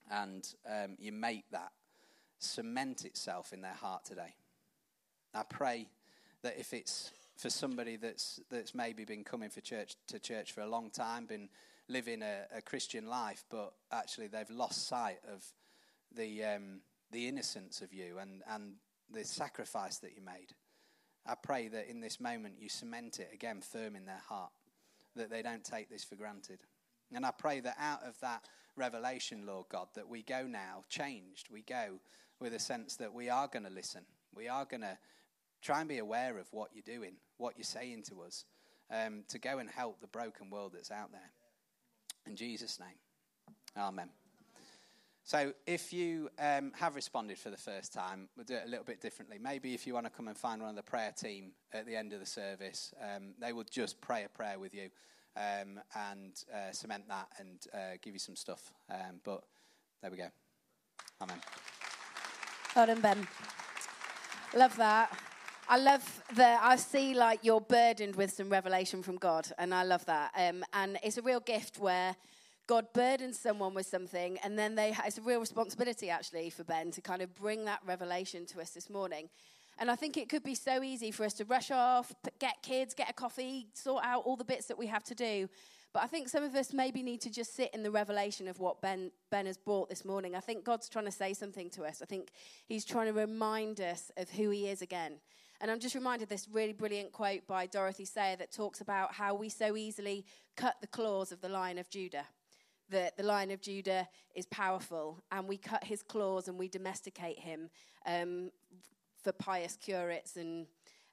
and 0.10 0.48
um, 0.68 0.96
you 0.98 1.12
make 1.12 1.50
that 1.52 1.72
cement 2.40 3.06
itself 3.06 3.54
in 3.54 3.62
their 3.62 3.74
heart 3.74 4.06
today. 4.06 4.34
I 5.34 5.44
pray 5.44 5.88
that 6.42 6.58
if 6.58 6.74
it's 6.74 7.12
for 7.38 7.50
somebody 7.50 7.96
that's 7.96 8.40
that's 8.50 8.74
maybe 8.74 9.06
been 9.06 9.24
coming 9.24 9.50
for 9.50 9.62
church 9.62 9.96
to 10.08 10.20
church 10.20 10.52
for 10.52 10.62
a 10.62 10.68
long 10.68 10.90
time, 10.90 11.26
been 11.26 11.50
living 11.88 12.22
a, 12.22 12.58
a 12.58 12.62
Christian 12.62 13.08
life, 13.08 13.44
but 13.50 13.74
actually 13.92 14.28
they've 14.28 14.50
lost 14.50 14.88
sight 14.88 15.20
of 15.32 15.46
the 16.16 16.44
um, 16.44 16.82
the 17.12 17.28
innocence 17.28 17.82
of 17.82 17.94
you 17.94 18.18
and 18.20 18.42
and 18.50 18.74
the 19.12 19.24
sacrifice 19.24 19.98
that 19.98 20.16
you 20.16 20.22
made. 20.22 20.54
I 21.26 21.36
pray 21.36 21.68
that 21.68 21.90
in 21.90 22.00
this 22.00 22.20
moment 22.20 22.56
you 22.60 22.70
cement 22.70 23.20
it 23.20 23.30
again 23.34 23.62
firm 23.62 23.96
in 23.96 24.06
their 24.06 24.22
heart, 24.28 24.52
that 25.16 25.30
they 25.30 25.42
don't 25.42 25.64
take 25.64 25.90
this 25.90 26.04
for 26.04 26.16
granted. 26.16 26.60
And 27.14 27.26
I 27.26 27.32
pray 27.32 27.60
that 27.62 27.78
out 27.80 28.04
of 28.04 28.20
that 28.22 28.44
revelation, 28.76 29.46
Lord 29.46 29.68
God, 29.70 29.88
that 29.96 30.08
we 30.08 30.24
go 30.24 30.48
now 30.48 30.84
changed. 30.90 31.48
We 31.52 31.62
go 31.62 32.00
with 32.40 32.54
a 32.54 32.60
sense 32.60 32.96
that 32.98 33.14
we 33.14 33.30
are 33.30 33.48
going 33.48 33.66
to 33.66 33.72
listen. 33.72 34.02
We 34.34 34.48
are 34.48 34.66
going 34.66 34.82
to 34.82 34.98
try 35.62 35.80
and 35.80 35.90
be 35.90 35.98
aware 35.98 36.38
of 36.38 36.48
what 36.52 36.70
you're 36.74 36.98
doing, 36.98 37.14
what 37.38 37.56
you're 37.58 37.64
saying 37.64 38.04
to 38.10 38.22
us, 38.22 38.46
um, 38.92 39.24
to 39.28 39.40
go 39.40 39.60
and 39.60 39.70
help 39.70 40.00
the 40.00 40.08
broken 40.08 40.50
world 40.50 40.72
that's 40.74 40.92
out 40.92 41.12
there. 41.12 41.32
In 42.26 42.36
Jesus' 42.36 42.80
name, 42.80 42.98
amen. 43.78 44.10
So, 45.24 45.54
if 45.68 45.94
you 45.94 46.30
um, 46.40 46.72
have 46.76 46.96
responded 46.96 47.38
for 47.38 47.52
the 47.52 47.58
first 47.58 47.94
time, 47.94 48.30
we'll 48.36 48.46
do 48.46 48.56
it 48.56 48.64
a 48.66 48.70
little 48.70 48.86
bit 48.86 49.00
differently. 49.00 49.38
Maybe 49.40 49.76
if 49.76 49.86
you 49.86 49.94
want 49.94 50.08
to 50.08 50.10
come 50.10 50.28
and 50.28 50.36
find 50.36 50.60
one 50.60 50.72
of 50.72 50.76
the 50.76 50.82
prayer 50.82 51.14
team 51.16 51.52
at 51.72 51.86
the 51.86 51.96
end 51.96 52.14
of 52.14 52.20
the 52.20 52.26
service, 52.26 52.94
um, 53.00 53.36
they 53.40 53.54
will 53.54 53.66
just 53.70 54.02
pray 54.02 54.24
a 54.24 54.30
prayer 54.30 54.58
with 54.58 54.74
you 54.74 54.90
um, 55.40 55.80
and 55.96 56.34
uh, 56.54 56.72
cement 56.72 57.08
that 57.08 57.28
and 57.40 57.66
uh, 57.74 57.98
give 58.02 58.14
you 58.14 58.20
some 58.20 58.36
stuff. 58.36 58.72
Um, 58.90 59.22
but 59.24 59.44
there 60.02 60.12
we 60.12 60.18
go. 60.18 60.28
Amen. 61.22 61.40
Well 62.76 62.86
done, 62.88 63.02
Ben. 63.02 63.28
Love 64.56 64.76
that. 64.78 65.18
I 65.68 65.78
love 65.78 66.24
that. 66.34 66.60
I 66.64 66.76
see 66.76 67.14
like 67.14 67.40
you're 67.44 67.62
burdened 67.62 68.16
with 68.16 68.32
some 68.32 68.50
revelation 68.50 69.04
from 69.04 69.18
God, 69.18 69.48
and 69.58 69.74
I 69.74 69.84
love 69.84 70.06
that. 70.06 70.32
Um, 70.36 70.64
and 70.74 70.98
it's 71.04 71.18
a 71.18 71.22
real 71.22 71.40
gift 71.40 71.78
where 71.80 72.16
God 72.66 72.88
burdens 72.94 73.40
someone 73.40 73.74
with 73.74 73.86
something, 73.86 74.38
and 74.44 74.58
then 74.58 74.76
they. 74.76 74.96
It's 75.06 75.18
a 75.18 75.22
real 75.22 75.40
responsibility 75.40 76.10
actually 76.10 76.50
for 76.50 76.64
Ben 76.64 76.92
to 76.92 77.02
kind 77.02 77.22
of 77.22 77.36
bring 77.36 77.66
that 77.66 77.82
revelation 77.86 78.46
to 78.48 78.62
us 78.62 78.72
this 78.72 78.90
morning. 78.90 79.30
And 79.80 79.90
I 79.90 79.96
think 79.96 80.18
it 80.18 80.28
could 80.28 80.44
be 80.44 80.56
so 80.56 80.84
easy 80.84 81.10
for 81.10 81.24
us 81.24 81.34
to 81.36 81.46
rush 81.46 81.72
off, 81.72 82.14
get 82.38 82.62
kids, 82.62 82.94
get 82.94 83.10
a 83.10 83.14
coffee, 83.14 83.68
sort 83.74 84.04
out 84.04 84.24
all 84.26 84.36
the 84.36 84.44
bits 84.44 84.66
that 84.66 84.78
we 84.78 84.88
have 84.88 85.06
to 85.06 85.16
do. 85.16 85.48
But 85.94 86.04
I 86.04 86.08
think 86.08 86.28
some 86.28 86.44
of 86.44 86.54
us 86.54 86.74
maybe 86.74 87.02
need 87.02 87.22
to 87.22 87.32
just 87.32 87.56
sit 87.56 87.74
in 87.74 87.82
the 87.82 87.90
revelation 87.90 88.48
of 88.48 88.60
what 88.60 88.82
Ben, 88.82 89.10
ben 89.32 89.46
has 89.46 89.58
brought 89.58 89.90
this 89.90 90.04
morning. 90.04 90.36
I 90.36 90.42
think 90.42 90.66
God's 90.66 90.90
trying 90.90 91.06
to 91.06 91.12
say 91.12 91.34
something 91.34 91.70
to 91.72 91.84
us. 91.84 92.02
I 92.02 92.06
think 92.06 92.30
He's 92.68 92.84
trying 92.86 93.08
to 93.08 93.14
remind 93.14 93.80
us 93.80 94.12
of 94.18 94.30
who 94.30 94.50
He 94.50 94.68
is 94.68 94.82
again. 94.82 95.14
And 95.62 95.72
I'm 95.72 95.80
just 95.80 95.96
reminded 95.96 96.30
this 96.30 96.48
really 96.52 96.74
brilliant 96.74 97.12
quote 97.12 97.48
by 97.48 97.66
Dorothy 97.66 98.06
Sayers 98.06 98.40
that 98.40 98.52
talks 98.52 98.82
about 98.82 99.14
how 99.14 99.34
we 99.34 99.50
so 99.50 99.76
easily 99.78 100.26
cut 100.56 100.76
the 100.82 100.88
claws 100.88 101.32
of 101.32 101.42
the 101.42 101.50
Lion 101.50 101.78
of 101.78 101.90
Judah. 101.90 102.26
That 102.90 103.18
the 103.18 103.24
Lion 103.24 103.52
of 103.52 103.62
Judah 103.62 104.08
is 104.36 104.46
powerful, 104.48 105.22
and 105.32 105.48
we 105.48 105.58
cut 105.58 105.84
his 105.84 106.02
claws 106.02 106.48
and 106.48 106.58
we 106.58 106.68
domesticate 106.68 107.40
him 107.40 107.70
um, 108.06 108.52
for 109.24 109.32
pious 109.32 109.76
curates 109.76 110.38
and 110.38 110.68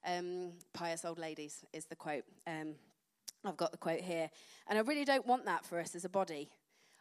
um, 0.07 0.53
pious 0.73 1.05
old 1.05 1.19
ladies, 1.19 1.65
is 1.73 1.87
the 1.87 1.97
quote. 1.97 2.25
Um, 2.47 2.75
I've 3.45 3.57
got 3.57 3.73
the 3.73 3.79
quote 3.79 4.01
here. 4.01 4.31
And 4.69 4.79
I 4.79 4.83
really 4.83 5.05
don't 5.05 5.27
want 5.27 5.45
that 5.45 5.65
for 5.65 5.79
us 5.79 5.95
as 5.95 6.05
a 6.05 6.09
body. 6.09 6.51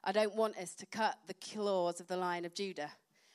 I 0.04 0.12
don't 0.12 0.36
want 0.36 0.58
us 0.58 0.76
to 0.76 0.86
cut 0.86 1.18
the 1.28 1.34
claws 1.34 2.00
of 2.00 2.08
the 2.08 2.18
Lion 2.18 2.46
of 2.46 2.54
Judah. 2.54 2.92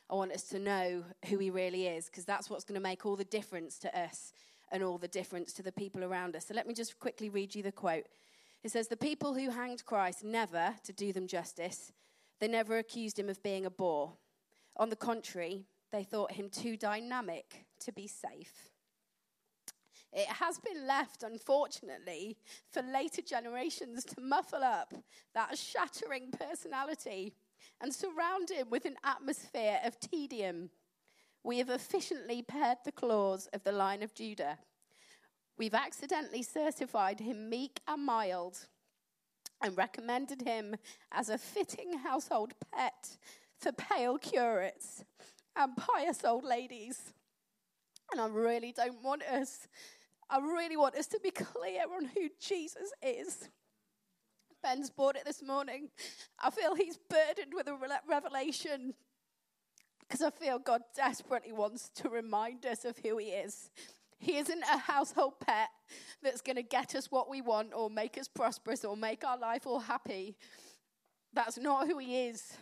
I 0.08 0.14
want 0.14 0.32
us 0.32 0.44
to 0.44 0.58
know 0.58 1.04
who 1.26 1.38
he 1.38 1.50
really 1.50 1.86
is, 1.86 2.06
because 2.06 2.24
that's 2.24 2.50
what's 2.50 2.64
going 2.64 2.78
to 2.78 2.82
make 2.82 3.06
all 3.06 3.16
the 3.16 3.24
difference 3.24 3.78
to 3.80 3.98
us 3.98 4.32
and 4.72 4.82
all 4.82 4.98
the 4.98 5.08
difference 5.08 5.52
to 5.54 5.62
the 5.62 5.72
people 5.72 6.04
around 6.04 6.36
us. 6.36 6.46
So 6.46 6.54
let 6.54 6.66
me 6.66 6.74
just 6.74 6.98
quickly 6.98 7.28
read 7.28 7.54
you 7.54 7.62
the 7.62 7.72
quote. 7.72 8.06
It 8.62 8.70
says, 8.70 8.88
The 8.88 8.96
people 8.96 9.34
who 9.34 9.50
hanged 9.50 9.84
Christ 9.84 10.24
never, 10.24 10.74
to 10.84 10.92
do 10.92 11.12
them 11.12 11.26
justice, 11.26 11.92
they 12.40 12.48
never 12.48 12.78
accused 12.78 13.18
him 13.18 13.28
of 13.28 13.42
being 13.42 13.66
a 13.66 13.70
bore. 13.70 14.12
On 14.76 14.88
the 14.88 14.96
contrary, 14.96 15.64
they 15.93 16.05
thought 16.05 16.32
him 16.32 16.49
too 16.49 16.76
dynamic 16.76 17.66
to 17.80 17.93
be 17.93 18.07
safe. 18.07 18.70
It 20.12 20.26
has 20.26 20.59
been 20.59 20.86
left, 20.86 21.22
unfortunately, 21.22 22.36
for 22.72 22.82
later 22.82 23.22
generations 23.22 24.05
to 24.07 24.20
muffle 24.20 24.64
up 24.64 24.93
that 25.34 25.57
shattering 25.57 26.32
personality 26.32 27.32
and 27.80 27.95
surround 27.95 28.51
him 28.51 28.70
with 28.70 28.84
an 28.86 28.97
atmosphere 29.05 29.78
of 29.84 30.01
tedium. 30.01 30.70
We 31.45 31.59
have 31.59 31.70
efficiently 31.70 32.43
pared 32.43 32.78
the 32.84 32.93
claws 32.93 33.49
of 33.53 33.62
the 33.62 33.72
Lion 33.72 34.03
of 34.03 34.14
Judah. 34.14 34.59
We've 35.57 35.74
accidentally 35.74 36.43
certified 36.43 37.20
him 37.20 37.49
meek 37.49 37.80
and 37.86 38.05
mild 38.05 38.66
and 39.62 39.76
recommended 39.76 40.43
him 40.43 40.74
as 41.12 41.28
a 41.28 41.38
fitting 41.38 41.99
household 41.99 42.55
pet 42.74 43.16
for 43.59 43.72
pale 43.72 44.18
curates 44.18 45.05
and 45.57 45.76
pious 45.76 46.24
old 46.24 46.44
ladies. 46.44 47.12
And 48.12 48.20
I 48.20 48.26
really 48.26 48.72
don't 48.72 49.03
want 49.03 49.22
us, 49.22 49.68
I 50.28 50.38
really 50.38 50.76
want 50.76 50.96
us 50.96 51.07
to 51.09 51.20
be 51.22 51.30
clear 51.30 51.82
on 51.94 52.07
who 52.07 52.28
Jesus 52.40 52.92
is. 53.03 53.48
Ben's 54.62 54.90
brought 54.90 55.16
it 55.16 55.24
this 55.24 55.42
morning. 55.42 55.88
I 56.38 56.51
feel 56.51 56.74
he's 56.74 56.98
burdened 57.09 57.55
with 57.55 57.66
a 57.66 57.76
revelation 58.07 58.94
because 60.01 60.22
I 60.22 60.30
feel 60.30 60.59
God 60.59 60.82
desperately 60.94 61.53
wants 61.53 61.88
to 61.96 62.09
remind 62.09 62.66
us 62.66 62.84
of 62.84 62.98
who 62.98 63.18
he 63.18 63.28
is. 63.28 63.70
He 64.18 64.36
isn't 64.36 64.62
a 64.62 64.76
household 64.76 65.34
pet 65.40 65.68
that's 66.22 66.42
going 66.42 66.57
to 66.57 66.62
get 66.62 66.94
us 66.94 67.11
what 67.11 67.30
we 67.30 67.40
want 67.40 67.72
or 67.74 67.88
make 67.88 68.18
us 68.18 68.28
prosperous 68.28 68.84
or 68.84 68.96
make 68.96 69.24
our 69.24 69.38
life 69.38 69.66
all 69.66 69.80
happy. 69.80 70.36
That's 71.32 71.57
not 71.59 71.86
who 71.86 71.98
he 71.98 72.26
is. 72.26 72.53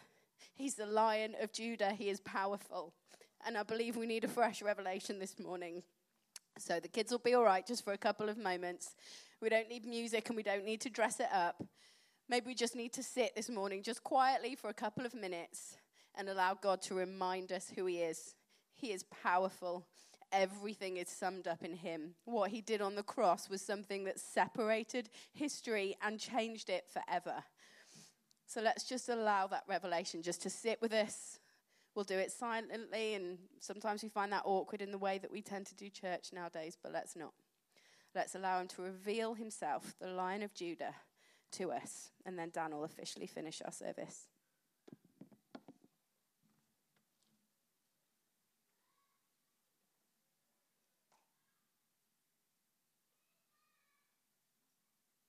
He's 0.58 0.74
the 0.74 0.86
lion 0.86 1.36
of 1.40 1.52
Judah. 1.52 1.92
He 1.92 2.08
is 2.08 2.18
powerful. 2.18 2.92
And 3.46 3.56
I 3.56 3.62
believe 3.62 3.96
we 3.96 4.06
need 4.06 4.24
a 4.24 4.28
fresh 4.28 4.60
revelation 4.60 5.20
this 5.20 5.38
morning. 5.38 5.84
So 6.58 6.80
the 6.80 6.88
kids 6.88 7.12
will 7.12 7.20
be 7.20 7.34
all 7.34 7.44
right 7.44 7.64
just 7.64 7.84
for 7.84 7.92
a 7.92 7.96
couple 7.96 8.28
of 8.28 8.36
moments. 8.36 8.96
We 9.40 9.50
don't 9.50 9.68
need 9.68 9.86
music 9.86 10.28
and 10.28 10.36
we 10.36 10.42
don't 10.42 10.64
need 10.64 10.80
to 10.80 10.90
dress 10.90 11.20
it 11.20 11.28
up. 11.32 11.62
Maybe 12.28 12.46
we 12.48 12.54
just 12.56 12.74
need 12.74 12.92
to 12.94 13.04
sit 13.04 13.36
this 13.36 13.48
morning 13.48 13.84
just 13.84 14.02
quietly 14.02 14.56
for 14.56 14.68
a 14.68 14.74
couple 14.74 15.06
of 15.06 15.14
minutes 15.14 15.76
and 16.16 16.28
allow 16.28 16.54
God 16.60 16.82
to 16.82 16.94
remind 16.96 17.52
us 17.52 17.70
who 17.76 17.86
He 17.86 17.98
is. 17.98 18.34
He 18.74 18.90
is 18.90 19.04
powerful. 19.04 19.86
Everything 20.32 20.96
is 20.96 21.08
summed 21.08 21.46
up 21.46 21.62
in 21.62 21.74
Him. 21.74 22.16
What 22.24 22.50
He 22.50 22.62
did 22.62 22.82
on 22.82 22.96
the 22.96 23.04
cross 23.04 23.48
was 23.48 23.62
something 23.62 24.02
that 24.04 24.18
separated 24.18 25.08
history 25.32 25.96
and 26.02 26.18
changed 26.18 26.68
it 26.68 26.86
forever. 26.92 27.44
So 28.48 28.62
let's 28.62 28.84
just 28.84 29.10
allow 29.10 29.46
that 29.48 29.64
revelation 29.68 30.22
just 30.22 30.40
to 30.42 30.50
sit 30.50 30.80
with 30.80 30.94
us. 30.94 31.38
We'll 31.94 32.06
do 32.06 32.16
it 32.16 32.32
silently, 32.32 33.12
and 33.12 33.36
sometimes 33.60 34.02
we 34.02 34.08
find 34.08 34.32
that 34.32 34.42
awkward 34.46 34.80
in 34.80 34.90
the 34.90 34.96
way 34.96 35.18
that 35.18 35.30
we 35.30 35.42
tend 35.42 35.66
to 35.66 35.74
do 35.74 35.90
church 35.90 36.30
nowadays, 36.32 36.74
but 36.82 36.90
let's 36.90 37.14
not. 37.14 37.34
Let's 38.14 38.34
allow 38.34 38.58
Him 38.58 38.68
to 38.68 38.82
reveal 38.82 39.34
Himself, 39.34 39.94
the 40.00 40.08
Lion 40.08 40.42
of 40.42 40.54
Judah 40.54 40.94
to 41.52 41.72
us. 41.72 42.10
And 42.24 42.38
then 42.38 42.50
Dan 42.50 42.74
will 42.74 42.84
officially 42.84 43.26
finish 43.26 43.60
our 43.62 43.72
service. 43.72 44.28